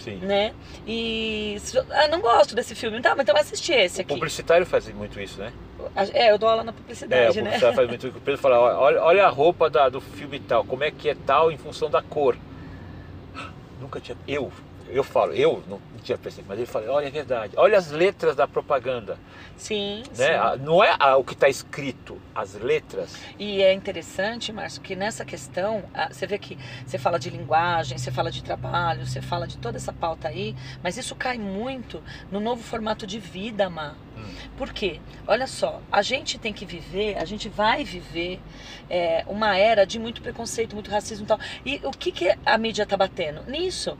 Sim. 0.00 0.16
né? 0.16 0.54
E. 0.86 1.58
Ah, 1.90 2.08
não 2.08 2.20
gosto 2.22 2.54
desse 2.54 2.74
filme, 2.74 3.02
tá, 3.02 3.10
mas 3.10 3.24
então 3.24 3.34
vai 3.34 3.42
assistir 3.42 3.74
esse 3.74 3.98
O 3.98 4.02
aqui. 4.02 4.14
publicitário 4.14 4.64
faz 4.64 4.88
muito 4.94 5.20
isso, 5.20 5.38
né? 5.40 5.52
É, 6.14 6.30
eu 6.30 6.38
dou 6.38 6.48
aula 6.48 6.62
na 6.64 6.70
É, 6.70 6.74
o 6.74 6.76
publicidade, 6.76 7.42
né? 7.42 7.58
faz 7.58 7.88
muito 7.88 8.06
isso. 8.06 8.18
O 8.18 8.20
Pedro 8.20 8.40
fala, 8.40 8.58
olha, 8.78 9.02
olha 9.02 9.26
a 9.26 9.28
roupa 9.28 9.68
da- 9.70 9.88
do 9.88 10.00
filme 10.00 10.38
tal, 10.40 10.64
como 10.64 10.84
é 10.84 10.90
que 10.90 11.08
é 11.08 11.14
tal 11.14 11.50
em 11.50 11.56
função 11.58 11.90
da 11.90 12.00
cor. 12.02 12.36
Nunca 13.80 14.00
tinha. 14.00 14.16
Eu, 14.26 14.52
eu 14.88 15.04
falo, 15.04 15.32
eu 15.32 15.62
não 15.68 15.80
tinha 16.02 16.18
percebido, 16.18 16.48
mas 16.48 16.58
ele 16.58 16.66
fala, 16.66 16.90
olha, 16.90 17.06
é 17.06 17.10
verdade. 17.10 17.54
Olha 17.56 17.78
as 17.78 17.90
letras 17.90 18.34
da 18.34 18.46
propaganda. 18.48 19.16
Sim, 19.56 20.02
Né? 20.16 20.26
sim. 20.54 20.62
Não 20.64 20.82
é 20.82 20.96
o 21.14 21.22
que 21.22 21.34
está 21.34 21.48
escrito, 21.48 22.20
as 22.34 22.54
letras. 22.54 23.16
E 23.38 23.62
é 23.62 23.72
interessante, 23.72 24.52
Márcio, 24.52 24.82
que 24.82 24.96
nessa 24.96 25.24
questão, 25.24 25.84
você 26.10 26.26
vê 26.26 26.38
que 26.38 26.58
você 26.84 26.98
fala 26.98 27.18
de 27.18 27.30
linguagem, 27.30 27.96
você 27.96 28.10
fala 28.10 28.30
de 28.30 28.42
trabalho, 28.42 29.06
você 29.06 29.22
fala 29.22 29.46
de 29.46 29.58
toda 29.58 29.76
essa 29.76 29.92
pauta 29.92 30.28
aí, 30.28 30.56
mas 30.82 30.96
isso 30.96 31.14
cai 31.14 31.38
muito 31.38 32.02
no 32.30 32.40
novo 32.40 32.62
formato 32.62 33.06
de 33.06 33.18
vida, 33.18 33.70
Má. 33.70 33.94
Hum. 34.16 34.22
Por 34.56 34.72
quê? 34.72 35.00
Olha 35.26 35.46
só, 35.46 35.80
a 35.90 36.02
gente 36.02 36.38
tem 36.38 36.52
que 36.52 36.66
viver, 36.66 37.16
a 37.16 37.24
gente 37.24 37.48
vai 37.48 37.84
viver 37.84 38.40
é, 38.90 39.24
uma 39.26 39.56
era 39.56 39.86
de 39.86 39.98
muito 39.98 40.20
preconceito, 40.20 40.74
muito 40.74 40.90
racismo 40.90 41.24
e 41.24 41.28
tal. 41.28 41.38
E 41.64 41.80
o 41.84 41.90
que, 41.90 42.10
que 42.12 42.36
a 42.44 42.58
mídia 42.58 42.84
tá 42.84 42.96
batendo? 42.96 43.42
Nisso. 43.50 43.96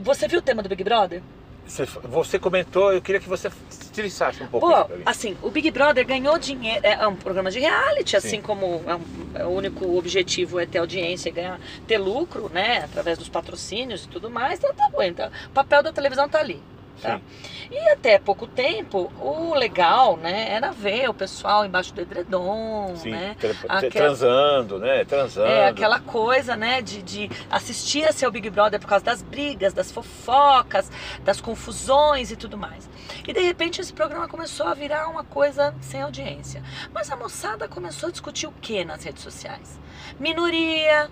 Você 0.00 0.26
viu 0.28 0.38
o 0.38 0.42
tema 0.42 0.62
do 0.62 0.68
Big 0.68 0.82
Brother? 0.82 1.22
Você, 1.64 1.84
você 1.84 2.38
comentou, 2.40 2.92
eu 2.92 3.00
queria 3.00 3.20
que 3.20 3.28
você 3.28 3.48
destrinçasse 3.68 4.42
um 4.42 4.48
pouco 4.48 4.66
Pô, 4.68 4.88
assim, 5.06 5.36
o 5.42 5.48
Big 5.48 5.70
Brother 5.70 6.04
ganhou 6.04 6.36
dinheiro, 6.38 6.84
é 6.84 7.06
um 7.06 7.14
programa 7.14 7.50
de 7.52 7.60
reality, 7.60 8.16
assim 8.16 8.28
Sim. 8.30 8.42
como 8.42 8.82
é 8.86 8.96
um- 8.96 9.00
é 9.36 9.44
o 9.46 9.50
único 9.50 9.96
objetivo 9.96 10.58
é 10.58 10.66
ter 10.66 10.78
audiência 10.78 11.28
e 11.28 11.32
ganhar, 11.32 11.60
ter 11.86 11.98
lucro, 11.98 12.50
né, 12.52 12.78
através 12.84 13.16
dos 13.16 13.28
patrocínios 13.28 14.04
e 14.04 14.08
tudo 14.08 14.28
mais, 14.28 14.58
então 14.58 14.74
tá 14.74 14.88
bom, 14.92 15.02
então, 15.02 15.30
o 15.46 15.50
papel 15.50 15.82
da 15.84 15.92
televisão 15.92 16.28
tá 16.28 16.40
ali. 16.40 16.60
Tá? 17.02 17.20
E 17.68 17.78
até 17.90 18.16
pouco 18.16 18.46
tempo, 18.46 19.12
o 19.20 19.54
legal, 19.54 20.16
né, 20.16 20.48
era 20.52 20.70
ver 20.70 21.10
o 21.10 21.14
pessoal 21.14 21.66
embaixo 21.66 21.92
do 21.92 22.00
edredom, 22.00 22.94
Sim, 22.96 23.10
né? 23.10 23.34
tra- 23.40 23.52
tra- 23.54 23.74
Aquela- 23.78 23.90
transando, 23.90 24.78
né? 24.78 25.04
Transando. 25.04 25.48
É 25.48 25.66
aquela 25.66 25.98
coisa, 25.98 26.54
né, 26.54 26.80
de, 26.80 27.02
de 27.02 27.28
assistir 27.50 28.04
a 28.06 28.12
seu 28.12 28.30
Big 28.30 28.48
Brother 28.50 28.78
por 28.78 28.86
causa 28.86 29.04
das 29.04 29.20
brigas, 29.20 29.72
das 29.72 29.90
fofocas, 29.90 30.88
das 31.24 31.40
confusões 31.40 32.30
e 32.30 32.36
tudo 32.36 32.56
mais. 32.56 32.88
E 33.26 33.32
de 33.32 33.40
repente 33.40 33.80
esse 33.80 33.92
programa 33.92 34.28
começou 34.28 34.68
a 34.68 34.74
virar 34.74 35.08
uma 35.08 35.24
coisa 35.24 35.74
sem 35.80 36.02
audiência. 36.02 36.62
Mas 36.94 37.10
a 37.10 37.16
moçada 37.16 37.66
começou 37.66 38.10
a 38.10 38.12
discutir 38.12 38.46
o 38.46 38.52
que 38.52 38.84
nas 38.84 39.02
redes 39.02 39.22
sociais? 39.24 39.80
Minoria, 40.20 41.10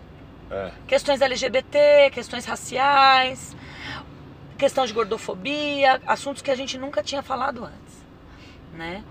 É. 0.50 0.70
questões 0.87 1.20
LGBT, 1.20 2.11
questões 2.12 2.44
raciais, 2.44 3.57
questão 4.60 4.84
de 4.84 4.92
gordofobia, 4.92 6.00
assuntos 6.06 6.42
que 6.42 6.50
a 6.50 6.54
gente 6.54 6.76
nunca 6.76 7.02
tinha 7.02 7.22
falado 7.22 7.64
antes, 7.64 7.94
né? 8.74 9.02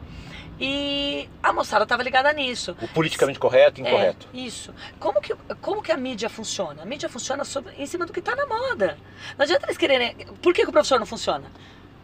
E 0.61 1.27
a 1.41 1.51
moçada 1.53 1.83
estava 1.83 2.03
ligada 2.03 2.31
nisso. 2.33 2.75
O 2.81 2.87
politicamente 2.89 3.39
correto 3.39 3.79
e 3.79 3.83
incorreto. 3.83 4.27
É, 4.33 4.37
isso. 4.37 4.73
Como 4.99 5.21
que, 5.21 5.33
como 5.61 5.81
que 5.81 5.91
a 5.91 5.97
mídia 5.97 6.29
funciona? 6.29 6.83
A 6.83 6.85
mídia 6.85 7.07
funciona 7.07 7.45
sobre, 7.45 7.73
em 7.77 7.85
cima 7.85 8.05
do 8.05 8.11
que 8.11 8.19
está 8.19 8.35
na 8.35 8.45
moda. 8.45 8.97
Não 9.37 9.43
adianta 9.43 9.65
eles 9.65 9.77
quererem. 9.77 10.15
Por 10.41 10.53
que, 10.53 10.63
que 10.63 10.69
o 10.69 10.71
professor 10.71 10.99
não 10.99 11.05
funciona? 11.05 11.49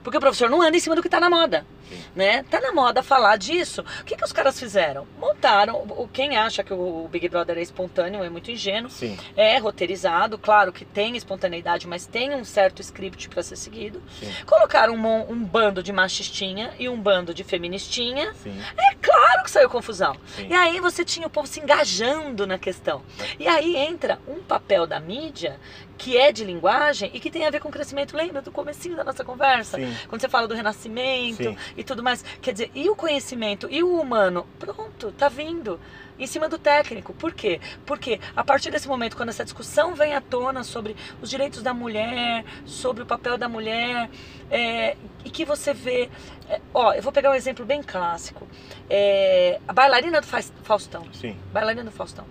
Porque 0.05 0.17
o 0.17 0.21
professor 0.21 0.49
não 0.49 0.61
anda 0.61 0.77
em 0.77 0.79
cima 0.79 0.95
do 0.95 1.01
que 1.01 1.07
está 1.09 1.19
na 1.19 1.29
moda. 1.29 1.65
Sim. 1.89 2.01
Né? 2.15 2.43
Tá 2.49 2.59
na 2.61 2.71
moda 2.71 3.03
falar 3.03 3.37
disso. 3.37 3.83
O 4.01 4.03
que, 4.05 4.15
que 4.15 4.23
os 4.23 4.31
caras 4.31 4.57
fizeram? 4.59 5.05
Montaram. 5.19 5.75
o- 5.83 6.07
Quem 6.07 6.37
acha 6.37 6.63
que 6.63 6.73
o 6.73 7.07
Big 7.11 7.27
Brother 7.27 7.57
é 7.57 7.61
espontâneo 7.61 8.23
é 8.23 8.29
muito 8.29 8.49
ingênuo. 8.49 8.89
Sim, 8.89 9.17
É 9.35 9.57
roteirizado, 9.57 10.37
claro 10.37 10.71
que 10.71 10.85
tem 10.85 11.15
espontaneidade, 11.17 11.87
mas 11.87 12.05
tem 12.07 12.33
um 12.33 12.43
certo 12.45 12.81
script 12.81 13.27
para 13.29 13.43
ser 13.43 13.55
seguido. 13.55 14.01
sim, 14.19 14.31
Colocaram 14.45 14.93
um, 14.95 15.31
um 15.31 15.43
bando 15.43 15.83
de 15.83 15.91
machistinha 15.91 16.71
e 16.79 16.87
um 16.87 16.99
bando 17.01 17.33
de 17.33 17.43
feministinha. 17.43 18.33
sim, 18.35 18.57
Claro 19.01 19.43
que 19.43 19.51
saiu 19.51 19.69
confusão. 19.69 20.15
E 20.49 20.53
aí 20.53 20.79
você 20.79 21.03
tinha 21.05 21.27
o 21.27 21.29
povo 21.29 21.47
se 21.47 21.59
engajando 21.59 22.45
na 22.47 22.57
questão. 22.57 23.01
E 23.39 23.47
aí 23.47 23.75
entra 23.75 24.19
um 24.27 24.41
papel 24.41 24.87
da 24.87 24.99
mídia 24.99 25.59
que 25.97 26.17
é 26.17 26.31
de 26.31 26.43
linguagem 26.43 27.09
e 27.13 27.19
que 27.19 27.31
tem 27.31 27.45
a 27.45 27.49
ver 27.49 27.59
com 27.59 27.71
crescimento. 27.71 28.15
Lembra 28.15 28.41
do 28.41 28.51
comecinho 28.51 28.95
da 28.95 29.03
nossa 29.03 29.23
conversa? 29.23 29.77
Sim. 29.77 29.95
Quando 30.07 30.21
você 30.21 30.29
fala 30.29 30.47
do 30.47 30.53
renascimento 30.53 31.43
Sim. 31.43 31.57
e 31.75 31.83
tudo 31.83 32.03
mais. 32.03 32.23
Quer 32.41 32.51
dizer, 32.51 32.71
e 32.73 32.89
o 32.89 32.95
conhecimento 32.95 33.67
e 33.69 33.83
o 33.83 33.99
humano? 33.99 34.45
Pronto, 34.59 35.11
tá 35.11 35.29
vindo. 35.29 35.79
Em 36.17 36.25
cima 36.27 36.47
do 36.47 36.57
técnico. 36.57 37.13
Por 37.13 37.33
quê? 37.33 37.59
Porque 37.85 38.19
a 38.35 38.43
partir 38.43 38.71
desse 38.71 38.87
momento, 38.87 39.17
quando 39.17 39.29
essa 39.29 39.43
discussão 39.43 39.93
vem 39.95 40.13
à 40.15 40.21
tona 40.21 40.63
sobre 40.63 40.95
os 41.21 41.29
direitos 41.29 41.61
da 41.61 41.73
mulher, 41.73 42.45
sobre 42.65 43.03
o 43.03 43.05
papel 43.05 43.37
da 43.37 43.49
mulher, 43.49 44.09
é, 44.49 44.95
e 45.25 45.29
que 45.29 45.43
você 45.43 45.73
vê. 45.73 46.09
é, 46.49 46.61
ó, 46.73 46.93
eu 46.93 47.01
vou 47.01 47.11
pegar 47.11 47.31
um 47.31 47.35
exemplo 47.35 47.65
bem 47.65 47.81
clássico. 47.83 48.47
É, 48.89 49.59
a 49.67 49.73
bailarina 49.73 50.21
do 50.21 50.27
Faustão. 50.63 51.05
Sim. 51.11 51.35
Bailarina 51.51 51.83
do 51.83 51.91
Faustão. 51.91 52.25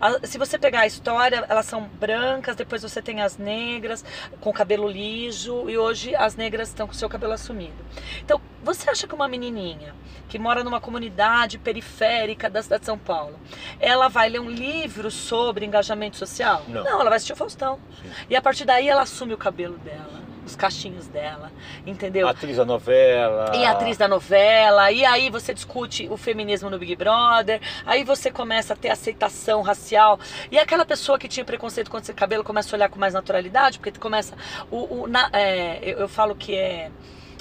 A- 0.00 0.26
se 0.26 0.38
você 0.38 0.58
pegar 0.58 0.80
a 0.80 0.86
história, 0.86 1.44
elas 1.48 1.66
são 1.66 1.82
brancas, 1.82 2.56
depois 2.56 2.82
você 2.82 3.00
tem 3.02 3.20
as 3.20 3.36
negras 3.36 4.04
com 4.40 4.52
cabelo 4.52 4.88
liso 4.88 5.68
e 5.68 5.76
hoje 5.78 6.14
as 6.16 6.34
negras 6.36 6.68
estão 6.68 6.86
com 6.86 6.92
seu 6.94 7.08
cabelo 7.08 7.32
assumido. 7.34 7.84
Então, 8.20 8.40
você 8.74 8.90
acha 8.90 9.06
que 9.06 9.14
uma 9.14 9.28
menininha 9.28 9.94
que 10.28 10.38
mora 10.38 10.62
numa 10.62 10.80
comunidade 10.80 11.56
periférica 11.58 12.50
da 12.50 12.62
cidade 12.62 12.80
de 12.80 12.86
São 12.86 12.98
Paulo, 12.98 13.38
ela 13.80 14.08
vai 14.08 14.28
ler 14.28 14.40
um 14.40 14.50
livro 14.50 15.10
sobre 15.10 15.64
engajamento 15.64 16.16
social? 16.16 16.62
Não. 16.68 16.86
ela 16.86 17.04
vai 17.04 17.14
assistir 17.16 17.32
o 17.32 17.36
Faustão. 17.36 17.78
Sim. 18.02 18.10
E 18.30 18.36
a 18.36 18.42
partir 18.42 18.64
daí 18.64 18.88
ela 18.88 19.02
assume 19.02 19.32
o 19.32 19.38
cabelo 19.38 19.78
dela, 19.78 20.20
os 20.44 20.54
cachinhos 20.54 21.06
dela, 21.06 21.50
entendeu? 21.86 22.28
Atriz 22.28 22.56
da 22.58 22.64
novela. 22.66 23.52
E 23.56 23.64
atriz 23.64 23.96
da 23.96 24.06
novela, 24.08 24.90
e 24.92 25.02
aí 25.04 25.30
você 25.30 25.54
discute 25.54 26.06
o 26.10 26.16
feminismo 26.18 26.68
no 26.68 26.78
Big 26.78 26.94
Brother, 26.96 27.60
aí 27.86 28.04
você 28.04 28.30
começa 28.30 28.74
a 28.74 28.76
ter 28.76 28.90
aceitação 28.90 29.62
racial, 29.62 30.18
e 30.50 30.58
aquela 30.58 30.84
pessoa 30.84 31.18
que 31.18 31.26
tinha 31.28 31.44
preconceito 31.44 31.90
contra 31.90 32.04
esse 32.04 32.14
cabelo 32.14 32.44
começa 32.44 32.74
a 32.74 32.76
olhar 32.76 32.88
com 32.90 32.98
mais 32.98 33.14
naturalidade, 33.14 33.78
porque 33.78 33.98
começa. 33.98 34.34
O, 34.70 35.02
o- 35.02 35.06
na- 35.06 35.30
é, 35.32 35.78
eu, 35.82 36.00
eu 36.00 36.08
falo 36.08 36.34
que 36.34 36.54
é. 36.54 36.90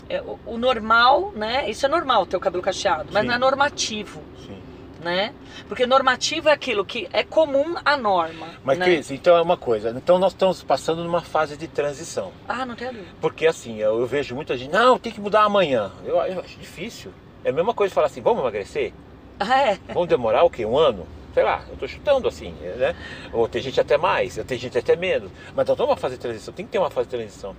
É, 0.09 0.21
o, 0.21 0.39
o 0.45 0.57
normal, 0.57 1.31
né? 1.35 1.69
Isso 1.69 1.85
é 1.85 1.89
normal 1.89 2.25
ter 2.25 2.37
o 2.37 2.39
cabelo 2.39 2.63
cacheado, 2.63 3.09
mas 3.11 3.21
Sim. 3.21 3.27
não 3.27 3.35
é 3.35 3.37
normativo, 3.37 4.21
Sim. 4.45 4.61
né? 5.03 5.33
Porque 5.67 5.85
normativo 5.85 6.49
é 6.49 6.51
aquilo 6.51 6.85
que 6.85 7.07
é 7.11 7.23
comum 7.23 7.75
à 7.83 7.97
norma. 7.97 8.47
Mas, 8.63 8.77
né? 8.77 8.85
Cris, 8.85 9.11
então 9.11 9.35
é 9.37 9.41
uma 9.41 9.57
coisa. 9.57 9.89
Então 9.89 10.17
nós 10.17 10.33
estamos 10.33 10.63
passando 10.63 11.03
numa 11.03 11.21
fase 11.21 11.57
de 11.57 11.67
transição. 11.67 12.31
Ah, 12.47 12.65
não 12.65 12.75
tem 12.75 12.87
dúvida. 12.87 13.07
Porque 13.19 13.45
assim, 13.47 13.77
eu, 13.77 13.99
eu 13.99 14.07
vejo 14.07 14.35
muita 14.35 14.57
gente, 14.57 14.71
não, 14.71 14.97
tem 14.97 15.11
que 15.11 15.21
mudar 15.21 15.43
amanhã. 15.43 15.91
Eu, 16.03 16.15
eu 16.17 16.39
acho 16.39 16.57
difícil. 16.57 17.11
É 17.43 17.49
a 17.49 17.53
mesma 17.53 17.73
coisa 17.73 17.89
de 17.89 17.95
falar 17.95 18.07
assim, 18.07 18.21
vamos 18.21 18.41
emagrecer? 18.41 18.93
Ah, 19.39 19.59
é. 19.71 19.79
Vamos 19.93 20.07
demorar 20.07 20.43
o 20.43 20.49
quê? 20.49 20.65
Um 20.65 20.77
ano? 20.77 21.07
Sei 21.37 21.43
lá, 21.43 21.61
eu 21.69 21.77
tô 21.77 21.87
chutando 21.87 22.27
assim, 22.27 22.49
né? 22.79 22.95
Ou 23.31 23.47
tem 23.47 23.61
gente 23.61 23.79
até 23.79 23.95
mais, 23.95 24.37
tem 24.47 24.57
gente 24.57 24.75
até 24.75 24.95
menos. 24.95 25.29
Mas 25.55 25.69
estamos 25.69 25.77
numa 25.87 25.95
fase 25.95 26.15
de 26.15 26.21
transição, 26.21 26.51
tem 26.51 26.65
que 26.65 26.71
ter 26.71 26.79
uma 26.79 26.89
fase 26.89 27.07
de 27.07 27.15
transição. 27.15 27.55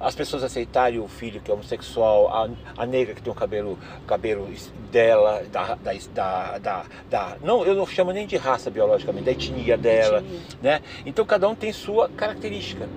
As 0.00 0.16
pessoas 0.16 0.42
aceitarem 0.42 0.98
o 0.98 1.06
filho 1.06 1.40
que 1.40 1.48
é 1.48 1.54
homossexual, 1.54 2.26
a, 2.28 2.48
a 2.76 2.84
negra 2.86 3.14
que 3.14 3.22
tem 3.22 3.32
o 3.32 3.36
cabelo, 3.36 3.78
cabelo 4.04 4.48
dela, 4.90 5.44
da, 5.48 5.76
da, 5.76 5.92
da, 6.12 6.58
da, 6.58 6.84
da- 7.08 7.36
Não, 7.40 7.64
eu 7.64 7.76
não 7.76 7.86
chamo 7.86 8.10
nem 8.10 8.26
de 8.26 8.36
raça 8.36 8.68
biologicamente, 8.68 9.26
da 9.26 9.30
etnia 9.30 9.78
dela 9.78 10.24
né? 10.60 10.80
Então 11.06 11.24
cada 11.24 11.48
um 11.48 11.54
tem 11.54 11.72
sua 11.72 12.08
característica, 12.08 12.88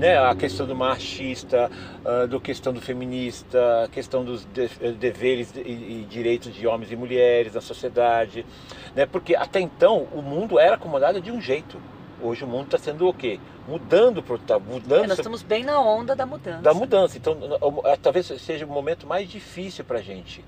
né? 0.00 0.18
A 0.18 0.34
questão 0.34 0.66
do 0.66 0.74
machista, 0.74 1.70
ah, 2.04 2.26
do 2.26 2.40
questão 2.40 2.72
do 2.72 2.80
feminista, 2.80 3.84
a 3.84 3.88
questão 3.88 4.24
dos 4.24 4.44
de- 4.46 4.70
eh, 4.80 4.92
deveres 4.92 5.52
e, 5.54 5.60
e 5.60 6.06
direitos 6.08 6.54
de 6.54 6.66
homens 6.66 6.90
e 6.90 6.96
mulheres 6.96 7.54
na 7.54 7.60
sociedade, 7.60 8.44
né? 8.96 9.06
Porque 9.06 9.36
até 9.36 9.60
então 9.60 10.08
o 10.12 10.22
mundo 10.22 10.58
era 10.58 10.74
acomodado 10.76 11.20
de 11.20 11.30
um 11.30 11.40
jeito. 11.40 11.76
Hoje 12.22 12.44
o 12.44 12.46
mundo 12.46 12.64
está 12.66 12.78
sendo 12.78 13.08
o 13.08 13.14
quê? 13.14 13.38
Mudando, 13.68 14.22
pro- 14.22 14.38
tá 14.38 14.56
É, 14.56 14.58
mudando 14.58 15.08
nós 15.08 15.18
estamos 15.18 15.42
bem 15.42 15.64
na 15.64 15.80
onda 15.80 16.14
da 16.16 16.26
mudança. 16.26 16.60
da 16.62 16.74
mudança. 16.74 17.16
Então, 17.16 17.38
é, 17.84 17.96
talvez 17.96 18.26
seja 18.26 18.66
o 18.66 18.68
momento 18.68 19.06
mais 19.06 19.28
difícil 19.28 19.84
para 19.84 19.98
a 19.98 20.02
gente. 20.02 20.44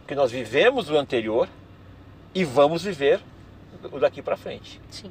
Porque 0.00 0.14
nós 0.14 0.30
vivemos 0.30 0.90
o 0.90 0.96
anterior 0.96 1.48
e 2.34 2.44
vamos 2.44 2.84
viver 2.84 3.20
o 3.90 3.98
daqui 3.98 4.20
para 4.22 4.36
frente. 4.36 4.80
Sim. 4.90 5.10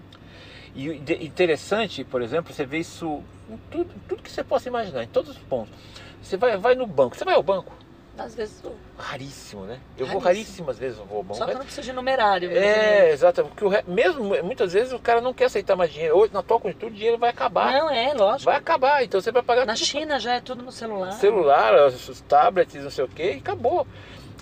E 0.76 0.88
interessante, 1.26 2.04
por 2.04 2.22
exemplo, 2.22 2.54
você 2.54 2.66
vê 2.66 2.78
isso 2.80 3.22
em 3.50 3.58
tudo, 3.72 3.89
tudo 4.08 4.22
que 4.24 4.32
você 4.32 4.43
possa 4.43 4.68
imaginar, 4.70 5.04
em 5.04 5.08
todos 5.08 5.32
os 5.32 5.38
pontos. 5.38 5.74
Você 6.22 6.38
vai, 6.38 6.58
vai 6.58 6.76
no 6.76 6.86
banco, 6.86 7.16
você 7.18 7.26
vai 7.26 7.34
ao 7.36 7.43
banco? 7.43 7.74
Às 8.18 8.36
vezes, 8.36 8.62
eu- 8.62 8.76
Raríssimo, 8.97 9.64
né? 9.64 9.80
Eu 9.97 10.06
vou 10.06 10.20
Raríssimo. 10.20 10.66
raríssimas 10.68 10.78
vezes 10.78 11.00
eu 11.00 11.06
vou 11.06 11.20
ao 11.20 11.24
banco. 11.24 11.36
só 11.38 11.45
que 11.45 11.52
eu 11.52 11.56
não 11.56 11.64
preciso 11.64 11.86
de 11.88 11.93
numerário. 11.93 12.50
mesmo. 12.50 12.66
É, 12.66 13.12
exato. 13.12 13.45
Porque 13.45 13.64
o 13.64 13.70
re- 13.70 13.84
mesmo 13.88 14.24
muitas 14.43 14.74
vezes 14.74 14.91
o 14.91 15.00
cara 15.00 15.22
não 15.22 15.34
quer 15.34 15.45
aceitar 15.45 15.78
mais 15.78 15.89
dinheiro. 15.93 16.18
Hoje, 16.18 16.34
na 16.34 16.43
tua 16.43 16.60
conjuntura, 16.60 16.91
o 16.91 16.95
dinheiro 16.95 17.18
vai 17.18 17.30
acabar. 17.30 17.72
Não, 17.72 17.89
é, 17.89 18.14
lógico. 18.14 18.43
Vai 18.52 18.58
acabar, 18.58 19.02
então 19.06 19.22
você 19.22 19.32
vai 19.32 19.41
pagar 19.41 19.66
Na 19.66 19.74
tudo 19.74 19.86
China 19.86 20.20
já 20.20 20.34
é 20.34 20.41
tudo 20.41 20.62
no 20.64 20.72
celular. 20.72 21.14
celular, 21.14 21.74
os 21.88 22.20
tablets, 22.28 22.84
não 22.84 22.91
sei 22.91 23.06
o 23.06 23.08
que, 23.08 23.24
e 23.24 23.38
acabou. 23.38 23.88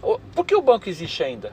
O- 0.02 0.18
Por 0.34 0.44
que 0.44 0.56
o 0.56 0.62
banco 0.62 0.90
existe 0.90 1.24
ainda? 1.24 1.52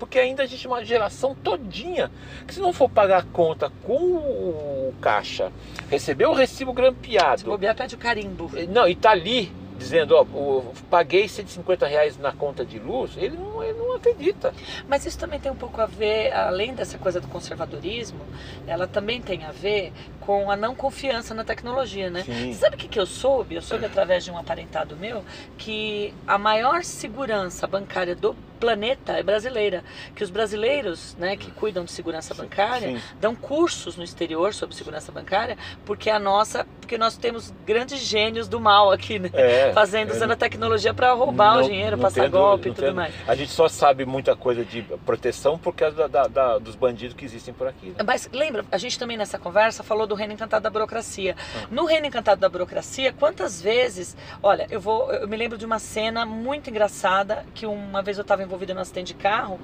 Porque 0.00 0.18
ainda 0.18 0.42
existe 0.42 0.66
uma 0.66 0.84
geração 0.84 1.34
todinha 1.34 2.10
que 2.48 2.54
se 2.54 2.60
não 2.60 2.72
for 2.72 2.88
pagar 2.88 3.18
a 3.18 3.22
conta 3.22 3.70
com 3.84 3.94
o 3.94 4.94
caixa, 5.00 5.52
receber 5.88 6.26
o 6.26 6.32
recibo 6.32 6.70
Se 6.72 6.76
grampeado, 6.76 7.44
bobear, 7.44 7.76
pede 7.76 7.94
o 7.94 7.98
carimbo. 7.98 8.50
não, 8.68 8.88
e 8.88 8.94
tá 8.96 9.10
ali 9.10 9.52
dizendo, 9.78 10.14
ó, 10.14 10.22
o- 10.22 10.74
paguei 10.90 11.26
150 11.26 11.86
reais 11.86 12.18
na 12.18 12.32
conta 12.32 12.64
de 12.66 12.78
luz, 12.78 13.12
ele 13.16 13.34
não, 13.36 13.62
ele 13.62 13.78
não 13.78 13.94
acredita. 13.94 14.52
Mas 14.86 15.06
isso 15.06 15.18
também 15.18 15.40
tem 15.40 15.50
um 15.50 15.56
pouco 15.56 15.80
a 15.80 15.86
ver, 15.86 16.32
além 16.34 16.74
dessa 16.74 16.98
coisa 16.98 17.18
do 17.18 17.26
conservadorismo, 17.28 18.20
ela 18.66 18.86
também 18.86 19.22
tem 19.22 19.42
a 19.44 19.50
ver 19.52 19.90
com 20.20 20.50
a 20.50 20.56
não 20.56 20.74
confiança 20.74 21.32
na 21.34 21.44
tecnologia, 21.44 22.10
né? 22.10 22.24
Sim. 22.24 22.52
Sabe 22.52 22.76
o 22.76 22.78
que, 22.78 22.88
que 22.88 23.00
eu 23.00 23.06
soube? 23.06 23.54
Eu 23.54 23.62
soube 23.62 23.86
através 23.86 24.22
de 24.22 24.30
um 24.30 24.36
aparentado 24.36 24.96
meu 24.96 25.24
que 25.56 26.12
a 26.26 26.36
maior 26.36 26.84
segurança 26.84 27.66
bancária 27.66 28.14
do 28.14 28.36
planeta 28.60 29.14
é 29.14 29.22
brasileira. 29.22 29.82
Que 30.14 30.22
os 30.22 30.30
brasileiros, 30.30 31.16
né, 31.18 31.36
que 31.36 31.50
cuidam 31.50 31.84
de 31.84 31.90
segurança 31.90 32.34
bancária, 32.34 32.88
Sim. 32.88 33.02
dão 33.20 33.34
cursos 33.34 33.96
no 33.96 34.04
exterior 34.04 34.52
sobre 34.52 34.76
segurança 34.76 35.10
bancária, 35.10 35.56
porque 35.86 36.10
a 36.10 36.18
nossa, 36.18 36.66
porque 36.80 36.98
nós 36.98 37.16
temos 37.16 37.52
grandes 37.66 37.98
gênios 38.00 38.46
do 38.46 38.60
mal 38.60 38.92
aqui, 38.92 39.18
né? 39.18 39.30
É, 39.32 39.72
Fazendo, 39.74 40.10
é, 40.12 40.16
usando 40.16 40.32
a 40.32 40.36
tecnologia 40.36 40.92
para 40.92 41.12
roubar 41.12 41.54
não- 41.56 41.62
o 41.64 41.68
dinheiro, 41.68 41.96
passar 41.98 42.22
tem 42.22 42.30
golpe 42.30 42.68
e 42.68 42.72
tudo 42.72 42.84
tem- 42.84 42.94
mais. 42.94 43.14
A 43.26 43.34
gente 43.34 43.50
só 43.50 43.66
sabe 43.68 44.04
muita 44.04 44.36
coisa 44.36 44.64
de 44.64 44.82
proteção 45.06 45.58
por 45.58 45.74
causa 45.74 45.96
da- 45.96 46.06
da- 46.08 46.28
da- 46.28 46.58
dos 46.58 46.74
bandidos 46.74 47.16
que 47.16 47.24
existem 47.24 47.54
por 47.54 47.66
aqui. 47.66 47.86
né? 47.90 48.04
Mas 48.06 48.28
lembra, 48.32 48.64
a 48.70 48.76
gente 48.78 48.98
também 48.98 49.16
nessa 49.16 49.38
conversa 49.38 49.82
falou 49.82 50.06
do 50.06 50.14
reino 50.14 50.34
encantado 50.34 50.62
da 50.62 50.68
burocracia. 50.70 51.34
Ah. 51.56 51.66
No 51.70 51.86
reino 51.86 52.06
encantado 52.06 52.40
da 52.40 52.48
burocracia, 52.48 53.12
quantas 53.12 53.62
vezes, 53.62 54.16
olha, 54.42 54.66
eu 54.70 54.80
vou, 54.80 55.10
eu 55.12 55.26
me 55.26 55.36
lembro 55.36 55.56
de 55.56 55.64
uma 55.64 55.78
cena 55.78 56.26
muito 56.26 56.68
engraçada 56.68 57.44
que 57.54 57.64
uma 57.66 58.02
vez 58.02 58.18
eu 58.18 58.22
estava 58.22 58.42
envolvida 58.50 58.74
no 58.74 58.80
acidente 58.80 59.14
de 59.14 59.20
carro 59.22 59.58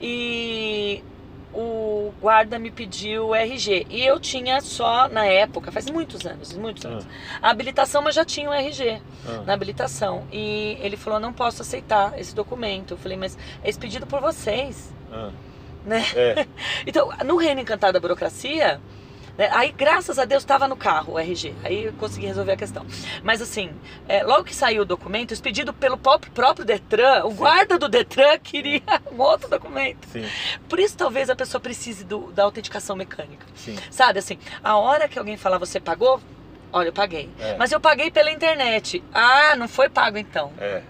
e 0.00 1.02
o 1.54 2.12
guarda 2.20 2.58
me 2.58 2.70
pediu 2.70 3.28
o 3.28 3.34
RG 3.34 3.86
e 3.88 4.04
eu 4.04 4.20
tinha 4.20 4.60
só 4.60 5.08
na 5.08 5.24
época, 5.24 5.72
faz 5.72 5.88
muitos 5.88 6.26
anos, 6.26 6.52
muitos 6.52 6.84
anos, 6.84 7.06
a 7.40 7.48
habilitação, 7.50 8.02
mas 8.02 8.14
já 8.14 8.26
tinha 8.26 8.50
o 8.50 8.52
RG 8.52 9.00
Ah. 9.26 9.42
na 9.46 9.54
habilitação 9.54 10.24
e 10.30 10.76
ele 10.82 10.98
falou 10.98 11.18
não 11.18 11.32
posso 11.32 11.62
aceitar 11.62 12.18
esse 12.18 12.34
documento. 12.34 12.92
Eu 12.92 12.98
falei 12.98 13.16
mas 13.16 13.38
é 13.64 13.70
expedido 13.70 14.06
por 14.06 14.20
vocês, 14.20 14.92
Ah. 15.10 15.30
né? 15.84 16.04
É. 16.14 16.46
Então, 16.86 17.08
no 17.24 17.36
reino 17.36 17.60
encantado 17.62 17.94
da 17.94 18.00
burocracia, 18.00 18.78
né, 19.38 19.48
aí 19.52 19.72
graças 19.72 20.18
a 20.18 20.24
Deus 20.24 20.42
estava 20.42 20.66
no 20.68 20.76
carro 20.76 21.14
o 21.14 21.18
RG, 21.18 21.54
aí 21.64 21.84
eu 21.84 21.92
consegui 21.94 22.26
resolver 22.26 22.52
a 22.52 22.56
questão. 22.56 22.84
Mas 23.22 23.40
assim, 23.42 23.70
é, 24.08 24.22
logo 24.22 24.44
que 24.44 24.54
saiu 24.54 24.82
o 24.82 24.84
documento, 24.84 25.32
expedido 25.32 25.72
pelo 25.72 25.96
próprio, 25.96 26.64
Detran, 26.64 27.24
o 27.24 27.32
guarda 27.32 27.78
do 27.78 27.88
Detran 27.88 28.38
queria 28.38 28.82
um 29.12 29.20
outro 29.20 29.48
documento. 29.48 30.06
Sim, 30.12 30.24
Por 30.68 30.78
isso 30.78 30.96
talvez 30.96 31.28
a 31.30 31.36
pessoa 31.36 31.60
precise 31.60 32.04
do- 32.04 32.32
da 32.32 32.42
autenticação 32.44 32.96
mecânica. 32.96 33.46
sim. 33.54 33.76
Sabe 33.90 34.18
assim, 34.18 34.38
a 34.62 34.76
hora 34.76 35.08
que 35.08 35.18
alguém 35.18 35.36
falar 35.36 35.58
você 35.58 35.78
pagou, 35.80 36.20
olha, 36.76 36.88
eu 36.88 36.92
paguei. 36.92 37.28
É. 37.40 37.56
Mas 37.58 37.72
eu 37.72 37.80
paguei 37.80 38.10
pela 38.10 38.30
internet. 38.30 39.02
Ah, 39.12 39.56
não 39.56 39.66
foi 39.66 39.88
pago 39.88 40.18
então, 40.18 40.52
É, 40.58 40.82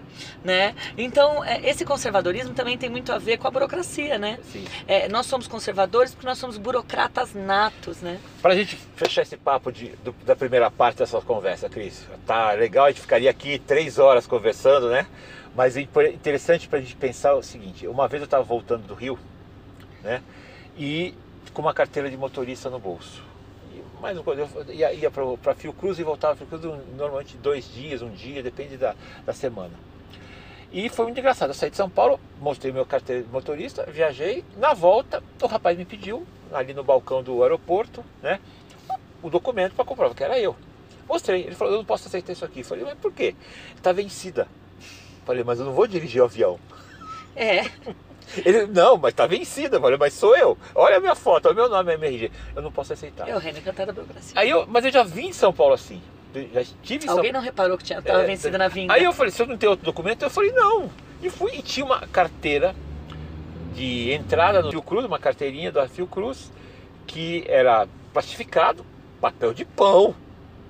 né? 0.43 0.75
Então, 0.97 1.43
é, 1.43 1.61
esse 1.69 1.85
conservadorismo 1.85 2.53
também 2.53 2.77
tem 2.77 2.89
muito 2.89 3.11
a 3.13 3.17
ver 3.17 3.37
com 3.37 3.47
a 3.47 3.51
burocracia, 3.51 4.17
né? 4.17 4.37
sim. 4.51 4.65
É, 4.87 5.07
nós 5.07 5.25
somos 5.25 5.47
conservadores 5.47 6.13
porque 6.13 6.27
nós 6.27 6.37
somos 6.37 6.57
burocratas 6.57 7.33
natos, 7.33 8.01
né? 8.01 8.19
Pra 8.41 8.53
gente 8.55 8.75
fechar 8.95 9.21
esse 9.21 9.37
papo 9.37 9.71
de, 9.71 9.87
do- 10.03 10.11
da 10.25 10.35
primeira 10.35 10.69
parte 10.69 10.97
dessa 10.97 11.21
conversa, 11.21 11.69
Cris, 11.69 12.05
tá 12.25 12.51
legal, 12.51 12.85
a 12.85 12.89
gente 12.89 13.01
ficaria 13.01 13.29
aqui 13.29 13.57
três 13.59 13.97
horas 13.97 14.27
conversando, 14.27 14.89
né? 14.89 15.07
Mas 15.55 15.75
é 15.77 15.81
interessante 15.81 16.67
pra 16.67 16.79
gente 16.79 16.95
pensar 16.95 17.33
o 17.33 17.41
seguinte, 17.41 17.87
uma 17.87 18.07
vez 18.07 18.21
eu 18.21 18.25
estava 18.25 18.43
voltando 18.43 18.85
do 18.85 18.93
Rio, 18.93 19.17
né? 20.03 20.21
E 20.77 21.13
com 21.53 21.61
uma 21.63 21.73
carteira 21.73 22.09
de 22.09 22.17
motorista 22.17 22.69
no 22.69 22.77
bolso. 22.77 23.23
Coisa, 24.23 24.47
eu 24.67 24.73
ia, 24.73 24.93
ia 24.93 25.11
para 25.11 25.55
Fiocruz 25.55 25.99
e 25.99 26.03
voltava 26.03 26.35
para 26.35 26.45
Fiocruz 26.45 26.81
normalmente 26.95 27.35
dois 27.37 27.71
dias, 27.73 28.01
um 28.01 28.11
dia, 28.11 28.43
depende 28.43 28.77
da, 28.77 28.95
da 29.25 29.33
semana. 29.33 29.73
E 30.71 30.89
foi 30.89 31.05
muito 31.05 31.19
engraçado. 31.19 31.49
Eu 31.49 31.53
saí 31.53 31.69
de 31.69 31.77
São 31.77 31.89
Paulo, 31.89 32.19
mostrei 32.39 32.71
meu 32.71 32.85
carteira 32.85 33.23
de 33.23 33.29
motorista, 33.29 33.85
viajei. 33.85 34.43
Na 34.57 34.73
volta, 34.73 35.23
o 35.41 35.47
rapaz 35.47 35.77
me 35.77 35.85
pediu, 35.85 36.27
ali 36.51 36.73
no 36.73 36.83
balcão 36.83 37.23
do 37.23 37.41
aeroporto, 37.41 38.03
né? 38.21 38.39
o 39.21 39.29
documento 39.29 39.73
para 39.73 39.85
comprovar 39.85 40.15
que 40.15 40.23
era 40.23 40.39
eu. 40.39 40.55
Mostrei. 41.07 41.43
Ele 41.43 41.55
falou, 41.55 41.73
eu 41.73 41.77
não 41.79 41.85
posso 41.85 42.07
aceitar 42.07 42.33
isso 42.33 42.45
aqui. 42.45 42.59
Eu 42.59 42.65
falei, 42.65 42.83
mas 42.83 42.97
por 42.97 43.11
quê? 43.11 43.35
Está 43.75 43.91
vencida. 43.91 44.47
Eu 44.79 45.25
falei, 45.25 45.43
mas 45.43 45.59
eu 45.59 45.65
não 45.65 45.73
vou 45.73 45.87
dirigir 45.87 46.21
o 46.21 46.25
avião. 46.25 46.59
É. 47.35 47.63
Ele, 48.45 48.67
não, 48.67 48.97
mas 48.97 49.13
está 49.13 49.25
vencida. 49.25 49.77
Eu 49.77 49.81
falei, 49.81 49.97
mas 49.97 50.13
sou 50.13 50.35
eu. 50.35 50.57
Olha 50.75 50.97
a 50.97 50.99
minha 50.99 51.15
foto, 51.15 51.45
olha 51.47 51.53
o 51.53 51.55
meu 51.55 51.69
nome, 51.69 51.91
é 51.91 51.95
MRG. 51.95 52.31
Eu 52.55 52.61
não 52.61 52.71
posso 52.71 52.93
aceitar. 52.93 53.27
É 53.27 53.35
o 53.35 53.39
encantado 53.39 53.87
da 53.87 53.93
burocracia. 53.93 54.33
Aí 54.39 54.49
eu, 54.49 54.65
mas 54.67 54.85
eu 54.85 54.91
já 54.91 55.03
vim 55.03 55.27
em 55.27 55.33
São 55.33 55.53
Paulo 55.53 55.73
assim. 55.73 56.01
Já 56.53 56.61
estive 56.61 57.05
em 57.05 57.07
São 57.07 57.17
Alguém 57.17 57.31
não 57.31 57.41
reparou 57.41 57.77
que 57.77 57.83
tinha, 57.83 58.01
tava 58.01 58.23
É, 58.23 58.25
vencida 58.25 58.57
na 58.57 58.67
vinda? 58.67 58.93
Aí 58.93 59.03
eu 59.03 59.13
falei, 59.13 59.31
se 59.31 59.41
eu 59.41 59.47
não 59.47 59.57
tenho 59.57 59.71
outro 59.71 59.85
documento, 59.85 60.23
eu 60.23 60.29
falei, 60.29 60.51
não. 60.51 60.89
E 61.21 61.29
fui 61.29 61.51
e 61.55 61.61
tinha 61.61 61.85
uma 61.85 62.01
carteira 62.07 62.75
de 63.73 64.11
entrada 64.11 64.61
no 64.61 64.71
Fiocruz, 64.71 65.05
uma 65.05 65.19
carteirinha 65.19 65.71
da 65.71 65.87
Fiocruz, 65.87 66.51
que 67.05 67.43
era 67.47 67.87
plastificado, 68.13 68.85
papel 69.21 69.53
de 69.53 69.65
pão. 69.65 70.15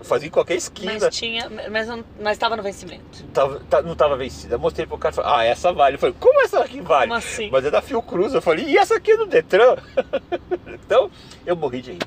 Fazia 0.02 0.28
em 0.28 0.32
qualquer 0.32 0.56
esquina. 0.56 0.94
Mas 1.00 1.16
tinha, 1.16 1.50
mas 1.72 1.88
não, 1.88 2.04
mas 2.22 2.34
estava 2.34 2.56
no 2.56 2.64
vencimento. 2.64 3.24
Tava- 3.34 3.60
tá- 3.70 3.82
não 3.82 3.94
estava 3.94 4.16
vencida. 4.16 4.56
Eu 4.56 4.60
mostrei 4.60 4.86
pro 4.86 4.98
cara 4.98 5.12
e 5.14 5.16
falei, 5.16 5.32
ah, 5.34 5.44
essa 5.44 5.74
vale. 5.74 5.96
Eu 5.96 6.00
falei, 6.00 6.16
como 6.20 6.40
essa 6.42 6.60
aqui 6.60 6.82
vale? 6.82 7.08
Como 7.08 7.16
assim? 7.16 7.50
Mas 7.52 7.66
é 7.66 7.72
da 7.72 7.82
Fiocruz. 7.82 8.34
Eu 8.34 8.42
falei, 8.42 8.66
e 8.66 8.78
essa 8.78 8.96
aqui 8.96 9.12
é 9.12 9.18
do 9.18 9.26
Detran? 9.26 9.76
então, 10.68 11.10
eu 11.46 11.56
morri 11.56 11.82
de 11.82 11.92
rir. 11.94 12.00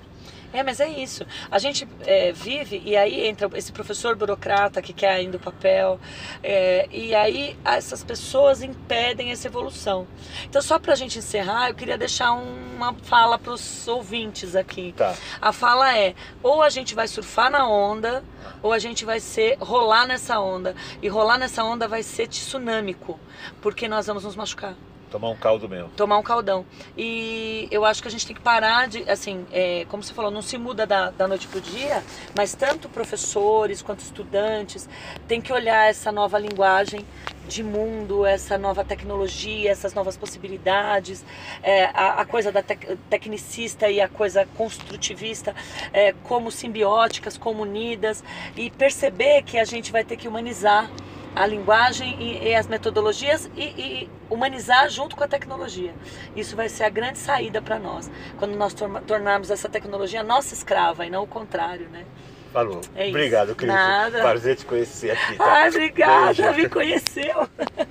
É, 0.53 0.62
mas 0.62 0.80
é 0.80 0.88
isso. 0.88 1.24
A 1.51 1.59
gente 1.59 1.86
é, 2.05 2.32
vive 2.32 2.82
e 2.84 2.96
aí 2.96 3.26
entra 3.26 3.48
esse 3.55 3.70
professor 3.70 4.16
burocrata 4.16 4.82
que 4.82 4.92
quer 4.92 5.12
ainda 5.12 5.36
o 5.36 5.40
papel, 5.40 6.01
é, 6.42 6.88
e 6.90 7.14
aí 7.14 7.57
essas 7.64 8.03
pessoas 8.03 8.62
impedem 8.62 9.30
essa 9.30 9.46
evolução. 9.46 10.07
Então, 10.44 10.61
só 10.61 10.78
para 10.78 10.92
a 10.92 10.96
gente 10.96 11.18
encerrar, 11.18 11.68
eu 11.68 11.74
queria 11.74 11.96
deixar 11.96 12.32
uma 12.32 12.94
fala 12.94 13.38
para 13.38 13.53
os 13.53 13.86
ouvintes 13.86 14.57
aqui. 14.57 14.92
Tá. 14.96 15.14
A 15.40 15.53
fala 15.53 15.96
é: 15.96 16.14
ou 16.42 16.62
a 16.62 16.68
gente 16.68 16.94
vai 16.94 17.07
surfar 17.07 17.51
na 17.51 17.68
onda, 17.68 18.24
ou 18.62 18.72
a 18.72 18.78
gente 18.78 19.05
vai 19.05 19.20
ser 19.20 19.57
rolar 19.61 20.07
nessa 20.07 20.40
onda. 20.40 20.74
E 21.01 21.09
rolar 21.09 21.38
nessa 21.38 21.62
onda 21.62 21.86
vai 21.86 22.03
ser 22.03 22.26
tsunâmico, 22.26 23.18
porque 23.61 23.86
nós 23.88 24.07
vamos 24.07 24.24
nos 24.24 24.34
machucar 24.34 24.74
Tomar 25.11 25.30
um 25.30 25.36
caldo 25.36 25.68
mesmo. 25.68 25.90
tomar 25.96 26.18
um 26.18 26.22
caldão. 26.22 26.64
E 26.96 27.66
eu 27.70 27.84
acho 27.84 28.00
que 28.00 28.08
a 28.08 28.11
gente 28.11 28.26
tem 28.26 28.36
que 28.36 28.42
parar 28.42 28.86
de, 28.88 29.08
assim, 29.11 29.44
é, 29.50 29.84
como 29.88 30.02
você 30.02 30.14
falou, 30.14 30.30
não 30.30 30.42
se 30.42 30.56
muda 30.56 30.86
da, 30.86 31.11
da 31.11 31.26
noite 31.26 31.48
pro 31.48 31.61
dia, 31.61 32.02
mas 32.36 32.54
tanto 32.54 32.88
professores 32.88 33.82
quanto 33.82 34.00
estudantes 34.00 34.88
têm 35.26 35.40
que 35.40 35.52
olhar 35.52 35.90
essa 35.90 36.12
nova 36.12 36.38
linguagem 36.38 37.04
de 37.48 37.64
mundo, 37.64 38.24
essa 38.24 38.56
nova 38.56 38.84
tecnologia, 38.84 39.72
essas 39.72 39.92
novas 39.92 40.16
possibilidades, 40.16 41.24
é, 41.62 41.86
a, 41.86 42.20
a 42.20 42.24
coisa 42.24 42.52
da 42.52 42.62
tec- 42.62 42.96
tecnicista 43.08 43.88
e 43.90 44.00
a 44.00 44.08
coisa 44.08 44.46
construtivista 44.56 45.54
é, 45.92 46.12
como 46.22 46.52
simbióticas, 46.52 47.36
como 47.36 47.62
unidas, 47.62 48.22
e 48.56 48.70
perceber 48.70 49.42
que 49.42 49.58
a 49.58 49.64
gente 49.64 49.90
vai 49.90 50.04
ter 50.04 50.16
que 50.16 50.28
humanizar 50.28 50.88
a 51.35 51.47
linguagem 51.47 52.16
e, 52.20 52.49
e 52.49 52.55
as 52.55 52.66
metodologias 52.66 53.51
e, 53.57 53.62
e 53.62 54.11
humanizar 54.28 54.89
junto 54.89 55.16
com 55.16 55.24
a 55.24 55.28
tecnologia. 55.28 55.95
Isso 56.35 56.57
vai 56.57 56.68
ser 56.68 56.85
a 56.85 56.89
grande 56.89 57.18
saída 57.18 57.61
para 57.62 57.78
nós, 57.78 58.11
quando 58.39 58.57
nós 58.57 58.74
tornarmos 59.07 59.51
essa 59.51 59.68
tecnologia 59.68 60.22
nossa 60.22 60.55
escrava 60.55 61.07
e 61.07 61.11
não 61.11 61.22
o 61.22 61.26
contrário, 61.26 61.89
né? 61.89 62.05
Falou. 62.53 62.81
É. 62.97 63.09
Obrigado, 63.09 63.55
Cris. 63.55 63.68
Nada. 63.68 64.20
Prazer 64.20 64.57
te 64.57 64.66
conhecer 64.66 65.12
aqui. 65.12 65.37
Tá? 65.37 65.45
Ai, 65.45 65.68
obrigada, 65.68 66.35
Beijo. 66.35 66.59
me 66.59 66.68
conheceu. 66.68 67.49